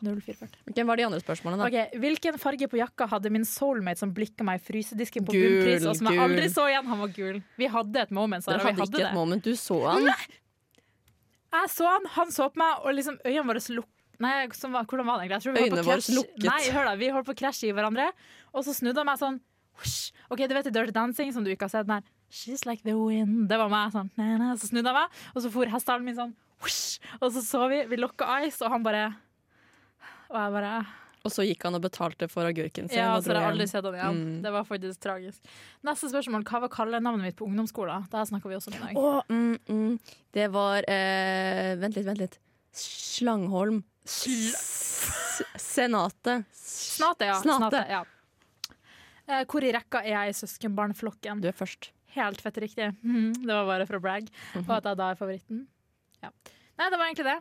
0440. 0.06 0.76
Hvem 0.76 0.88
var 0.88 1.00
de 1.00 1.06
andre 1.08 1.20
spørsmålene, 1.24 1.64
da? 1.64 1.68
Okay, 1.72 2.00
Hvilken 2.04 2.40
farge 2.42 2.68
på 2.72 2.80
jakka 2.80 3.08
hadde 3.10 3.32
min 3.34 3.46
soulmate 3.48 4.04
som 4.04 4.12
blikka 4.16 4.46
meg 4.48 4.60
i 4.60 4.66
frysedisken 4.66 5.26
på 5.28 5.36
Gul, 5.36 5.46
Bunnpris, 5.46 5.86
og 5.88 5.98
som 5.98 6.10
jeg 6.12 6.22
aldri 6.26 6.50
så 6.52 6.68
igjen? 6.72 6.90
Han 6.92 7.02
var 7.04 7.14
gul. 7.16 7.40
Vi 7.60 7.70
hadde 7.72 8.04
et 8.04 8.12
moment, 8.16 8.46
Sara. 8.46 8.60
Dere 8.60 8.68
hadde 8.74 8.84
hadde 8.84 9.00
ikke 9.00 9.10
et 9.10 9.18
moment. 9.18 9.46
Du 9.46 9.56
så 9.60 9.80
han. 9.88 10.12
Jeg 11.56 11.72
så 11.74 11.90
han, 11.90 12.08
han 12.16 12.32
så 12.34 12.48
på 12.52 12.62
meg, 12.62 12.82
og 12.84 12.98
liksom 12.98 13.20
øynene 13.24 13.48
våre 13.50 13.64
lukk... 13.78 13.92
Nei, 14.24 14.34
som 14.56 14.72
var, 14.72 14.86
hvordan 14.88 15.10
var 15.10 15.20
det 15.20 15.28
egentlig? 15.28 15.56
Øynene 15.60 15.84
våre 15.84 16.16
lukket. 16.16 16.46
Nei, 16.48 16.62
hør 16.72 16.88
da, 16.88 16.96
vi 17.00 17.12
holdt 17.12 17.28
på 17.28 17.36
å 17.36 17.40
krasje 17.42 17.68
i 17.68 17.74
hverandre, 17.76 18.08
og 18.56 18.64
så 18.68 18.76
snudde 18.78 19.04
han 19.04 19.10
meg 19.10 19.20
sånn 19.20 19.42
whoosh. 19.76 20.14
OK, 20.32 20.46
du 20.48 20.56
vet 20.56 20.70
i 20.70 20.74
Dirty 20.76 20.96
Dancing, 20.96 21.34
som 21.36 21.44
du 21.44 21.52
ikke 21.52 21.68
har 21.68 21.74
sett 21.76 21.90
den 21.90 21.98
her 21.98 22.12
She's 22.36 22.66
like 22.68 22.84
the 22.84 22.96
wind. 22.98 23.46
Det 23.52 23.58
var 23.60 23.70
meg. 23.72 23.94
sånn 23.94 24.10
nei, 24.20 24.34
nei. 24.42 24.54
Så 24.60 24.72
snudde 24.72 24.92
han 24.92 25.06
meg, 25.06 25.24
og 25.34 25.44
så 25.44 25.52
for 25.54 25.72
hestehalen 25.72 26.08
min 26.08 26.18
sånn 26.18 26.34
whoosh. 26.64 26.98
Og 27.20 27.30
så 27.36 27.44
så 27.46 27.66
vi, 27.72 27.84
vi 27.92 28.00
lokka 28.00 28.28
eyes, 28.40 28.58
og 28.64 28.74
han 28.74 28.86
bare 28.86 29.08
Og 30.32 30.40
jeg 30.40 30.56
bare 30.56 30.72
Og 31.26 31.34
så 31.34 31.46
gikk 31.48 31.66
han 31.66 31.78
og 31.78 31.82
betalte 31.82 32.28
for 32.30 32.46
agurken 32.46 32.90
sin. 32.90 33.00
Ja, 33.00 33.16
og 33.16 33.26
så 33.26 33.34
har 33.34 33.42
jeg 33.42 33.56
aldri 33.56 33.66
sett 33.72 33.88
han 33.88 33.98
igjen. 33.98 34.20
Mm. 34.22 34.34
Det 34.46 34.52
var 34.54 34.68
faktisk 34.68 35.02
tragisk. 35.02 35.54
Neste 35.88 36.10
spørsmål. 36.12 36.46
Hva 36.46 36.62
var 36.66 36.72
kallenavnet 36.74 37.32
mitt 37.32 37.38
på 37.40 37.48
ungdomsskolen? 37.50 38.06
Det 38.12 38.20
her 38.20 38.28
snakka 38.30 38.52
vi 38.52 38.58
også 38.60 38.72
om 38.72 38.78
i 38.78 38.84
dag. 38.84 39.00
Oh, 39.02 39.22
mm, 39.30 39.58
mm. 39.66 40.20
Det 40.38 40.48
var 40.54 40.86
eh, 40.92 41.72
Vent 41.82 41.98
litt, 41.98 42.06
vent 42.06 42.22
litt. 42.22 42.38
Slangholm. 42.76 43.82
Sl 44.06 44.54
Senate. 45.60 46.44
Snate, 46.54 47.32
ja. 47.32 47.40
Snate. 47.42 47.58
Snate, 47.58 47.82
ja. 47.90 48.04
Eh, 49.26 49.42
hvor 49.50 49.66
i 49.66 49.74
rekka 49.74 50.04
er 50.06 50.14
jeg 50.14 50.32
i 50.36 50.38
søskenbarnflokken? 50.38 51.42
Du 51.42 51.50
er 51.50 51.58
først. 51.58 51.90
Helt 52.16 52.44
fett 52.44 52.62
riktig. 52.64 52.92
Det 53.48 53.52
var 53.52 53.66
bare 53.68 53.90
for 53.90 53.98
å 54.00 54.04
brag. 54.04 54.30
Og 54.62 54.72
at 54.78 54.92
jeg 54.92 55.02
da 55.02 55.10
er 55.12 55.20
favoritten. 55.20 55.66
Ja. 56.22 56.32
Nei, 56.76 56.88
det 56.92 56.98
var 57.00 57.10
egentlig 57.10 57.28
det. 57.28 57.40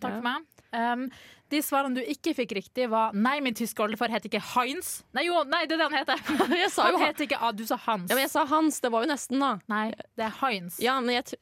Takk 0.00 0.18
for 0.20 0.26
meg. 0.26 0.44
Um, 0.76 1.06
de 1.48 1.60
svarene 1.62 1.94
du 1.94 2.02
ikke 2.02 2.32
fikk 2.34 2.52
riktig, 2.58 2.88
var 2.90 3.12
nei, 3.14 3.36
min 3.40 3.54
tyske 3.54 3.78
oldefar 3.84 4.10
heter 4.10 4.26
ikke 4.28 4.42
Heinz. 4.56 5.04
Nei, 5.14 5.28
jo, 5.28 5.44
nei, 5.46 5.62
det 5.70 5.76
er 5.78 5.84
det 5.84 5.88
han 5.92 5.98
heter. 6.00 6.22
Jeg 6.64 6.70
sa 6.74 6.88
Han 6.88 6.96
jo 6.96 6.98
han. 6.98 7.06
heter 7.12 7.28
ikke 7.28 7.38
ah, 7.40 7.52
Du 7.54 7.62
sa 7.68 7.76
Hans. 7.86 8.10
Ja, 8.10 8.16
men 8.18 8.24
jeg 8.26 8.32
sa 8.34 8.44
Hans. 8.50 8.80
Det 8.82 8.90
var 8.92 9.04
jo 9.06 9.10
nesten, 9.12 9.38
da. 9.40 9.52
Nei, 9.70 9.90
det 10.18 10.24
er 10.26 10.34
Heinz. 10.42 10.80
Ja, 10.82 10.96
men 11.00 11.14
jeg, 11.14 11.38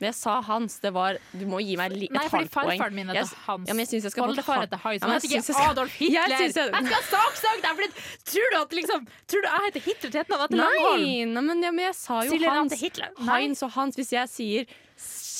men 0.00 0.08
jeg 0.08 0.16
sa 0.16 0.38
Hans. 0.48 0.78
Det 0.80 0.94
var 0.96 1.18
Du 1.36 1.44
må 1.46 1.60
gi 1.60 1.76
meg 1.76 1.92
li, 1.92 2.08
et 2.08 2.16
Nei, 2.16 2.24
fordi 2.32 2.48
farfaren 2.56 2.96
min 2.96 3.12
heter 3.12 3.28
Hans. 3.44 3.68
Ja, 3.68 3.76
men 3.76 3.84
jeg 3.84 3.90
syns 3.92 4.08
jeg 4.08 4.14
skal 4.16 4.30
Oldefar 4.32 4.64
heter 4.64 4.80
Heinz. 4.86 5.04
Ja, 5.04 5.10
men 5.12 5.20
heter 5.20 5.28
jeg 5.28 5.42
ikke 5.44 5.52
jeg 5.52 5.58
skal- 5.60 5.76
Adolf 5.76 5.94
Hitler. 6.00 6.16
Jeg 6.16 6.40
jeg- 6.40 6.72
jeg 6.72 6.88
skal 6.88 7.04
saksøke 7.12 7.60
deg! 7.66 7.76
fordi- 7.82 8.08
Tror 8.32 8.48
du 8.48 8.58
at 8.62 8.74
liksom 8.80 9.06
Tror 9.28 9.44
du 9.44 9.50
jeg 9.52 9.68
heter 9.68 9.84
Hitler 9.90 10.10
til 10.16 10.22
etternavn 10.24 10.48
etter 10.48 10.64
Nei, 10.64 11.20
nei 11.36 11.42
men, 11.52 11.62
ja, 11.68 11.70
men 11.76 11.84
jeg 11.90 11.94
sa 12.00 12.22
jo 12.24 12.40
Hans. 12.48 12.80
heter 12.80 13.12
Heinz 13.28 13.62
og 13.62 13.76
Hans. 13.76 14.00
Hvis 14.00 14.16
jeg 14.16 14.32
sier 14.32 14.74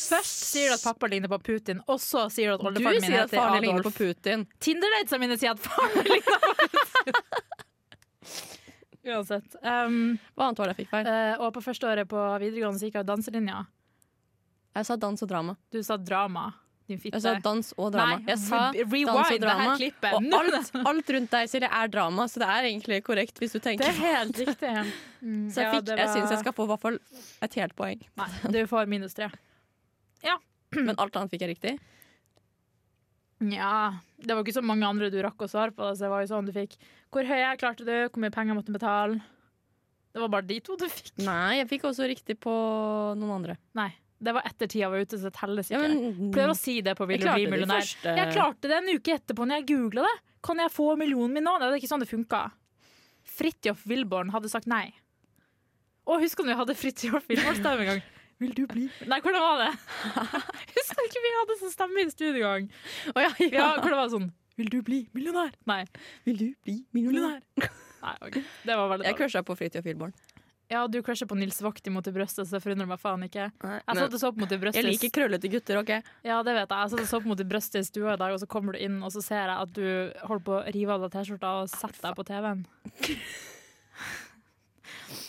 Først 0.04 0.44
sier 0.50 0.70
du 0.70 0.76
at 0.76 0.84
pappa 0.84 1.08
ligner 1.10 1.30
på 1.32 1.38
Putin, 1.46 1.80
og 1.88 2.00
så 2.02 2.26
sier 2.32 2.52
du 2.52 2.56
at 2.56 2.62
Du 2.64 2.68
oldefaren 2.70 3.00
min 3.00 3.08
sier 3.08 3.22
at 3.22 3.30
heter 3.30 3.40
faren 3.40 3.64
ligner 3.64 3.86
på 3.86 3.94
Putin. 3.96 4.46
Tinder-datesene 4.64 5.22
mine 5.24 5.38
sier 5.40 5.54
at 5.54 5.62
faren 5.64 5.96
min 5.98 6.10
ligner 6.12 6.40
på 6.40 6.56
Putin. 6.58 7.20
Uansett. 9.04 9.56
Um, 9.60 10.16
Hva 10.32 10.48
annet 10.48 10.60
var 10.60 10.70
det 10.70 10.74
jeg 10.74 10.84
fikk 10.84 10.92
feil? 10.94 11.08
Uh, 11.08 11.44
og 11.44 11.50
på 11.56 11.62
første 11.64 11.88
året 11.88 12.08
på 12.08 12.20
videregående 12.40 12.80
så 12.80 12.88
gikk 12.88 13.00
jeg 13.02 13.08
danselinja. 13.08 13.64
Jeg 14.74 14.88
sa 14.88 14.96
dans 14.98 15.22
og 15.22 15.30
drama. 15.30 15.56
Du 15.70 15.82
sa 15.86 15.98
drama. 16.00 16.48
Din 16.88 16.98
fitte. 17.00 17.16
Jeg 17.16 17.24
sa 17.24 17.34
dans 17.40 17.70
og 17.78 17.92
drama. 17.94 18.18
Nei, 18.18 18.26
jeg 18.32 18.40
sa 18.42 18.60
rewind 18.74 19.08
dans 19.08 19.30
og 19.30 19.44
det 19.44 19.54
her 19.60 19.70
klippet. 19.80 20.16
Og 20.16 20.34
alt, 20.40 20.74
alt 20.90 21.12
rundt 21.16 21.36
deg 21.36 21.52
Silje, 21.52 21.70
er 21.80 21.92
drama, 21.92 22.26
så 22.28 22.42
det 22.42 22.48
er 22.56 22.68
egentlig 22.68 22.98
korrekt 23.06 23.40
hvis 23.40 23.56
du 23.56 23.60
tenker 23.64 23.86
Det 23.86 23.92
er 23.94 24.18
helt 24.18 24.40
riktig. 24.42 24.72
Mm, 25.20 25.46
Så 25.54 25.64
jeg, 25.64 25.70
ja, 25.70 25.80
var... 25.80 26.02
jeg 26.02 26.12
syns 26.16 26.34
jeg 26.34 26.42
skal 26.42 26.56
få 26.56 26.66
i 26.66 26.72
hvert 26.74 26.84
fall 26.84 27.00
et 27.46 27.58
helt 27.60 27.76
poeng. 27.78 28.04
Nei, 28.20 28.30
du 28.56 28.60
får 28.68 28.90
minus 28.90 29.16
tre. 29.16 29.30
Men 30.86 30.96
alt 30.98 31.14
annet 31.16 31.30
fikk 31.30 31.44
jeg 31.44 31.52
riktig. 31.56 31.74
Nja, 33.44 33.98
det 34.22 34.34
var 34.34 34.44
ikke 34.44 34.54
så 34.56 34.62
mange 34.64 34.86
andre 34.88 35.10
du 35.12 35.18
rakk 35.22 35.42
å 35.44 35.48
svare 35.50 35.74
på. 35.74 35.86
Så 35.94 36.06
det 36.06 36.10
var 36.12 36.22
jo 36.24 36.30
sånn 36.30 36.46
du 36.48 36.52
fikk 36.54 36.76
Hvor 37.12 37.26
høy 37.28 37.40
er 37.42 37.58
klarte 37.60 37.84
du? 37.86 37.92
Hvor 38.08 38.22
mye 38.22 38.32
penger 38.34 38.56
måtte 38.56 38.70
du 38.72 38.76
betale? 38.78 39.18
Det 40.14 40.22
var 40.22 40.30
bare 40.30 40.46
de 40.46 40.60
to 40.62 40.76
du 40.78 40.86
fikk. 40.88 41.10
Nei, 41.26 41.58
jeg 41.58 41.68
fikk 41.72 41.88
også 41.90 42.06
riktig 42.06 42.36
på 42.42 42.52
noen 43.18 43.32
andre. 43.40 43.56
Nei, 43.74 43.88
Det 44.24 44.32
var 44.32 44.46
etter 44.46 44.70
tida 44.70 44.88
var 44.92 45.02
ute, 45.02 45.18
så 45.18 45.26
det 45.28 45.34
telles 45.36 45.70
Ja, 45.74 45.80
ikke. 45.82 45.90
men 45.90 46.30
Prøver 46.32 46.52
å 46.54 46.56
si 46.58 46.76
det 46.86 46.94
på 46.96 47.06
Vil 47.10 47.18
Jeg 47.20 47.26
du 47.26 47.34
bli 47.34 47.46
millionær. 47.50 47.82
første- 47.82 48.16
Jeg 48.16 48.32
klarte 48.36 48.70
det 48.70 48.78
en 48.78 48.92
uke 48.94 49.16
etterpå 49.18 49.44
når 49.46 49.58
jeg 49.60 49.66
googla 49.74 50.02
det. 50.06 50.14
Kan 50.42 50.58
jeg 50.62 50.70
få 50.70 50.96
millionen 50.96 51.32
min 51.34 51.44
nå? 51.44 51.58
Det 51.58 51.66
er 51.66 51.78
ikke 51.80 51.90
sånn 51.90 52.00
det 52.04 52.08
funka. 52.08 52.52
Fridtjof 53.24 53.84
Wilborn 53.86 54.30
hadde 54.30 54.48
sagt 54.52 54.66
nei. 54.70 54.94
Å, 56.06 56.20
husker 56.20 56.44
du 56.44 56.50
vi 56.52 56.56
hadde 56.62 56.76
Fridtjof 56.78 57.26
Wilborn-stemme 57.28 57.80
en 57.80 57.86
gang? 57.90 58.02
Vil 58.44 58.52
du 58.52 58.64
bli 58.68 58.84
Nei, 59.08 59.20
hvordan 59.24 59.40
var 59.40 59.62
det? 59.62 59.70
Husker 60.76 61.06
ikke 61.08 61.22
vi 61.24 61.32
hadde 61.38 61.58
sånn 61.62 61.72
stemme 61.72 62.04
i 62.04 62.10
studiegang? 62.12 62.68
gang? 62.68 63.16
Ja, 63.16 63.30
ja. 63.40 63.48
Ja, 63.48 63.68
hvordan 63.80 63.96
var 63.96 64.10
det 64.10 64.16
sånn 64.18 64.30
Vil 64.60 64.70
du 64.70 64.78
bli 64.86 65.00
millionær? 65.16 65.54
Nei. 65.70 65.82
Vil 66.28 66.40
du 66.42 66.48
bli 66.66 66.78
millionær? 66.94 67.40
Nei, 68.04 68.14
ok. 68.20 68.36
Det 68.68 68.76
var 68.76 68.90
veldig 68.92 69.08
Jeg 69.08 69.18
crusha 69.18 69.42
på 69.46 69.56
Fritid 69.56 69.80
og 69.80 69.88
Filborn. 69.88 70.12
Ja, 70.72 70.82
du 70.88 70.98
crusher 71.04 71.28
på 71.28 71.36
Nils 71.38 71.58
Vogt 71.64 71.86
imot 71.88 72.06
i 72.08 72.12
brøstet, 72.12 72.48
så 72.48 72.56
det 72.56 72.62
forundrer 72.64 72.88
meg 72.88 73.00
faen 73.00 73.24
ikke. 73.26 73.48
Jeg 73.64 73.96
satt 73.98 74.16
og 74.16 74.20
så 74.20 74.30
på 74.32 74.42
mot 74.42 74.52
i 74.52 74.58
brøstet. 74.60 74.80
jeg 74.80 74.96
liker 74.96 75.12
krøllete 75.18 75.50
gutter, 75.52 75.80
OK? 75.80 75.92
Ja, 76.24 76.38
det 76.46 76.54
vet 76.56 76.68
jeg. 76.68 76.78
Jeg 76.78 76.92
satt 76.94 77.02
og 77.04 77.10
så 77.10 77.20
på 77.24 77.32
mot 77.32 77.40
i 77.40 77.48
brøstet 77.48 77.80
i 77.80 77.88
stua 77.88 78.14
i 78.16 78.20
dag, 78.20 78.36
og 78.36 78.40
så 78.42 78.48
kommer 78.50 78.76
du 78.76 78.80
inn, 78.84 79.00
og 79.04 79.12
så 79.14 79.24
ser 79.24 79.44
jeg 79.44 79.56
at 79.56 79.74
du 79.76 79.84
holder 80.24 80.46
på 80.48 80.56
å 80.56 80.62
rive 80.76 80.96
av 80.96 81.04
deg 81.04 81.16
T-skjorta 81.16 81.52
og 81.62 81.72
setter 81.72 82.08
deg 82.08 82.16
på 82.20 82.26
TV-en. 82.30 82.64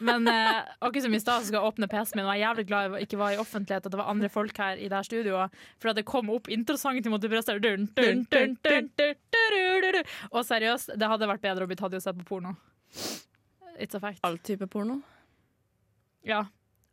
Men 0.00 0.28
eh, 0.28 0.62
akkurat 0.80 1.06
som 1.06 1.14
i 1.16 1.20
stad 1.22 1.46
skal 1.46 1.58
jeg 1.58 1.68
åpne 1.70 1.88
PC-en 1.90 2.20
min, 2.20 2.26
og 2.26 2.34
jeg 2.34 2.42
er 2.42 2.46
jævlig 2.46 2.66
glad 2.68 2.96
jeg 2.96 3.06
ikke 3.06 3.20
var 3.20 3.34
i 3.34 3.40
offentlighet, 3.40 3.86
at 3.86 3.94
det 3.94 4.00
var 4.00 4.10
andre 4.12 4.30
folk 4.32 4.58
her 4.60 4.76
i 4.76 4.88
det 4.90 4.98
her 4.98 5.06
studioet, 5.06 5.60
for 5.80 5.96
det 5.96 6.06
kom 6.08 6.30
opp 6.34 6.50
interessante 6.52 7.02
ting 7.02 7.14
Mot 7.14 7.22
brystet. 7.22 7.62
Og 10.32 10.42
seriøst, 10.44 10.94
det 10.98 11.10
hadde 11.12 11.30
vært 11.30 11.44
bedre 11.44 11.64
å 11.64 11.70
bli 11.70 11.78
tatt 11.78 11.94
i 11.94 12.00
å 12.00 12.04
se 12.04 12.12
på 12.16 12.26
porno. 12.28 12.56
It's 13.78 13.94
a 13.94 14.00
fact. 14.00 14.20
All 14.24 14.38
type 14.38 14.66
porno. 14.72 15.00
Ja. 16.26 16.46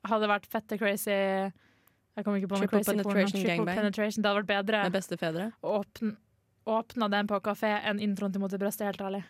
Hadde 0.04 0.28
vært 0.28 0.50
fette 0.52 0.76
crazy 0.76 1.13
Jeg 1.13 2.26
kom 2.26 2.36
ikke 2.36 2.50
på 2.52 2.58
noe 2.60 2.68
Triple 2.68 2.82
crazy 2.84 3.04
porno. 3.06 3.30
Triple 3.32 3.76
penetration. 3.78 4.24
Det 4.24 4.30
hadde 4.30 4.42
vært 4.42 4.52
bedre 4.52 4.82
Med 4.84 4.98
bestefedre. 4.98 5.46
å 5.63 5.78
åpne, 5.80 6.18
åpne 6.70 7.10
den 7.13 7.30
på 7.32 7.39
kafé 7.46 7.72
enn 7.82 8.02
introen 8.04 8.36
til 8.36 8.44
Mot 8.44 8.52
brystet, 8.60 8.86
helt 8.92 9.02
ærlig. 9.02 9.24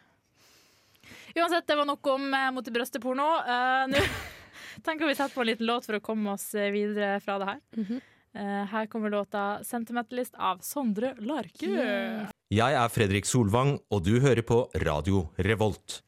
Uansett, 1.36 1.68
det 1.68 1.76
var 1.76 1.86
nok 1.90 2.08
om 2.08 2.34
eh, 2.34 2.52
Mot 2.54 2.68
i 2.68 2.74
brøstet-porno. 2.74 3.28
Eh, 3.44 3.84
Nå 3.92 4.04
tenker 4.86 5.10
vi 5.10 5.16
setter 5.16 5.36
på 5.36 5.44
en 5.44 5.52
liten 5.52 5.70
låt 5.70 5.88
for 5.90 6.00
å 6.00 6.04
komme 6.04 6.34
oss 6.36 6.54
eh, 6.56 6.72
videre 6.74 7.20
fra 7.24 7.40
det 7.42 7.50
her. 7.52 7.60
Mm 7.76 7.86
-hmm. 7.86 8.00
uh, 8.38 8.66
her 8.72 8.86
kommer 8.86 9.10
låta 9.10 9.60
'Sentimentalist' 9.64 10.36
av 10.38 10.60
Sondre 10.62 11.16
Larke. 11.20 12.30
Jeg 12.50 12.74
er 12.74 12.90
Fredrik 12.90 13.26
Solvang, 13.26 13.80
og 13.90 14.04
du 14.04 14.20
hører 14.20 14.42
på 14.42 14.70
Radio 14.76 15.30
Revolt. 15.38 16.02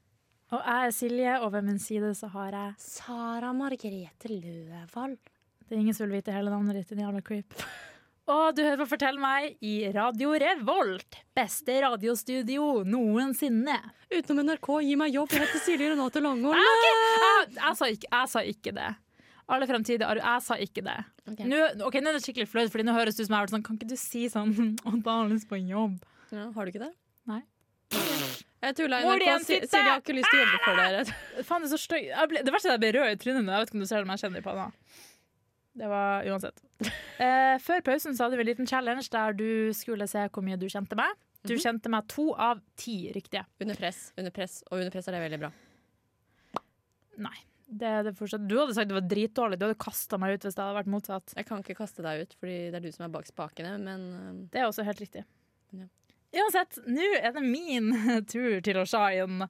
Og 0.51 0.61
jeg 0.61 0.87
er 0.87 0.91
Silje, 0.91 1.39
og 1.41 1.51
ved 1.51 1.63
min 1.63 1.79
side 1.79 2.13
så 2.15 2.27
har 2.27 2.51
jeg 2.51 2.73
Sara 2.77 3.53
Margrethe 3.53 4.29
Løvold. 4.29 5.17
Det 5.65 5.75
er 5.75 5.79
ingen 5.79 5.93
som 5.93 6.05
vil 6.05 6.19
vite 6.19 6.31
hele 6.31 6.49
navnet 6.49 6.75
ditt, 6.75 6.89
din 6.89 6.99
jævla 6.99 7.21
creep. 7.21 7.53
Og 8.25 8.55
du 8.57 8.63
hører 8.65 8.79
på 8.79 8.87
Fortell 8.89 9.19
meg 9.21 9.51
i 9.61 9.75
Radio 9.93 10.31
Revolt. 10.41 11.17
Beste 11.37 11.75
radiostudio 11.83 12.81
noensinne. 12.89 13.75
Utenom 14.09 14.47
NRK, 14.47 14.69
gi 14.81 14.95
meg 14.97 15.13
jobb. 15.13 15.35
Jeg 15.35 15.43
heter 15.43 15.61
Silje 15.61 15.89
Renate 15.91 16.23
Langholm. 16.25 16.57
Jeg, 16.57 17.51
jeg, 17.59 17.75
sa 17.77 17.89
ikke, 17.93 18.09
jeg 18.09 18.31
sa 18.31 18.43
ikke 18.49 18.73
det. 18.79 18.87
Alle 19.45 19.67
fremtidige. 19.69 20.09
Jeg 20.17 20.41
sa 20.41 20.57
ikke 20.57 20.85
det. 20.87 20.97
Ok. 21.29 21.43
Nå, 21.45 21.61
okay, 21.85 22.01
nå 22.01 22.09
er 22.09 22.17
det 22.17 22.23
skikkelig 22.25 22.49
flaut, 22.49 22.73
Fordi 22.73 22.87
nå 22.87 22.97
høres 22.97 23.13
det 23.13 23.27
ut 23.27 23.29
som 23.29 23.35
jeg 23.35 23.37
har 23.37 23.45
vært 23.45 23.53
sånn 23.55 23.63
Kan 23.65 23.77
ikke 23.79 23.87
du 23.89 23.95
si 23.97 24.27
sånn 24.29 24.51
Å, 24.85 24.91
da 25.05 25.15
har 25.17 25.29
lyst 25.29 25.47
på 25.49 25.57
en 25.57 25.69
jobb. 25.69 25.95
Ja, 26.33 26.49
har 26.53 26.65
du 26.65 26.73
ikke 26.73 26.81
det? 26.81 26.91
Nei. 27.29 27.43
Jeg 27.93 28.77
tulla. 28.79 29.03
NRK. 29.05 29.27
Silje, 29.45 29.69
jeg 29.69 29.85
har 29.85 30.01
ikke 30.01 30.17
lyst 30.17 30.33
til 30.33 30.41
å 30.41 30.47
jobbe 30.47 30.63
for 30.65 30.81
dere. 30.81 31.19
Faen, 31.45 31.61
det 31.61 31.69
er 31.69 31.77
så 31.77 31.81
støy. 31.83 32.01
Ble, 32.33 32.41
det 32.41 32.57
verste 32.57 32.73
er 32.73 32.73
at 32.73 32.79
jeg 32.79 32.87
ble 32.87 32.95
rød 32.97 33.13
i 33.13 33.21
trynet 33.21 33.45
nå. 33.45 33.53
Jeg 33.53 33.67
vet 33.67 33.69
ikke 33.69 33.77
om 33.77 33.85
du 33.85 33.91
ser 33.91 34.01
det, 34.01 34.09
men 34.09 34.17
jeg 34.17 34.25
kjenner 34.25 34.41
det 34.41 34.41
i 34.41 34.47
panna. 34.49 34.71
Det 35.75 35.87
var 35.91 36.23
uansett. 36.31 36.61
Eh, 37.15 37.55
før 37.63 37.79
pausen 37.87 38.11
så 38.17 38.25
hadde 38.25 38.35
vi 38.35 38.43
en 38.43 38.49
liten 38.49 38.67
challenge 38.67 39.05
der 39.13 39.31
du 39.39 39.71
skulle 39.71 40.03
se 40.11 40.25
hvor 40.35 40.43
mye 40.43 40.57
du 40.59 40.65
kjente 40.67 40.97
meg. 40.99 41.13
Du 41.47 41.53
Mhm. 41.53 41.61
kjente 41.63 41.89
meg 41.93 42.07
to 42.11 42.25
av 42.35 42.59
ti 42.75 42.95
riktige. 43.15 43.45
Under 43.63 43.75
press, 43.79 44.11
under 44.17 44.31
press, 44.35 44.57
og 44.67 44.79
under 44.81 44.91
press 44.91 45.07
er 45.07 45.15
det 45.15 45.21
veldig 45.23 45.39
bra. 45.45 45.51
Nei. 47.23 47.37
Det, 47.65 48.03
det. 48.05 48.11
Du 48.19 48.57
hadde 48.59 48.75
sagt 48.75 48.89
det 48.91 48.97
var 48.97 49.07
dritdårlig. 49.09 49.57
Du 49.57 49.65
hadde 49.65 49.79
kasta 49.81 50.19
meg 50.21 50.35
ut 50.35 50.43
hvis 50.45 50.57
det 50.57 50.61
hadde 50.65 50.77
vært 50.77 50.91
motsatt. 50.91 51.33
Jeg 51.39 51.47
kan 51.47 51.63
ikke 51.63 51.77
kaste 51.79 52.03
deg 52.05 52.25
ut, 52.25 52.35
fordi 52.41 52.57
det 52.69 52.77
er 52.81 52.83
du 52.85 52.91
som 52.93 53.07
er 53.07 53.13
bak 53.15 53.25
spakene, 53.29 53.71
men 53.81 54.03
um, 54.13 54.41
Det 54.51 54.59
er 54.61 54.67
også 54.67 54.83
helt 54.85 54.99
riktig. 55.01 55.23
Ja. 55.73 55.87
Uansett, 56.35 56.77
nå 56.85 57.07
er 57.21 57.31
det 57.31 57.45
min 57.47 57.89
tur 58.31 58.59
til 58.65 58.81
å 58.81 58.85
shine. 58.85 59.47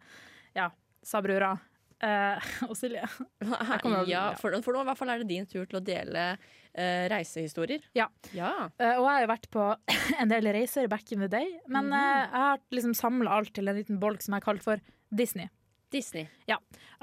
Ja, 0.56 0.70
sa 1.04 1.22
brura. 1.26 1.56
Eh, 2.04 2.48
og 2.70 2.76
Silje. 2.78 3.06
ja, 3.42 4.04
ja. 4.08 4.24
for, 4.40 4.56
for 4.66 4.76
nå 4.76 4.84
i 4.84 4.90
hvert 4.90 5.00
fall 5.00 5.14
er 5.14 5.24
det 5.24 5.30
din 5.32 5.48
tur 5.50 5.64
til 5.64 5.80
å 5.80 5.84
dele 5.86 6.26
eh, 6.34 7.06
reisehistorier. 7.12 7.86
Ja. 7.98 8.10
ja. 8.36 8.54
Eh, 8.78 8.98
og 8.98 9.06
jeg 9.06 9.12
har 9.12 9.26
jo 9.26 9.32
vært 9.32 9.52
på 9.54 9.68
en 10.22 10.32
del 10.32 10.52
reiser 10.56 10.90
back 10.92 11.12
in 11.16 11.24
the 11.24 11.32
day, 11.32 11.56
men 11.68 11.92
mm. 11.92 12.00
jeg 12.00 12.34
har 12.36 12.66
liksom 12.76 12.98
samla 12.98 13.40
alt 13.40 13.54
til 13.56 13.72
en 13.72 13.80
liten 13.80 14.02
bolk 14.02 14.26
som 14.26 14.36
jeg 14.36 14.44
har 14.44 14.50
kalt 14.50 14.66
for 14.66 14.84
Disney. 15.16 15.50
Disney. 15.94 16.28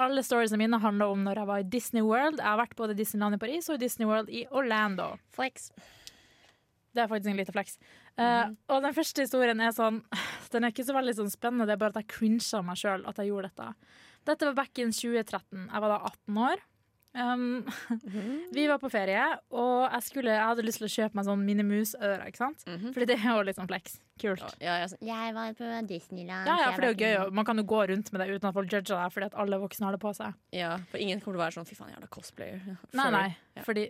Alle 0.03 0.25
storiesene 0.27 0.61
mine 0.61 0.81
handler 0.83 1.15
om 1.15 1.23
når 1.25 1.41
jeg 1.41 1.49
var 1.49 1.63
i 1.63 1.69
Disney 1.73 2.05
World. 2.05 2.43
Jeg 2.43 2.49
har 2.49 2.61
vært 2.61 2.77
både 2.77 2.97
i 2.97 2.99
Disneyland 2.99 3.39
i 3.39 3.41
Paris 3.41 3.71
og 3.71 3.79
i 3.79 3.85
Disney 3.87 4.09
World 4.11 4.29
i 4.29 4.45
Orlando. 4.51 5.15
Flex. 5.33 5.71
Det 6.93 7.01
er 7.01 7.09
faktisk 7.09 7.33
en 7.33 7.39
liten 7.41 7.57
flex. 7.57 7.79
Eh, 8.21 8.51
og 8.69 8.83
den 8.85 8.93
første 8.93 9.25
historien 9.25 9.61
er 9.65 9.73
sånn 9.73 10.03
Den 10.53 10.67
er 10.67 10.75
ikke 10.75 10.85
så 10.85 10.93
veldig 10.93 11.15
sånn 11.17 11.31
spennende, 11.33 11.65
det 11.65 11.79
er 11.79 11.81
bare 11.81 11.95
at 11.95 12.03
jeg 12.03 12.11
crincha 12.13 12.61
meg 12.67 12.77
sjøl 12.77 13.07
at 13.09 13.21
jeg 13.23 13.31
gjorde 13.31 13.49
dette. 13.49 13.71
Dette 14.29 14.47
var 14.51 14.55
back 14.63 14.79
in 14.79 14.93
2013. 14.95 15.67
Jeg 15.73 15.81
var 15.87 15.89
da 15.97 16.03
18 16.13 16.39
år. 16.51 16.69
Um, 17.13 17.67
vi 18.57 18.63
var 18.71 18.79
på 18.81 18.89
ferie, 18.89 19.21
og 19.53 19.83
jeg, 19.93 20.03
skulle, 20.07 20.33
jeg 20.33 20.47
hadde 20.49 20.63
lyst 20.65 20.79
til 20.81 20.87
å 20.89 20.93
kjøpe 20.95 21.19
meg 21.19 21.27
sånn 21.27 21.43
Minimus-ører. 21.45 22.23
ikke 22.31 22.41
sant? 22.41 22.63
Mhm. 22.65 22.95
Fordi 22.95 23.09
det 23.11 23.19
er 23.19 23.27
jo 23.37 23.43
litt 23.45 23.59
sånn 23.59 23.69
flex. 23.69 23.99
Kult. 24.23 24.41
Ja, 24.63 24.79
jeg, 24.81 24.89
sånn, 24.93 25.03
Jeg 25.05 25.35
var 25.37 25.53
på 25.59 25.69
Disneyland. 25.91 26.47
Ja, 26.49 26.55
ja, 26.63 26.71
for 26.73 26.81
det 26.81 26.89
er 26.89 26.95
jo 26.95 27.03
gøy. 27.27 27.33
Man 27.37 27.45
kan 27.49 27.59
jo 27.61 27.65
gå 27.69 27.81
rundt 27.91 28.09
med 28.15 28.23
det 28.23 28.29
uten 28.39 28.49
at 28.49 28.57
folk 28.57 28.71
judger 28.73 28.97
deg, 28.97 29.13
fordi 29.13 29.29
at 29.29 29.37
alle 29.45 29.59
voksne 29.61 29.89
har 29.89 29.97
det 29.97 30.01
på 30.01 30.13
seg. 30.17 30.39
ja, 30.57 30.71
for 30.93 31.03
ingen 31.05 31.21
kommer 31.21 31.37
til 31.37 31.41
å 31.41 31.45
være 31.45 31.57
sånn 31.59 31.69
fy 31.69 31.77
faen, 31.77 31.93
jævla 31.93 32.09
cosplayer. 32.17 32.61
Nei, 32.71 32.79
Furry. 32.97 33.13
nei. 33.19 33.37
Ja. 33.59 33.65
Fordi 33.69 33.85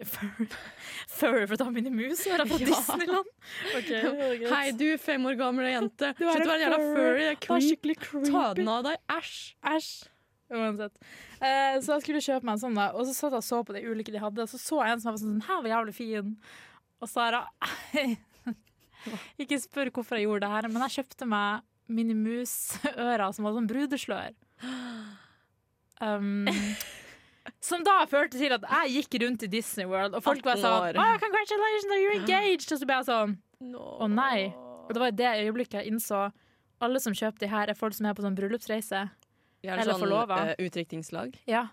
Furry 1.21 1.47
for 1.47 1.55
å 1.55 1.61
ta 1.63 1.69
Minimus-ører 1.75 2.49
fra 2.51 2.59
Ja. 2.59 2.71
Disneyland. 2.73 3.31
Ok, 3.77 3.91
det 3.93 4.03
var 4.09 4.35
greit. 4.43 4.49
Hei, 4.57 4.65
du 4.83 4.89
fem 4.99 5.27
år 5.31 5.39
gamle 5.39 5.71
jente. 5.71 6.11
Du 6.19 6.25
er 6.27 6.33
Slutt 6.41 6.47
å 6.49 6.51
være 6.51 6.59
en 6.59 6.65
jævla 6.67 6.81
furry. 6.89 7.21
Det 7.23 7.31
er 7.37 7.41
creep. 7.47 7.87
creepy. 8.09 8.33
Ta 8.33 8.47
den 8.59 8.73
av 8.73 8.83
deg. 8.89 8.99
Æsj. 9.21 9.37
Æsj. 9.77 9.93
Uansett. 10.53 10.95
Eh, 11.41 11.79
så 11.81 11.97
jeg 11.97 12.05
skulle 12.05 12.23
kjøpe 12.25 12.47
meg 12.47 12.57
en 12.57 12.63
sånn, 12.67 12.77
da. 12.79 12.91
og 12.93 13.07
så 13.09 13.15
satt 13.17 13.37
jeg 13.37 13.43
og 13.43 13.47
så 13.47 13.63
på 13.67 13.77
de 13.77 13.85
ulike 13.89 14.13
de 14.15 14.21
hadde. 14.23 14.45
Og 14.45 14.53
så 14.53 14.61
så 14.61 14.83
jeg 14.85 14.97
en 14.97 15.03
som 15.03 15.13
var 15.13 15.21
sånn 15.23 15.43
her 15.49 15.65
var 15.65 15.75
jævlig 15.77 15.97
fin. 15.97 16.35
Og 17.03 17.11
Sara 17.11 17.47
Ikke 19.43 19.59
spør 19.59 19.91
hvorfor 19.91 20.19
jeg 20.19 20.29
gjorde 20.29 20.47
det 20.47 20.53
her, 20.53 20.69
men 20.71 20.85
jeg 20.87 21.01
kjøpte 21.01 21.27
meg 21.27 21.65
Minimus-ører 21.93 23.33
som 23.35 23.47
var 23.49 23.57
sånn 23.57 23.69
brudeslør. 23.71 24.37
Um, 26.03 26.47
som 27.69 27.83
da 27.87 27.97
førte 28.11 28.39
til 28.39 28.55
at 28.55 28.63
jeg 28.63 28.95
gikk 28.97 29.19
rundt 29.25 29.43
i 29.47 29.51
Disney 29.51 29.89
World, 29.91 30.15
og 30.15 30.23
folk 30.25 30.47
var 30.47 30.61
sånn 30.63 30.95
oh, 30.95 31.17
Congratulations, 31.23 31.91
are 31.91 32.03
you 32.03 32.15
engaged? 32.21 32.71
Og 32.71 32.79
så 32.79 32.89
ble 32.89 33.01
jeg 33.01 33.09
sånn 33.11 33.37
Å 33.75 34.09
nei. 34.11 34.53
Og 34.87 34.95
det 34.95 35.03
var 35.03 35.13
i 35.13 35.19
det 35.19 35.35
øyeblikket 35.43 35.81
jeg 35.81 35.93
innså 35.93 36.29
alle 36.83 36.99
som 37.03 37.15
kjøper 37.15 37.45
de 37.45 37.51
her, 37.51 37.71
er 37.71 37.79
folk 37.79 37.95
som 37.95 38.09
er 38.09 38.17
på 38.19 38.25
sånn 38.25 38.35
bryllupsreise. 38.39 39.05
Har 39.71 39.79
Eller 39.79 39.95
sånn 39.95 40.03
forlova. 40.03 40.41
uh, 40.51 40.55
utdrikningslag. 40.59 41.37
Ja. 41.47 41.69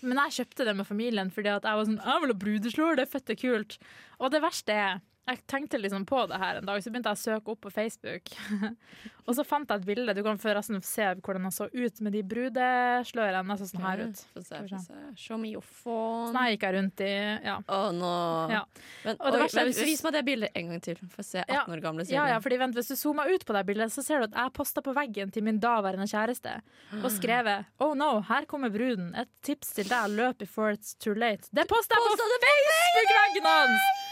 Men 0.00 0.20
jeg 0.24 0.38
kjøpte 0.40 0.66
det 0.68 0.76
med 0.76 0.88
familien 0.88 1.30
fordi 1.32 1.50
at 1.52 1.64
jeg 1.66 1.78
var 1.78 1.86
sånn 1.88 2.00
Jeg 2.04 2.22
vil 2.22 2.32
ha 2.32 2.38
brudeslår, 2.44 2.96
det 2.96 3.06
er 3.06 3.12
fette 3.12 3.36
kult. 3.40 3.78
Og 4.20 4.32
det 4.32 4.42
verste 4.44 4.72
er 4.72 5.00
jeg 5.26 5.40
tenkte 5.50 5.78
liksom 5.80 6.04
på 6.06 6.20
det 6.30 6.38
her 6.38 6.60
en 6.60 6.66
dag, 6.68 6.82
så 6.82 6.90
begynte 6.92 7.10
jeg 7.10 7.18
å 7.18 7.22
søke 7.24 7.50
opp 7.50 7.60
på 7.64 7.70
Facebook. 7.74 8.30
og 9.26 9.34
så 9.34 9.44
fant 9.46 9.72
jeg 9.72 9.82
et 9.82 9.86
bilde. 9.88 10.14
Du 10.14 10.22
kan 10.22 10.38
forresten 10.38 10.78
se 10.86 11.08
hvordan 11.18 11.48
han 11.48 11.54
så 11.54 11.66
ut 11.72 12.02
med 12.06 12.14
de 12.14 12.22
brudeslørene. 12.30 13.56
Jeg 13.56 13.62
så 13.62 13.68
sånn 13.72 13.82
her 13.82 14.04
ut. 14.06 14.22
Få 14.36 14.44
se, 14.46 14.60
få 14.70 14.80
se. 14.84 15.00
Show 15.18 15.40
me 15.42 15.50
your 15.50 15.66
phone. 15.66 16.30
Sånn 16.30 16.38
her 16.38 16.52
gikk 16.54 16.66
jeg 16.68 16.76
rundt 16.78 17.02
i 17.02 17.10
Ja. 17.42 17.56
Oh, 17.66 17.88
nå. 17.96 18.12
Ja. 18.54 18.62
Men, 19.02 19.18
Og 19.18 19.34
det 19.34 19.42
oi, 19.42 19.50
men 19.58 19.70
hvis 19.72 19.82
vis 19.90 20.06
meg 20.06 20.14
det 20.14 20.24
bildet 20.30 20.62
en 20.62 20.72
gang 20.72 20.86
til. 20.86 21.02
Få 21.16 21.26
se 21.26 21.42
18 21.42 21.74
år 21.74 21.84
gamle 21.88 22.06
Silje. 22.06 22.20
Ja, 22.20 22.30
ja, 22.36 22.40
fordi 22.44 22.62
vent, 22.62 22.78
Hvis 22.78 22.94
du 22.94 22.96
zoomer 23.02 23.34
ut 23.34 23.46
på 23.48 23.56
det 23.58 23.66
bildet, 23.66 23.94
så 23.94 24.06
ser 24.06 24.22
du 24.22 24.30
at 24.30 24.38
jeg 24.38 24.56
posta 24.60 24.84
på 24.84 24.94
veggen 24.94 25.34
til 25.34 25.46
min 25.46 25.58
daværende 25.62 26.06
kjæreste 26.06 26.60
og 27.02 27.10
skrevet 27.10 27.66
Oh 27.82 27.96
no, 27.98 28.20
her 28.30 28.46
kommer 28.46 28.70
bruden. 28.70 29.10
Et 29.18 29.30
tips 29.42 29.74
til 29.74 29.90
deg. 29.90 30.14
Løp 30.14 30.38
before 30.38 30.70
it's 30.76 30.94
too 31.02 31.18
late. 31.18 31.50
Det 31.50 31.66
posta 31.66 31.98
jeg 31.98 32.14
på 32.14 32.30
Facebook-veggen 32.46 33.50
hans! 33.50 34.05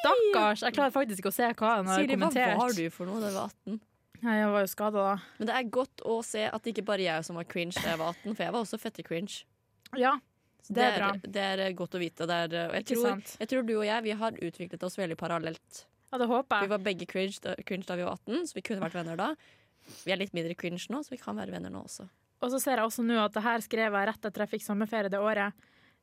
Stakkars. 0.00 0.64
Jeg 0.64 0.76
klarer 0.76 0.94
faktisk 0.94 1.22
ikke 1.22 1.32
å 1.32 1.36
se 1.36 1.48
hva 1.52 1.76
han 1.76 1.88
har 1.90 2.00
Silje, 2.00 2.18
hva 2.20 2.56
var 2.58 2.76
du 2.76 2.84
for 2.94 3.08
noe 3.10 3.20
da 3.20 3.30
du 3.30 3.36
var 3.36 3.52
18? 3.52 3.80
Nei, 4.20 4.34
jeg 4.36 4.48
var 4.52 4.64
jo 4.64 4.68
skada 4.68 5.04
da. 5.04 5.12
Men 5.38 5.48
det 5.48 5.54
er 5.56 5.68
godt 5.72 6.02
å 6.04 6.16
se 6.24 6.42
at 6.48 6.64
det 6.64 6.74
ikke 6.74 6.84
bare 6.90 7.04
jeg 7.06 7.24
som 7.24 7.38
var 7.40 7.46
cringe 7.48 7.76
da 7.78 7.94
jeg 7.94 8.00
var 8.00 8.16
18, 8.18 8.34
for 8.34 8.44
jeg 8.44 8.54
var 8.56 8.66
også 8.66 8.80
fette 8.80 9.04
cringe. 9.06 9.44
Ja, 9.96 10.18
Så 10.60 10.74
Det 10.76 10.82
er 10.84 10.98
bra. 10.98 11.12
Det 11.24 11.44
er 11.52 11.62
eh, 11.64 11.72
godt 11.76 11.96
å 11.96 12.00
vite. 12.02 12.26
Det 12.28 12.36
er, 12.36 12.56
og 12.68 12.74
jeg, 12.76 12.84
tror, 12.90 13.22
jeg 13.40 13.48
tror 13.48 13.64
du 13.64 13.72
og 13.78 13.86
jeg 13.88 14.04
vi 14.04 14.16
har 14.22 14.36
utviklet 14.50 14.82
oss 14.84 14.98
veldig 15.00 15.16
parallelt. 15.16 15.86
ja 16.12 16.20
det 16.20 16.28
håper 16.28 16.56
jeg. 16.56 16.68
Vi 16.68 16.74
var 16.74 16.84
begge 16.84 17.08
cringe 17.08 17.40
da, 17.40 17.54
cringe 17.64 17.88
da 17.88 17.96
vi 17.96 18.04
var 18.04 18.20
18, 18.20 18.50
så 18.50 18.58
vi 18.58 18.64
kunne 18.68 18.84
vært 18.84 18.98
venner 19.00 19.16
da. 19.16 19.30
Vi 20.04 20.12
er 20.12 20.20
litt 20.20 20.36
mindre 20.36 20.54
cringe 20.54 20.84
nå, 20.92 21.00
så 21.02 21.14
vi 21.14 21.20
kan 21.20 21.36
være 21.40 21.56
venner 21.56 21.72
nå 21.72 21.80
også. 21.88 22.04
Og 22.40 22.52
så 22.52 22.60
ser 22.60 22.80
jeg 22.80 22.88
også 22.88 23.04
nå 23.04 23.16
at 23.20 23.34
det 23.36 23.42
her 23.44 23.64
skrev 23.64 23.96
jeg 23.96 24.08
rett 24.12 24.28
etter 24.28 24.44
jeg 24.44 24.52
fikk 24.54 24.64
sommerferie 24.64 25.12
det 25.12 25.20
året. 25.20 25.56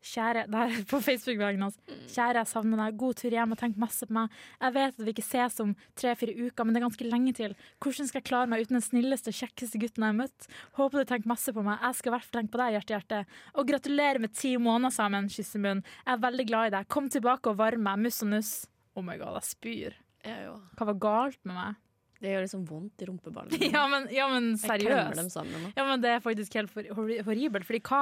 Kjære, 0.07 0.43
det 0.47 0.55
her 0.61 0.73
er 0.77 0.83
på 0.87 0.99
Facebook-veggen 1.03 1.63
hans. 1.65 1.77
Kjære, 2.13 2.39
jeg 2.41 2.47
savner 2.51 2.79
deg. 2.79 2.97
God 3.01 3.17
tur 3.19 3.33
hjem 3.35 3.51
og 3.55 3.59
tenk 3.59 3.77
masse 3.81 4.07
på 4.07 4.15
meg. 4.15 4.35
Jeg 4.61 4.75
vet 4.77 4.93
at 4.95 5.03
vi 5.03 5.13
ikke 5.13 5.25
ses 5.25 5.57
om 5.63 5.73
tre-fire 5.99 6.35
uker, 6.47 6.63
men 6.67 6.73
det 6.75 6.79
er 6.81 6.85
ganske 6.87 7.07
lenge 7.09 7.33
til. 7.37 7.55
Hvordan 7.83 8.07
skal 8.09 8.21
jeg 8.21 8.27
klare 8.29 8.47
meg 8.51 8.63
uten 8.63 8.77
den 8.79 8.85
snilleste 8.85 9.33
og 9.33 9.39
kjekkeste 9.41 9.81
gutten 9.83 10.05
jeg 10.05 10.13
har 10.13 10.19
møtt? 10.21 10.47
Håper 10.79 11.03
du 11.03 11.09
tenker 11.11 11.31
masse 11.33 11.53
på 11.55 11.65
meg. 11.65 11.81
Jeg 11.83 11.99
skal 11.99 12.11
i 12.11 12.15
hvert 12.15 12.27
fall 12.29 12.37
tenke 12.39 12.53
på 12.55 12.61
deg, 12.63 12.77
hjerte, 12.77 12.95
hjerte. 12.97 13.21
Og 13.59 13.67
gratulerer 13.73 14.23
med 14.23 14.35
ti 14.37 14.53
måneder 14.61 14.95
sammen, 14.95 15.27
kyssemunn. 15.33 15.83
Jeg 16.05 16.13
er 16.15 16.23
veldig 16.27 16.47
glad 16.53 16.69
i 16.71 16.75
deg. 16.77 16.87
Kom 16.95 17.09
tilbake 17.11 17.51
og 17.51 17.59
varm 17.59 17.83
meg. 17.89 17.99
Muss 18.07 18.21
og 18.23 18.31
nuss. 18.31 18.53
Oh 18.97 19.03
my 19.05 19.17
god, 19.19 19.41
jeg 19.41 19.49
spyr. 19.51 19.99
Hva 20.27 20.87
var 20.93 20.97
galt 21.03 21.41
med 21.45 21.55
meg? 21.59 21.75
Det 22.17 22.31
gjør 22.31 22.47
liksom 22.47 22.63
vondt 22.65 23.03
i 23.03 23.05
rumpeballene. 23.11 23.57
Ja, 23.75 23.83
men, 23.91 24.07
ja, 24.09 24.25
men 24.31 24.47
Jeg 24.55 24.81
dem 24.81 25.27
seriøst. 25.29 25.73
Ja, 25.77 25.83
men 25.85 26.01
det 26.01 26.15
er 26.15 26.23
faktisk 26.23 26.55
helt 26.57 26.71
hor- 26.73 26.87
hor- 26.97 27.19
horribelt. 27.27 27.67
Fordi 27.67 27.81
hva 27.85 27.99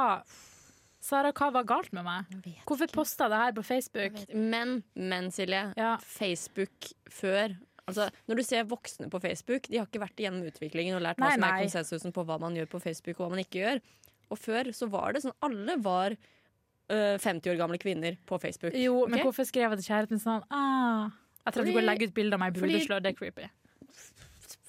Sara, 1.06 1.30
hva 1.38 1.52
var 1.54 1.68
galt 1.70 1.92
med 1.94 2.06
meg? 2.08 2.36
Hvorfor 2.66 2.90
posta 2.94 3.28
jeg 3.28 3.34
det 3.36 3.42
her 3.44 3.56
på 3.60 3.64
Facebook? 3.68 4.20
Men, 4.34 4.80
men 4.98 5.30
Silje. 5.34 5.68
Ja. 5.78 5.96
Facebook 6.02 6.92
før 7.14 7.54
Altså, 7.86 8.08
når 8.26 8.40
du 8.40 8.42
ser 8.42 8.64
voksne 8.66 9.12
på 9.14 9.20
Facebook, 9.22 9.68
de 9.70 9.78
har 9.78 9.86
ikke 9.86 10.02
vært 10.02 10.18
igjennom 10.22 10.48
utviklingen 10.50 10.96
og 10.98 11.04
lært 11.06 11.20
Nei, 11.22 11.28
hva 11.28 11.36
som 11.36 11.44
er 11.46 11.52
nei. 11.52 11.66
konsensusen 11.68 12.16
på 12.16 12.24
hva 12.26 12.40
man 12.42 12.56
gjør 12.58 12.70
på 12.72 12.80
Facebook 12.82 13.20
og 13.20 13.28
hva 13.28 13.36
man 13.36 13.42
ikke 13.44 13.60
gjør. 13.60 13.82
Og 14.34 14.40
før 14.42 14.72
så 14.74 14.88
var 14.90 15.14
det 15.14 15.22
sånn 15.22 15.36
alle 15.46 15.76
var 15.86 16.16
øh, 16.16 17.18
50 17.22 17.52
år 17.54 17.60
gamle 17.60 17.78
kvinner 17.82 18.18
på 18.26 18.40
Facebook. 18.42 18.74
Jo, 18.74 19.04
men 19.06 19.22
hvorfor 19.22 19.46
skrev 19.46 19.70
jeg 19.76 19.84
til 19.84 19.92
kjæresten 19.92 20.18
min 20.18 20.24
sånn 20.24 20.48
ah, 20.50 21.14
Jeg 21.46 21.54
tror 21.58 21.70
du 21.70 21.74
går 21.76 21.84
og 21.84 21.90
legger 21.92 22.10
ut 22.10 22.18
bilde 22.18 22.40
av 22.40 22.42
meg 22.42 22.56
i 22.56 22.58
brudeslør. 22.58 23.06
Det 23.06 23.14
er 23.14 23.20
creepy. 23.22 23.52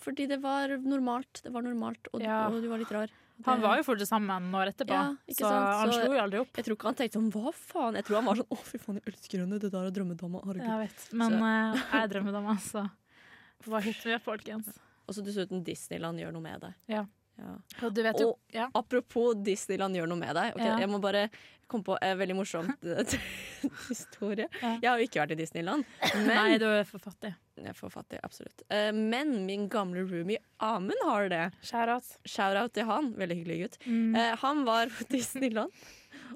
Fordi 0.05 0.29
det 0.31 0.39
var 0.45 0.77
normalt. 0.85 1.41
Det 1.43 1.55
var 1.57 1.65
normalt, 1.65 2.13
og, 2.13 2.21
Ja. 2.21 2.43
og 2.51 2.61
du 2.61 2.69
var 2.69 2.85
litt 2.85 2.93
rar. 2.93 3.17
Han 3.45 3.61
var 3.61 3.77
jo 3.77 3.83
fortsatt 3.85 4.09
sammen 4.09 4.31
noen 4.49 4.55
år 4.63 4.71
etterpå, 4.73 4.97
Ja, 4.97 5.15
så 5.37 5.51
han 5.51 5.93
slo 5.93 6.13
jo 6.15 6.21
aldri 6.23 6.39
opp. 6.41 6.57
Jeg 6.57 6.65
tror 6.65 6.77
ikke 6.79 6.89
han 6.89 6.95
tenkte 6.95 7.19
sånn 7.21 7.31
hva 7.35 7.53
faen? 7.53 7.95
Jeg 8.01 8.05
tror 8.09 8.17
han 8.17 8.25
var 8.31 8.37
sånn 8.41 8.49
å 8.51 8.57
fy 8.65 8.79
faen, 8.81 8.97
jeg 9.03 9.13
elsker 9.13 9.43
henne, 9.45 9.59
det 9.61 9.71
der 9.75 9.85
er 9.85 9.91
drømmedama. 9.91 10.41
Herregud. 10.47 10.71
Jeg 10.71 10.79
vet. 10.87 11.05
Men 11.13 11.37
eh, 11.37 11.77
jeg 11.93 12.01
er 12.03 12.09
drømmedama, 12.15 12.57
så 12.65 12.87
Hva 13.67 13.81
hit 13.85 14.01
med, 14.09 14.23
folkens? 14.25 14.73
Og 15.07 15.15
så 15.15 15.23
dessuten 15.27 15.63
Disneyland 15.65 16.19
gjør 16.19 16.33
noe 16.33 16.43
med 16.43 16.61
deg. 16.65 16.75
Ja. 16.89 17.05
Ja. 17.37 17.53
Og 17.85 17.93
du 17.93 18.01
vet 18.03 18.17
jo 18.19 18.31
Og- 18.33 18.71
Apropos 18.75 19.35
Disneyland 19.45 19.95
gjør 19.95 20.09
noe 20.09 20.17
med 20.19 20.33
deg. 20.35 20.55
Okay. 20.57 20.81
Jeg 20.81 20.89
må 20.89 21.01
bare 21.05 21.29
komme 21.69 21.85
på 21.85 21.99
en 22.01 22.17
veldig 22.19 22.37
morsom 22.39 22.71
historie. 23.91 24.49
Jeg 24.63 24.87
har 24.89 24.97
jo 24.99 25.05
ikke 25.07 25.21
vært 25.23 25.35
i 25.37 25.41
Disneyland. 25.43 25.85
Men, 26.15 26.27
Nei, 26.33 26.59
du 26.63 26.65
er 26.71 26.85
for 26.89 26.99
fattig. 27.03 27.35
Jeg 27.65 27.77
får 27.79 27.91
fattig, 27.95 28.19
absolutt. 28.23 28.63
Uh, 28.73 28.91
Men 28.93 29.47
min 29.47 29.69
gamle 29.73 30.03
roomie 30.05 30.39
Amund 30.63 31.01
har 31.09 31.29
det. 31.33 31.45
Shout-out. 31.63 32.11
Shout-out 32.29 32.75
til 32.77 32.85
han. 32.89 33.13
Veldig 33.17 33.37
hyggelig 33.41 33.59
gutt. 33.65 33.79
Mm. 33.87 34.15
Uh, 34.17 34.35
Han 34.43 34.65
var 34.69 34.93
på 34.93 35.07
Disneyland, 35.17 35.73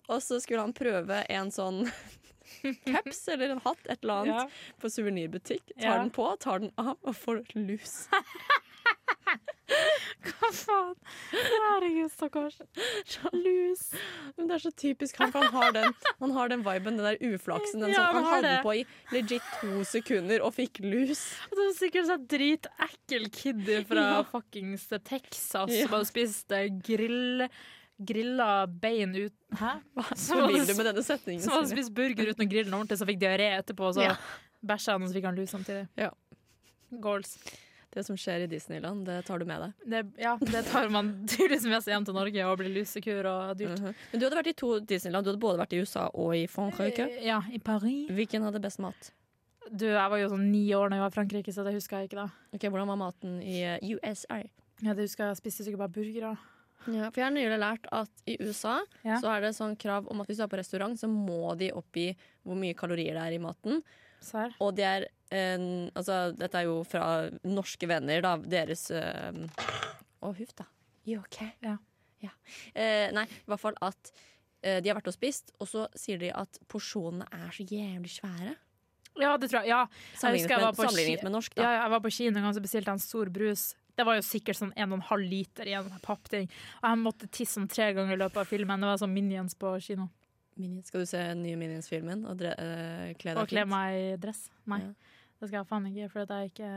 og 0.09 0.22
så 0.24 0.40
skulle 0.40 0.61
han 0.64 0.72
prøve 0.76 1.20
en 1.28 1.50
sånn 1.54 1.85
caps 2.88 3.28
eller 3.28 3.52
en 3.54 3.61
hatt, 3.64 3.85
et 3.87 4.00
eller 4.02 4.14
annet, 4.24 4.35
Ja. 4.35 4.74
på 4.80 4.90
suvenirbutikk. 4.90 5.74
Tar 5.76 5.87
Ja. 5.92 5.98
den 6.02 6.11
på, 6.11 6.30
tar 6.40 6.59
den 6.64 6.72
av 6.80 6.96
og 7.02 7.14
får 7.16 7.44
lus. 7.54 8.09
Hva 10.26 10.50
faen? 10.52 10.94
Herregud, 11.33 12.11
stakkars. 12.12 12.59
Lus. 13.33 13.83
Men 14.37 14.48
det 14.50 14.56
er 14.59 14.62
så 14.64 14.72
typisk 14.76 15.16
han, 15.22 15.33
for 15.33 15.44
han 15.46 15.52
har 15.54 15.72
den, 15.76 15.94
han 16.20 16.35
har 16.37 16.52
den 16.52 16.62
viben, 16.66 16.98
den 16.98 17.06
der 17.06 17.18
uflaksen. 17.30 17.80
Den 17.85 17.94
Ja, 17.94 18.06
han 18.11 18.22
han 18.24 18.28
hadde 18.35 18.52
det. 18.56 18.62
på 18.66 18.74
i 18.80 18.85
legit 19.14 19.42
to 19.61 19.83
sekunder 19.88 20.42
og 20.46 20.54
fikk 20.59 20.80
lus. 20.85 21.22
Det 21.50 21.59
var 21.61 21.74
sikkert 21.78 22.09
sånn 22.11 22.26
dritekkel 22.30 23.28
kiddy 23.35 23.80
fra 23.88 24.06
Ja. 24.11 24.22
fuckings 24.33 24.88
Texas 25.04 25.70
Ja. 25.70 25.87
som 25.87 25.96
hadde 25.98 26.11
spist 26.11 26.48
grill 26.87 27.46
grilla 28.00 28.66
bein 28.66 29.11
ut 29.14 29.35
Hæ? 29.61 29.74
Hva 29.94 30.46
vil 30.48 30.64
du 30.64 30.72
med 30.74 30.87
denne 30.88 31.02
setningen? 31.04 31.42
Som 31.44 31.52
hadde 31.52 31.68
spist 31.68 31.92
burger 31.92 32.30
uten 32.33 32.46
å 32.46 32.48
grille 32.48 32.64
den 32.70 32.74
ordentlig, 32.78 32.96
så 32.96 33.04
fikk 33.04 33.18
diaré 33.20 33.50
etterpå, 33.59 33.90
og 33.90 33.94
så 33.98 34.02
Ja. 34.06 34.16
bæsja 34.64 34.92
han, 34.94 35.02
og 35.02 35.11
så 35.11 35.14
fikk 35.18 35.24
han 35.28 35.37
lus 35.37 35.50
samtidig. 35.52 35.88
Ja. 35.98 36.11
Goals. 36.98 37.37
Det 37.90 38.05
som 38.07 38.14
skjer 38.16 38.44
i 38.44 38.46
Disneyland, 38.46 39.03
det 39.09 39.24
tar 39.26 39.40
du 39.42 39.44
med 39.44 39.61
deg. 39.64 39.72
Det, 39.90 40.00
ja, 40.22 40.37
det 40.38 40.61
tar 40.68 40.88
man 40.94 41.09
tydeligvis 41.31 41.64
med 41.66 41.83
seg 41.83 41.96
hjem 41.96 42.05
til 42.07 42.14
Norge 42.14 42.44
og 42.46 42.59
blir 42.61 42.70
lusekur 42.70 43.26
og 43.26 43.57
dyrt. 43.59 43.81
Mhm. 43.81 43.94
Men 44.12 44.20
du 44.22 44.26
hadde 44.29 44.38
vært 44.38 44.53
i 44.53 44.59
to 44.61 44.68
Disneyland. 44.81 45.26
Du 45.26 45.33
hadde 45.33 45.42
både 45.42 45.59
vært 45.59 45.74
i 45.74 45.81
USA 45.83 46.05
og 46.14 46.37
i 46.38 46.44
Frankrike. 46.50 47.09
Eh, 47.18 47.24
Ja, 47.26 47.40
i 47.50 47.59
Paris. 47.59 48.07
Hvilken 48.14 48.46
hadde 48.46 48.62
best 48.62 48.79
mat? 48.79 49.11
Du, 49.70 49.87
jeg 49.87 50.11
var 50.11 50.18
jo 50.18 50.29
sånn 50.33 50.48
ni 50.53 50.64
år 50.74 50.88
da 50.90 50.96
jeg 50.98 51.05
var 51.05 51.12
i 51.12 51.18
Frankrike, 51.18 51.53
så 51.55 51.62
det 51.66 51.74
husker 51.76 51.98
jeg 52.00 52.11
ikke 52.11 52.22
da. 52.22 52.29
Ok, 52.55 52.64
Hvordan 52.70 52.88
var 52.90 52.98
maten 53.03 53.37
i 53.42 53.59
eh, 53.62 53.92
USA? 53.98 54.38
Ja, 54.83 54.94
det 54.94 55.05
husker 55.09 55.26
jeg, 55.26 55.35
jeg 55.35 55.42
spiste 55.42 55.66
sikkert 55.66 55.83
bare 55.85 55.94
burgere. 55.98 56.33
Ja, 56.88 57.11
for 57.12 57.20
Jeg 57.20 57.26
har 57.26 57.35
nylig 57.35 57.59
lært 57.61 57.85
at 57.92 58.22
i 58.31 58.38
USA 58.40 58.79
Ja. 59.05 59.18
så 59.20 59.29
er 59.35 59.42
det 59.44 59.50
sånn 59.59 59.74
krav 59.76 60.07
om 60.09 60.22
at 60.22 60.31
hvis 60.31 60.38
du 60.40 60.44
er 60.46 60.48
på 60.48 60.57
restaurant, 60.62 60.96
så 60.96 61.11
må 61.11 61.53
de 61.61 61.68
oppgi 61.76 62.07
hvor 62.46 62.57
mye 62.57 62.72
kalorier 62.79 63.18
det 63.18 63.26
er 63.26 63.37
i 63.37 63.42
maten. 63.42 63.83
Sær. 64.24 64.55
Og 64.64 64.74
det 64.79 64.87
er 64.88 65.07
en, 65.31 65.64
altså, 65.95 66.33
Dette 66.37 66.59
er 66.59 66.66
jo 66.66 66.81
fra 66.88 67.29
norske 67.47 67.87
venner, 67.90 68.23
da. 68.25 68.37
Deres 68.43 68.88
eh, 68.95 69.45
Å, 70.21 70.33
huff 70.35 70.57
da. 70.59 70.66
You 71.07 71.23
OK? 71.23 71.38
Ja. 71.64 71.77
Eh, 72.75 73.09
nei, 73.16 73.25
i 73.25 73.49
hvert 73.49 73.62
fall 73.62 73.79
at 73.81 74.11
eh, 74.61 74.81
de 74.83 74.90
har 74.90 74.99
vært 74.99 75.09
og 75.12 75.16
spist, 75.16 75.55
og 75.59 75.71
så 75.71 75.87
sier 75.97 76.21
de 76.21 76.33
at 76.35 76.61
porsjonene 76.71 77.29
er 77.33 77.49
så 77.55 77.64
jævlig 77.64 78.12
svære. 78.19 78.57
Ja, 79.21 79.35
det 79.40 79.51
tror 79.51 79.62
jeg. 79.64 79.73
Ja. 79.73 79.85
Jeg 79.88 80.21
Sammenlignet 80.21 80.53
jeg 80.53 80.62
med, 80.64 80.81
sammenlignet 80.81 81.25
med 81.27 81.35
norsk, 81.35 81.57
da. 81.57 81.64
Ja, 81.64 81.85
jeg 81.85 81.93
var 81.95 82.03
på 82.05 82.12
kino 82.14 82.38
en 82.38 82.47
gang 82.47 82.57
så 82.57 82.62
bestilte 82.64 82.93
jeg 82.93 83.01
en 83.01 83.05
stor 83.05 83.31
brus. 83.35 83.64
Det 83.99 84.07
var 84.07 84.16
jo 84.16 84.25
sikkert 84.25 84.57
sånn 84.61 84.73
1,5 84.79 85.25
liter 85.27 85.69
i 85.69 85.75
en 85.77 85.90
pappting. 86.05 86.47
Og 86.81 86.87
jeg 86.88 87.01
måtte 87.03 87.29
tisse 87.29 87.59
sånn 87.59 87.69
tre 87.69 87.90
ganger 87.97 88.16
i 88.16 88.21
løpet 88.21 88.43
av 88.45 88.49
filmen. 88.49 88.81
Det 88.81 88.88
var 88.93 89.01
sånn 89.03 89.12
Minions 89.12 89.57
på 89.61 89.75
kino. 89.85 90.07
Minions. 90.61 90.88
Skal 90.88 91.05
du 91.05 91.09
se 91.11 91.21
den 91.21 91.43
nye 91.45 91.59
Minions-filmen 91.59 92.25
og 92.29 92.45
eh, 92.47 93.11
kle 93.21 93.35
Og 93.35 93.43
deg 93.43 93.53
kle 93.53 93.64
meg 93.69 93.97
i 93.99 94.07
dress. 94.21 94.47
Nei, 94.71 94.83
Ja. 94.85 95.10
Det 95.40 95.48
skal 95.48 95.62
jeg 95.62 95.68
faen 95.70 95.87
ikke, 95.90 96.09
for 96.12 96.29
det 96.29 96.37
er 96.37 96.48
ikke 96.50 96.70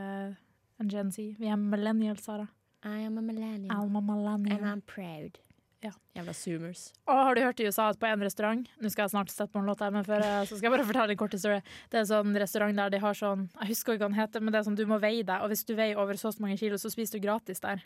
en 0.80 0.90
Gen 0.90 1.10
Z. 1.12 1.34
Vi 1.38 1.48
er 1.52 1.56
millennials, 1.60 2.24
Sara. 2.24 2.46
I 2.84 3.04
am 3.06 3.18
a 3.18 3.24
millennial. 3.24 3.72
Alma 3.72 4.00
millennial. 4.00 4.58
And 4.58 4.66
I'm 4.68 4.82
proud. 4.86 5.38
Ja. 5.84 5.90
Jævla 6.16 6.32
zoomers. 6.32 6.92
Og 7.06 7.18
har 7.26 7.34
du 7.36 7.42
hørt 7.44 7.60
i 7.60 7.66
USA 7.68 7.90
at 7.92 7.98
på 8.00 8.08
en 8.08 8.22
restaurant 8.24 8.68
Nå 8.80 8.88
skal 8.88 9.04
jeg 9.04 9.12
snart 9.12 9.32
sette 9.32 9.52
på 9.52 9.60
en 9.60 9.66
låt 9.68 9.82
her, 9.84 9.92
men 9.92 10.04
før 10.06 10.22
så 10.48 10.56
skal 10.56 10.70
jeg 10.70 10.72
bare 10.78 10.86
fortelle 10.90 11.12
en 11.12 11.20
kort 11.20 11.36
historie. 11.36 11.60
Det 11.92 11.98
er 11.98 12.06
en 12.06 12.08
sånn 12.08 12.38
restaurant 12.40 12.80
der 12.80 12.94
de 12.94 13.00
har 13.02 13.18
sånn 13.18 13.50
Jeg 13.60 13.74
husker 13.74 13.92
ikke 13.96 14.06
hva 14.06 14.12
den 14.14 14.20
heter, 14.20 14.40
men 14.40 14.54
det 14.54 14.62
er 14.62 14.66
sånn 14.70 14.78
du 14.80 14.86
må 14.88 14.96
veie 15.02 15.20
deg, 15.20 15.44
og 15.44 15.52
hvis 15.52 15.64
du 15.68 15.74
veier 15.76 16.00
over 16.00 16.16
så 16.16 16.30
og 16.32 16.38
så 16.38 16.44
mange 16.46 16.56
kilo, 16.60 16.80
så 16.80 16.92
spiser 16.92 17.20
du 17.20 17.26
gratis 17.26 17.60
der. 17.60 17.84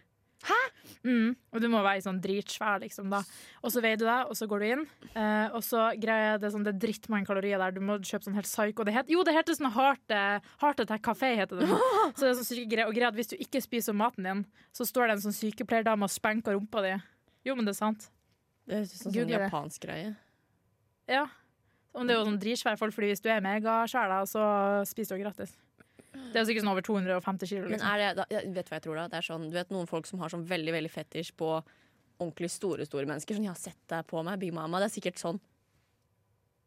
Mm, 1.06 1.36
og 1.54 1.62
du 1.62 1.68
må 1.70 1.80
veie 1.86 2.02
sånn 2.02 2.18
dritsvær, 2.22 2.80
liksom, 2.82 3.10
da. 3.12 3.20
Og 3.62 3.72
så 3.74 3.82
veier 3.84 4.00
du 4.00 4.04
deg, 4.06 4.30
og 4.30 4.38
så 4.38 4.48
går 4.50 4.62
du 4.62 4.66
inn, 4.66 4.84
eh, 5.12 5.54
og 5.54 5.62
så 5.64 5.88
greier 6.00 6.40
det 6.42 6.50
sånn 6.54 6.66
Det 6.66 6.74
er 6.74 6.80
drittmange 6.86 7.28
kalorier 7.28 7.62
der. 7.62 7.76
Du 7.76 7.80
må 7.84 7.98
kjøpe 8.02 8.26
sånn 8.26 8.38
helt 8.38 8.50
psycho. 8.50 8.86
Det 8.86 8.94
het, 8.96 9.12
jo, 9.12 9.22
det 9.26 9.36
heter 9.36 9.58
sånn 9.58 9.72
Heart, 9.74 10.04
eh, 10.10 10.48
heart 10.62 10.82
Attack 10.84 11.04
Café, 11.06 11.34
heter 11.38 11.62
det. 11.62 11.68
Så 12.16 12.24
det 12.24 12.30
er 12.32 12.38
sånn 12.40 12.50
syke 12.50 12.70
greier. 12.72 12.90
Og 12.90 12.96
greia 12.96 13.08
er 13.08 13.14
at 13.14 13.18
hvis 13.20 13.32
du 13.32 13.36
ikke 13.38 13.62
spiser 13.64 13.96
maten 13.96 14.26
din, 14.26 14.44
så 14.74 14.86
står 14.88 15.08
det 15.08 15.18
en 15.18 15.26
sånn 15.28 15.38
sykepleierdame 15.38 16.08
og 16.08 16.12
spenker 16.12 16.56
rumpa 16.58 16.84
di. 16.84 16.96
Jo, 17.46 17.54
men 17.54 17.68
det 17.68 17.76
er 17.76 17.80
sant. 17.80 18.10
Det 18.68 18.80
høres 18.80 18.96
ut 18.96 19.04
som 19.04 19.14
sånn 19.14 19.32
japansk 19.32 19.86
greie. 19.86 20.16
Ja. 21.08 21.28
Om 21.96 22.06
det 22.06 22.14
er 22.14 22.20
jo 22.20 22.26
sånn 22.28 22.42
dritsvær 22.42 22.76
folk, 22.78 22.92
Fordi 22.94 23.14
hvis 23.14 23.22
du 23.24 23.30
er 23.32 23.40
megasvær, 23.44 24.12
så 24.28 24.44
spiser 24.86 25.16
du 25.16 25.24
gratis. 25.24 25.54
Det 26.12 26.36
er 26.40 26.44
sikkert 26.44 26.64
sånn 26.64 26.72
over 26.72 26.82
250 26.82 27.46
kilo. 27.48 27.62
Men 27.68 27.78
Liksom. 27.78 27.88
er 27.94 27.98
det, 27.98 28.08
da, 28.16 28.24
vet 28.30 28.54
vet 28.54 28.68
hva 28.70 28.76
jeg 28.78 28.82
tror 28.82 28.96
da? 28.96 29.08
Det 29.08 29.18
er 29.18 29.26
sånn, 29.28 29.48
du 29.50 29.54
vet 29.56 29.68
noen 29.70 29.86
folk 29.88 30.06
som 30.06 30.18
har 30.20 30.28
sånn 30.28 30.44
veldig 30.46 30.72
veldig 30.72 30.90
fetisj 30.90 31.32
på 31.36 31.62
ordentlig 32.18 32.50
store 32.50 32.84
store 32.86 33.06
mennesker. 33.06 33.34
Sånn 33.36 33.44
'jeg 33.44 33.54
har 33.54 33.62
sett 33.62 33.86
deg 33.88 34.06
på 34.06 34.24
meg, 34.24 34.38
Big 34.40 34.52
Mama'. 34.52 34.78
Det 34.80 34.88
er 34.90 35.00
sikkert 35.00 35.18
sånn. 35.18 35.40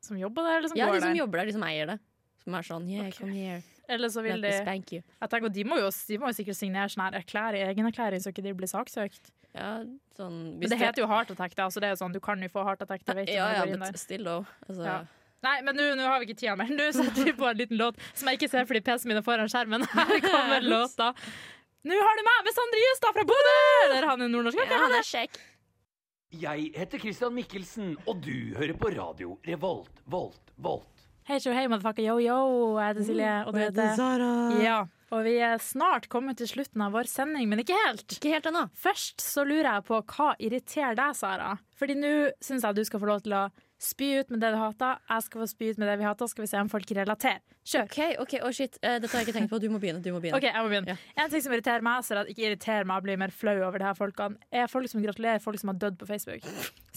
Som 0.01 0.17
jobber 0.17 0.43
der, 0.43 0.58
eller 0.60 0.69
som 0.69 0.77
Ja, 0.77 0.88
går 0.88 0.93
de 0.95 1.01
som 1.01 1.10
der. 1.13 1.19
jobber 1.19 1.38
der, 1.39 1.45
de 1.45 1.51
som 1.54 1.63
eier 1.63 1.86
det. 1.88 1.99
Som 2.43 2.56
er 2.56 2.62
sånn 2.62 2.88
'yeah, 2.89 3.08
okay. 3.08 3.12
come 3.19 3.34
here, 3.34 3.63
Eller 3.89 4.08
så 4.08 4.23
vil 4.23 4.41
de. 4.41 4.47
Jeg 4.47 4.65
tenker, 4.65 5.49
de, 5.51 5.63
må 5.63 5.77
jo, 5.77 5.89
de 6.08 6.17
må 6.17 6.27
jo 6.32 6.34
sikkert 6.43 6.56
signere 6.56 6.88
sånn 6.89 7.12
her 7.12 7.19
erklæring, 7.21 7.67
egenerklæring, 7.75 8.21
så 8.23 8.32
ikke 8.32 8.41
de 8.43 8.54
blir 8.54 8.67
saksøkt. 8.67 9.32
Ja, 9.54 9.84
sånn, 10.17 10.58
Men 10.58 10.69
det 10.69 10.80
heter 10.80 11.01
jo 11.04 11.08
heart 11.08 11.30
attack, 11.32 11.54
da, 11.56 11.67
så 11.67 11.82
det 11.82 11.91
er 11.91 11.95
sånn, 11.95 12.13
du 12.13 12.19
kan 12.21 12.39
jo 12.41 12.47
få 12.47 12.63
heart 12.63 12.82
attack. 12.82 13.04
Det 13.04 13.15
vet 13.15 13.27
Ja, 13.30 13.51
ja, 13.54 13.65
du 13.65 13.77
der. 13.77 13.97
still 13.97 14.23
though. 14.23 14.45
Altså, 14.69 14.84
Ja. 14.86 15.06
Nei, 15.41 15.56
men 15.65 15.77
nå 15.77 16.06
har 16.06 16.19
vi 16.21 16.27
ikke 16.30 16.38
tida 16.43 16.54
mer. 16.60 16.69
Nå 16.69 16.91
setter 16.93 17.25
vi 17.25 17.34
på 17.38 17.47
en 17.49 17.58
liten 17.58 17.80
låt 17.80 17.97
som 18.13 18.30
jeg 18.30 18.38
ikke 18.38 18.51
ser 18.51 18.67
fordi 18.69 18.84
PC-en 18.86 19.10
min 19.10 19.21
er 19.21 19.25
foran 19.25 19.49
skjermen. 19.49 19.88
Her 19.89 20.19
kommer 20.27 20.62
låta. 20.62 21.12
Nå 21.82 21.97
har 21.97 22.19
du 22.19 22.21
meg 22.27 22.43
med 22.45 22.54
Sondre 22.54 22.82
Justad 22.84 23.15
fra 23.15 23.23
Bodø! 23.25 23.56
Der 23.95 24.06
han 24.06 24.21
er 24.21 24.30
nordnorsk. 24.30 24.60
Ja, 24.62 24.82
han 24.84 24.93
er 24.99 25.08
kjekk. 25.08 25.39
Jeg 26.41 26.69
heter 26.77 27.01
Christian 27.01 27.34
Mikkelsen, 27.36 27.95
og 28.08 28.21
du 28.23 28.54
hører 28.56 28.77
på 28.80 28.91
radio 28.93 29.34
Revolt, 29.47 29.97
Volt, 30.06 30.54
Volt. 30.62 31.01
Hei, 31.27 31.39
show, 31.42 31.52
hei, 31.58 31.65
motherfucker, 31.67 32.06
yo, 32.06 32.19
yo. 32.21 32.37
Jeg 32.77 32.94
heter 32.94 33.08
Silje, 33.10 33.33
og 33.48 33.58
du 33.58 33.60
heter 33.60 33.89
Sara. 33.98 34.29
Ja. 34.62 34.77
Og 35.12 35.25
vi 35.25 35.33
er 35.44 35.58
snart 35.60 36.06
kommet 36.13 36.37
til 36.39 36.48
slutten 36.48 36.85
av 36.85 36.94
vår 36.96 37.10
sending, 37.12 37.50
men 37.52 37.60
ikke 37.65 37.75
helt. 37.81 38.06
Ikke 38.15 38.31
helt 38.31 38.48
ennå. 38.48 38.67
Først 38.79 39.19
så 39.25 39.44
lurer 39.44 39.67
jeg 39.73 39.87
på 39.89 40.00
hva 40.13 40.29
irriterer 40.39 40.96
deg, 41.02 41.17
Sara? 41.19 41.52
Fordi 41.81 41.98
nå 42.00 42.13
syns 42.39 42.63
jeg 42.63 42.77
du 42.77 42.85
skal 42.87 43.04
få 43.04 43.10
lov 43.10 43.25
til 43.25 43.35
å 43.35 43.44
spy 43.82 44.12
ut 44.21 44.29
med 44.29 44.42
det 44.44 44.52
du 44.54 44.60
hater. 44.62 45.00
Jeg 45.10 45.25
skal 45.25 45.42
få 45.42 45.48
spy 45.50 45.71
ut 45.71 45.79
med 45.82 45.90
det 45.90 45.96
vi 46.02 46.06
hater. 46.06 46.29
Skal 46.29 46.46
vi 46.46 46.50
se 46.52 46.60
om 46.62 46.69
folk 46.71 46.94
relaterer. 46.98 47.42
Kjør. 47.65 47.88
OK, 47.90 48.00
ok, 48.23 48.36
oh 48.46 48.54
shit. 48.56 48.77
Eh, 48.82 49.00
dette 49.02 49.12
har 49.13 49.23
jeg 49.23 49.29
ikke 49.29 49.38
tenkt 49.40 49.52
på. 49.54 49.60
Du 49.62 49.67
må 49.73 49.82
begynne. 49.82 50.02
du 50.02 50.12
må 50.13 50.21
begynne 50.21 50.38
Ok, 50.40 50.48
jeg 50.50 50.62
må 50.62 50.69
begynne. 50.71 50.98
En 51.17 51.34
ting 51.34 51.44
som 51.46 51.54
irriterer 51.56 51.86
meg, 51.86 52.06
så 52.06 52.15
er 52.15 52.23
at 52.23 52.32
ikke 52.34 52.46
irriterer 52.48 52.88
meg 52.90 53.02
og 53.02 53.10
blir 53.10 53.19
mer 53.21 53.34
flau 53.34 53.58
over 53.58 53.82
de 53.82 53.90
her 53.90 53.98
folkene, 53.98 54.38
er 54.52 54.69
folk 54.71 54.90
som 54.92 55.04
gratulerer 55.04 55.42
folk 55.44 55.62
som 55.62 55.73
har 55.73 55.82
dødd 55.82 56.00
på 56.02 56.10
Facebook. 56.10 56.48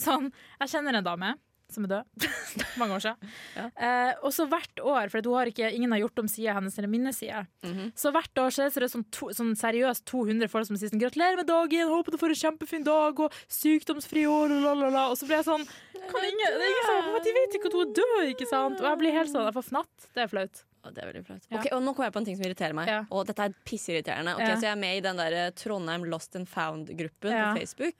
Sånn, 0.06 0.30
Jeg 0.60 0.72
kjenner 0.76 1.00
en 1.00 1.08
dame 1.08 1.34
som 1.74 1.84
er 1.86 1.92
død. 1.92 2.28
Mange 2.80 2.96
år 2.96 3.02
siden. 3.04 3.32
Ja. 3.58 3.66
Eh, 3.76 4.12
og 4.22 4.32
så 4.36 4.46
hvert 4.50 4.80
år, 4.82 5.10
for 5.12 5.28
har 5.34 5.50
ikke, 5.50 5.70
ingen 5.74 5.92
har 5.94 6.00
gjort 6.04 6.22
om 6.24 6.28
sida 6.30 6.54
hennes 6.56 6.78
eller 6.78 6.88
minnesside, 6.92 7.46
Mhm. 7.64 7.92
så 7.98 8.12
hvert 8.14 8.34
år 8.40 8.50
så 8.54 8.66
er 8.68 8.80
det 8.86 8.90
sånn, 8.92 9.04
to, 9.10 9.28
sånn 9.34 9.54
seriøst 9.58 10.04
200 10.06 10.48
folk 10.50 10.66
som 10.66 10.76
sier 10.76 10.90
sånn 10.90 11.00
'gratulerer 11.02 11.36
med 11.36 11.46
dagen, 11.46 11.88
håper 11.88 12.10
du 12.12 12.18
får 12.18 12.32
en 12.34 12.42
kjempefin 12.44 12.84
dag', 12.84 13.18
og 13.20 13.32
'sykdomsfri 13.48 14.24
år', 14.26 14.52
og 14.54 14.62
la, 14.62 14.72
la, 14.74 14.88
la. 14.88 15.04
Og 15.10 15.16
så 15.18 15.26
blir 15.26 15.42
jeg 15.42 15.46
sånn 15.50 15.66
kan 16.04 16.20
ingen, 16.22 16.50
det 16.52 16.62
er 16.62 16.70
ingen 16.70 16.86
som, 16.90 17.22
De 17.24 17.32
vet 17.32 17.54
ikke 17.56 17.66
at 17.66 17.72
hun 17.72 17.88
er 17.88 17.94
død, 17.96 18.34
ikke 18.34 18.48
sant? 18.48 18.80
Og 18.80 18.86
jeg 18.86 18.98
blir 18.98 19.12
helt 19.12 19.30
sånn, 19.32 19.44
jeg 19.48 19.54
får 19.54 19.68
fnatt. 19.70 20.08
Det 20.14 20.22
er 20.24 20.28
flaut. 20.28 20.64
Det 20.84 21.00
er 21.00 21.06
veldig 21.12 21.24
flaut. 21.24 21.40
Ja. 21.50 21.58
Okay, 21.58 21.70
og 21.72 21.80
Nå 21.82 21.94
kommer 21.96 22.10
jeg 22.10 22.12
på 22.12 22.18
en 22.20 22.24
ting 22.26 22.36
som 22.36 22.44
irriterer 22.44 22.74
meg. 22.76 22.86
Ja. 22.88 23.04
Og 23.10 23.24
dette 23.26 23.40
er 23.46 23.54
pissirriterende. 23.64 24.34
Okay, 24.36 24.48
Ja. 24.52 24.56
Så 24.56 24.62
Jeg 24.68 24.72
er 24.72 24.80
med 24.80 24.96
i 24.98 25.00
den 25.00 25.16
der 25.16 25.32
eh, 25.32 25.50
Trondheim 25.56 26.04
Lost 26.10 26.36
and 26.36 26.46
Found-gruppen 26.46 27.32
på 27.32 27.56
Facebook. 27.56 27.94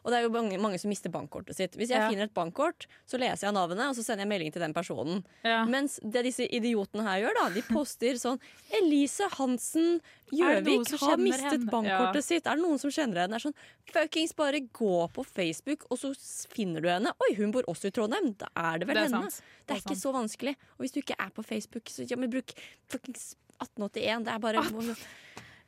Ja. 0.00 0.04
Og 0.04 0.10
det 0.12 0.18
er 0.18 0.22
jo 0.22 0.30
mange, 0.30 0.58
mange 0.60 0.78
som 0.80 0.88
mister 0.88 1.10
bankkortet 1.10 1.54
sitt. 1.56 1.72
Hvis 1.76 1.88
jeg 1.90 2.00
Ja. 2.00 2.08
finner 2.08 2.24
et 2.24 2.34
bankkort, 2.34 2.86
så 3.06 3.18
leser 3.18 3.46
jeg 3.48 3.54
navnet, 3.54 3.78
og 3.90 3.94
så 3.96 4.02
sender 4.04 4.24
jeg 4.24 4.28
melding 4.28 4.52
til 4.52 4.60
den 4.62 4.72
personen. 4.74 5.24
Ja. 5.44 5.64
Mens 5.66 5.98
det 6.02 6.24
disse 6.24 6.46
idiotene 6.48 7.02
her 7.02 7.20
gjør, 7.28 7.34
da, 7.34 7.48
de 7.50 7.62
poster 7.62 8.14
sånn 8.14 8.40
Elise 8.72 9.28
Hansen 9.36 10.00
Gjøvik 10.32 10.88
har 11.00 11.16
mistet 11.18 11.50
henne? 11.60 11.70
bankkortet 11.70 12.14
Ja. 12.14 12.20
sitt. 12.22 12.46
Er 12.46 12.56
det 12.56 12.62
noen 12.64 12.78
som 12.78 12.90
kjenner 12.90 13.16
henne? 13.26 13.36
Det 13.36 13.44
er 13.44 13.50
sånn, 13.50 13.54
Fuckings 13.90 14.32
bare 14.36 14.60
gå 14.60 15.10
på 15.12 15.26
Facebook, 15.26 15.84
og 15.90 15.98
så 15.98 16.14
finner 16.48 16.80
du 16.80 16.88
henne. 16.88 17.12
Oi, 17.20 17.34
hun 17.34 17.50
bor 17.52 17.62
også 17.64 17.86
i 17.86 17.90
Trondheim. 17.90 18.36
Da 18.38 18.46
er 18.56 18.78
det 18.78 18.86
vel 18.88 18.94
Det 18.94 19.02
er 19.04 19.08
henne. 19.16 19.30
sant. 19.30 19.42
Det 19.66 19.76
er 19.76 19.80
Det 19.80 19.86
er 19.86 19.90
ikke 19.90 20.00
så 20.00 20.12
vanskelig. 20.14 20.56
Og 20.78 20.84
hvis 20.86 20.92
du 20.92 21.00
ikke 21.02 21.16
er 21.18 21.30
på 21.30 21.44
Facebook, 21.44 21.84
så 21.86 22.08
ja, 22.08 22.16
men 22.16 22.30
bruk 22.30 22.52
fuckings 22.88 23.34
1881. 23.60 24.24
Det 24.24 24.32
er 24.32 24.38
bare 24.38 24.62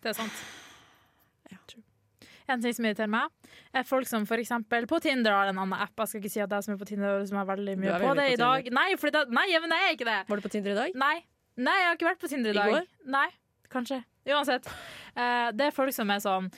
Det 0.00 0.08
er 0.08 0.12
sant. 0.14 0.32
En 2.50 2.62
ting 2.62 2.74
som 2.74 2.86
irriterer 2.86 3.10
meg, 3.12 3.30
er 3.74 3.84
folk 3.86 4.08
som 4.08 4.26
eksempel 4.42 4.86
på 4.90 5.00
Tinder 5.04 5.34
har 5.36 5.50
en 5.50 5.58
annen 5.62 5.76
app. 5.78 5.92
Jeg 6.02 6.08
skal 6.10 6.22
ikke 6.22 6.32
si 6.32 6.42
at 6.42 6.50
jeg 6.50 6.66
som 6.66 6.74
er 6.74 6.80
på 6.80 6.88
Tinder 6.88 7.26
som 7.28 7.38
er 7.38 7.46
veldig 7.52 7.76
mye 7.78 7.92
på 8.02 8.14
det 8.18 8.26
på 8.26 8.32
i 8.32 8.40
dag. 8.40 8.72
Nei, 8.74 8.88
det, 8.96 9.24
nei, 9.30 9.46
men 9.62 9.76
jeg 9.76 9.88
er 9.88 9.96
ikke 9.98 10.10
det. 10.10 10.18
Var 10.28 10.42
du 10.42 10.46
på 10.48 10.52
Tinder 10.56 10.74
i 10.74 10.78
dag? 10.80 10.98
Nei. 11.04 11.14
nei, 11.56 11.78
jeg 11.78 11.88
har 11.88 12.00
ikke 12.00 12.10
vært 12.10 12.24
på 12.24 12.32
Tinder 12.32 12.50
i 12.50 12.56
I 12.56 12.60
dag. 12.60 12.74
går? 12.74 12.90
Nei, 13.16 13.28
kanskje. 13.72 14.02
Uansett. 14.32 14.68
Eh, 15.16 15.48
det 15.58 15.68
er 15.68 15.74
folk 15.74 15.94
som 15.94 16.10
er 16.14 16.22
sånn 16.22 16.52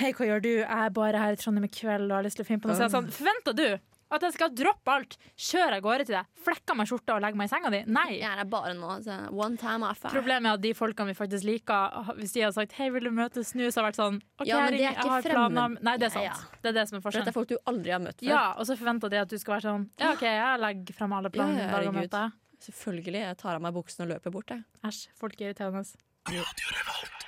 Hei, 0.00 0.08
hva 0.16 0.24
gjør 0.24 0.40
du? 0.40 0.52
Jeg 0.62 0.72
er 0.72 0.92
bare 0.96 1.20
her 1.20 1.34
i 1.34 1.36
Trondheim 1.36 1.66
i 1.66 1.68
kveld 1.68 2.06
og 2.08 2.14
har 2.16 2.24
lyst 2.24 2.38
til 2.40 2.46
å 2.46 2.48
finne 2.48 2.62
på 2.64 2.70
noe. 2.70 2.76
Så 2.78 2.86
jeg 2.86 2.88
er 2.88 2.94
sånn, 2.94 3.10
Forventer 3.12 3.56
du 3.58 3.66
at 4.14 4.26
jeg 4.26 4.34
skal 4.36 4.52
droppe 4.54 4.92
alt, 4.92 5.16
kjøre 5.36 5.78
av 5.78 5.82
gårde 5.84 6.06
til 6.08 6.16
deg, 6.18 6.28
flekke 6.44 6.76
meg 6.78 6.88
skjorta 6.90 7.16
og 7.16 7.22
legge 7.24 7.38
meg 7.40 7.48
i 7.48 7.52
senga 7.52 7.70
di? 7.72 7.80
Nei. 7.86 8.08
Jeg 8.20 8.38
er 8.44 8.48
bare 8.52 8.74
nå. 8.78 8.90
Så 9.04 9.16
one 9.32 9.56
time 9.60 9.88
off. 9.88 10.02
Problemet 10.12 10.50
er 10.50 10.58
at 10.58 10.64
de 10.64 10.72
folkene 10.76 11.12
vi 11.12 11.16
faktisk 11.18 11.46
liker, 11.48 12.12
hvis 12.18 12.32
de 12.36 12.44
har 12.46 12.52
sagt 12.52 12.72
'hei, 12.76 12.90
vil 12.92 13.04
du 13.08 13.10
møtes 13.10 13.54
nå', 13.54 13.70
så 13.72 13.80
har 13.80 13.88
jeg 13.88 13.92
vært 13.92 14.00
sånn 14.02 14.20
OK, 14.40 14.46
Ja, 14.46 14.60
men 14.60 14.72
det 14.72 14.80
er 14.80 14.82
jeg 14.82 14.96
ikke 14.96 15.08
har 15.08 15.22
planer 15.22 15.60
fremmed. 15.62 15.82
Nei, 15.82 15.96
det 15.96 16.06
er 16.06 16.14
sant. 16.16 16.24
Ja, 16.24 16.36
ja. 16.36 16.60
Det 16.62 16.68
er 16.68 16.76
det 16.80 16.88
som 16.88 16.98
er 16.98 17.02
forskjellen. 17.02 17.24
dette 17.24 17.32
er 17.34 17.38
folk 17.40 17.48
du 17.48 17.58
aldri 17.66 17.90
har 17.92 18.00
møtt 18.00 18.20
før. 18.20 18.28
Ja, 18.28 18.44
og 18.58 18.66
så 18.66 18.76
forventer 18.76 19.10
de 19.10 19.16
at 19.22 19.28
du 19.28 19.38
skal 19.38 19.54
være 19.56 19.66
sånn 19.70 19.90
Ja, 19.98 20.12
OK, 20.12 20.22
jeg 20.22 20.60
legger 20.60 20.94
frem 20.94 21.12
alle 21.12 21.30
planene 21.30 21.58
Ja, 21.70 21.80
ja, 21.82 21.90
møter. 21.90 22.32
Selvfølgelig. 22.62 23.22
Jeg 23.26 23.36
tar 23.38 23.56
av 23.56 23.62
meg 23.62 23.74
buksen 23.74 24.04
og 24.06 24.12
løper 24.14 24.30
bort. 24.30 24.46
Jeg. 24.54 24.64
Æsj, 24.86 25.08
folk 25.18 25.40
er 25.40 25.50
irriterende. 25.50 27.18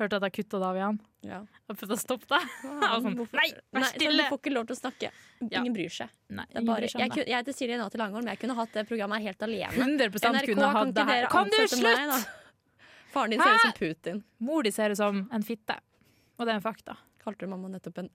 Hørte 0.00 0.18
at 0.18 0.24
jeg 0.26 0.32
kutta 0.40 0.58
det 0.58 0.66
av 0.66 0.76
igjen. 0.78 0.96
Ja. 1.22 1.36
Og 1.70 1.76
prøvde 1.78 1.94
å 1.94 2.00
stoppe 2.00 2.26
det. 2.32 2.40
Jeg 2.82 3.02
sånn, 3.04 3.14
Nei, 3.14 3.44
vær 3.54 3.84
Nei, 3.84 3.90
sånn! 3.92 4.16
Du 4.18 4.22
får 4.32 4.38
ikke 4.40 4.52
lov 4.52 4.64
til 4.66 4.74
å 4.74 4.78
snakke. 4.80 5.10
Ja. 5.44 5.60
Ingen 5.60 5.76
bryr 5.76 5.92
seg. 5.94 6.10
Nei, 6.34 6.44
Det 6.50 6.58
ingen 6.58 6.66
bare, 6.68 6.80
bryr 6.82 6.90
seg 6.92 7.00
jeg, 7.04 7.12
det. 7.14 7.26
jeg 7.30 7.38
heter 7.38 7.56
Silje 7.56 7.78
Nati 7.78 8.00
Langholm, 8.00 8.26
jeg 8.32 8.40
kunne 8.42 8.56
hatt 8.58 8.74
det 8.74 8.84
programmet 8.90 9.22
helt 9.22 9.44
alene. 9.46 9.70
100 9.78 10.10
NRK, 10.10 10.48
kunne 10.50 10.66
kan 10.66 10.76
hatt 10.80 10.90
det 10.98 11.04
ikke 11.04 11.14
her. 11.14 11.28
Kan 11.30 11.52
du 11.54 11.76
meg, 11.86 12.02
da? 12.10 12.18
Faren 13.14 13.30
din 13.36 13.40
Hæ? 13.40 13.46
ser 13.46 13.54
ut 13.54 13.62
som 13.68 13.76
Putin. 13.78 14.22
Mor 14.50 14.66
di 14.66 14.72
ser 14.74 14.90
ut 14.90 14.98
som 14.98 15.22
en 15.32 15.46
fitte. 15.46 15.78
Og 16.34 16.42
det 16.48 16.56
er 16.56 16.58
en 16.58 16.66
fakta. 16.66 16.96
Kalte 17.22 17.46
du 17.46 17.52
mamma 17.54 17.70
nettopp 17.70 18.02
en 18.02 18.10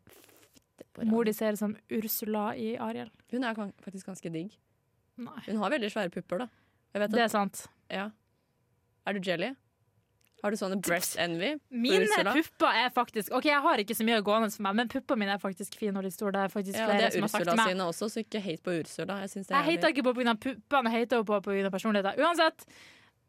fitte 0.52 0.86
på 0.94 1.08
Mor 1.08 1.24
di 1.26 1.34
ser 1.34 1.56
ut 1.56 1.62
som 1.64 1.78
Ursula 1.90 2.50
i 2.60 2.74
Ariel. 2.76 3.10
Hun 3.32 3.48
er 3.48 3.56
faktisk 3.56 4.12
ganske 4.12 4.34
digg. 4.36 4.52
Nei. 5.16 5.40
Hun 5.48 5.64
har 5.64 5.72
veldig 5.72 5.90
svære 5.96 6.12
pupper, 6.14 6.44
da. 6.44 6.50
Jeg 6.94 7.06
vet 7.06 7.16
Det 7.16 7.24
er 7.24 7.32
sant. 7.32 7.64
ja. 7.90 8.10
Er 9.08 9.16
du 9.16 9.24
jelly? 9.24 9.54
Har 10.40 10.54
du 10.54 10.60
sånne 10.60 10.78
breast 10.80 11.18
envy? 11.20 11.52
Mine 11.68 12.08
pupper 12.30 12.78
er 12.84 12.92
faktisk 12.96 13.34
OK, 13.36 13.50
jeg 13.50 13.64
har 13.64 13.82
ikke 13.84 13.98
så 13.98 14.06
mye 14.08 14.20
gående 14.26 14.52
for 14.54 14.64
meg, 14.68 14.78
men 14.80 14.92
puppene 14.92 15.26
mine 15.26 15.36
er 15.36 15.42
faktisk 15.42 15.76
fine 15.80 16.00
og 16.00 16.06
litt 16.08 16.16
store. 16.16 16.32
Det 16.36 16.46
er 16.46 16.54
faktisk 16.54 16.80
Ja, 16.80 16.86
flere 16.88 17.02
det 17.02 17.10
er 17.10 17.26
Ursula 17.26 17.58
sine 17.68 17.90
også, 17.90 18.10
så 18.14 18.24
ikke 18.24 18.44
hate 18.46 18.64
på 18.64 18.78
Ursula. 18.78 19.20
Jeg, 19.26 19.44
Jeg 19.50 19.68
hater 19.68 19.92
ikke 19.92 20.08
på 20.08 20.16
pga. 20.16 20.38
puppene, 20.46 20.94
jeg 20.94 21.06
hater 21.10 21.28
på 21.28 21.42
pga. 21.44 21.74
personligheten. 21.76 22.24
Uansett, 22.24 22.66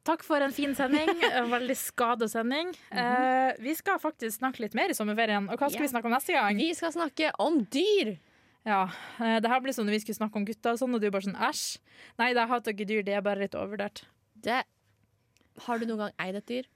takk 0.07 0.25
for 0.27 0.47
en 0.47 0.55
fin 0.55 0.75
sending. 0.79 1.11
En 1.41 1.51
veldig 1.51 1.77
skadesending. 1.77 2.75
uh, 2.95 3.53
vi 3.59 3.75
skal 3.75 3.99
faktisk 3.99 4.39
snakke 4.39 4.63
litt 4.63 4.79
mer 4.79 4.95
i 4.95 4.99
sommerferien. 4.99 5.51
Og 5.51 5.59
hva 5.59 5.67
skal 5.67 5.81
yeah. 5.83 5.89
vi 5.89 5.95
snakke 5.97 6.11
om 6.11 6.15
neste 6.15 6.39
gang? 6.39 6.63
Vi 6.63 6.73
skal 6.79 6.95
snakke 6.95 7.35
om 7.43 7.63
dyr! 7.67 8.19
Ja, 8.67 8.91
Uh, 9.21 9.37
det 9.41 9.51
her 9.51 9.61
blir 9.61 9.75
sånn 9.75 9.89
når 9.89 9.99
vi 9.99 10.05
skulle 10.05 10.17
snakke 10.17 10.39
om 10.39 10.45
gutter 10.49 10.77
og 10.77 10.79
sånn, 10.81 10.95
og 10.95 11.01
du 11.03 11.11
bare 11.11 11.27
sånn 11.27 11.37
æsj. 11.37 11.81
Nei, 12.21 12.31
jeg 12.33 12.49
hater 12.49 12.73
ikke 12.73 12.87
dyr, 12.89 13.03
det 13.05 13.19
er 13.19 13.25
bare 13.25 13.43
litt 13.43 13.57
overvurdert. 13.59 14.05
Det... 14.47 14.63
Har 15.67 15.81
du 15.81 15.85
noen 15.85 16.07
gang 16.07 16.13
eid 16.23 16.39
et 16.39 16.47
dyr? 16.49 16.69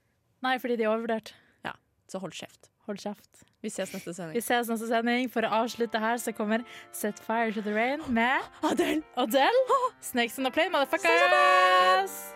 Nei, 0.44 0.58
fordi 0.60 0.76
de 0.76 0.84
er 0.84 0.92
overvurdert. 0.92 1.32
Ja, 1.64 1.72
Så 2.10 2.20
hold 2.20 2.32
kjeft. 2.36 2.68
Hold 2.86 3.00
kjeft. 3.00 3.44
Vi 3.64 3.70
ses 3.72 3.94
neste 3.94 4.10
Vi 4.10 4.14
sending. 4.18 4.42
ses 4.44 4.68
neste 4.68 4.88
sending. 4.90 5.30
For 5.32 5.46
å 5.48 5.50
avslutte 5.62 5.98
her 6.02 6.18
så 6.20 6.34
kommer 6.36 6.64
Set 6.92 7.18
Fire 7.24 7.50
to 7.56 7.62
the 7.64 7.72
Rain 7.72 8.02
med 8.12 8.44
Adele! 8.62 9.00
Adele. 9.16 9.80
Snakes 10.12 10.38
on 10.38 10.46
a 10.46 10.50
plane, 10.52 10.70
motherfuckers! 10.74 12.34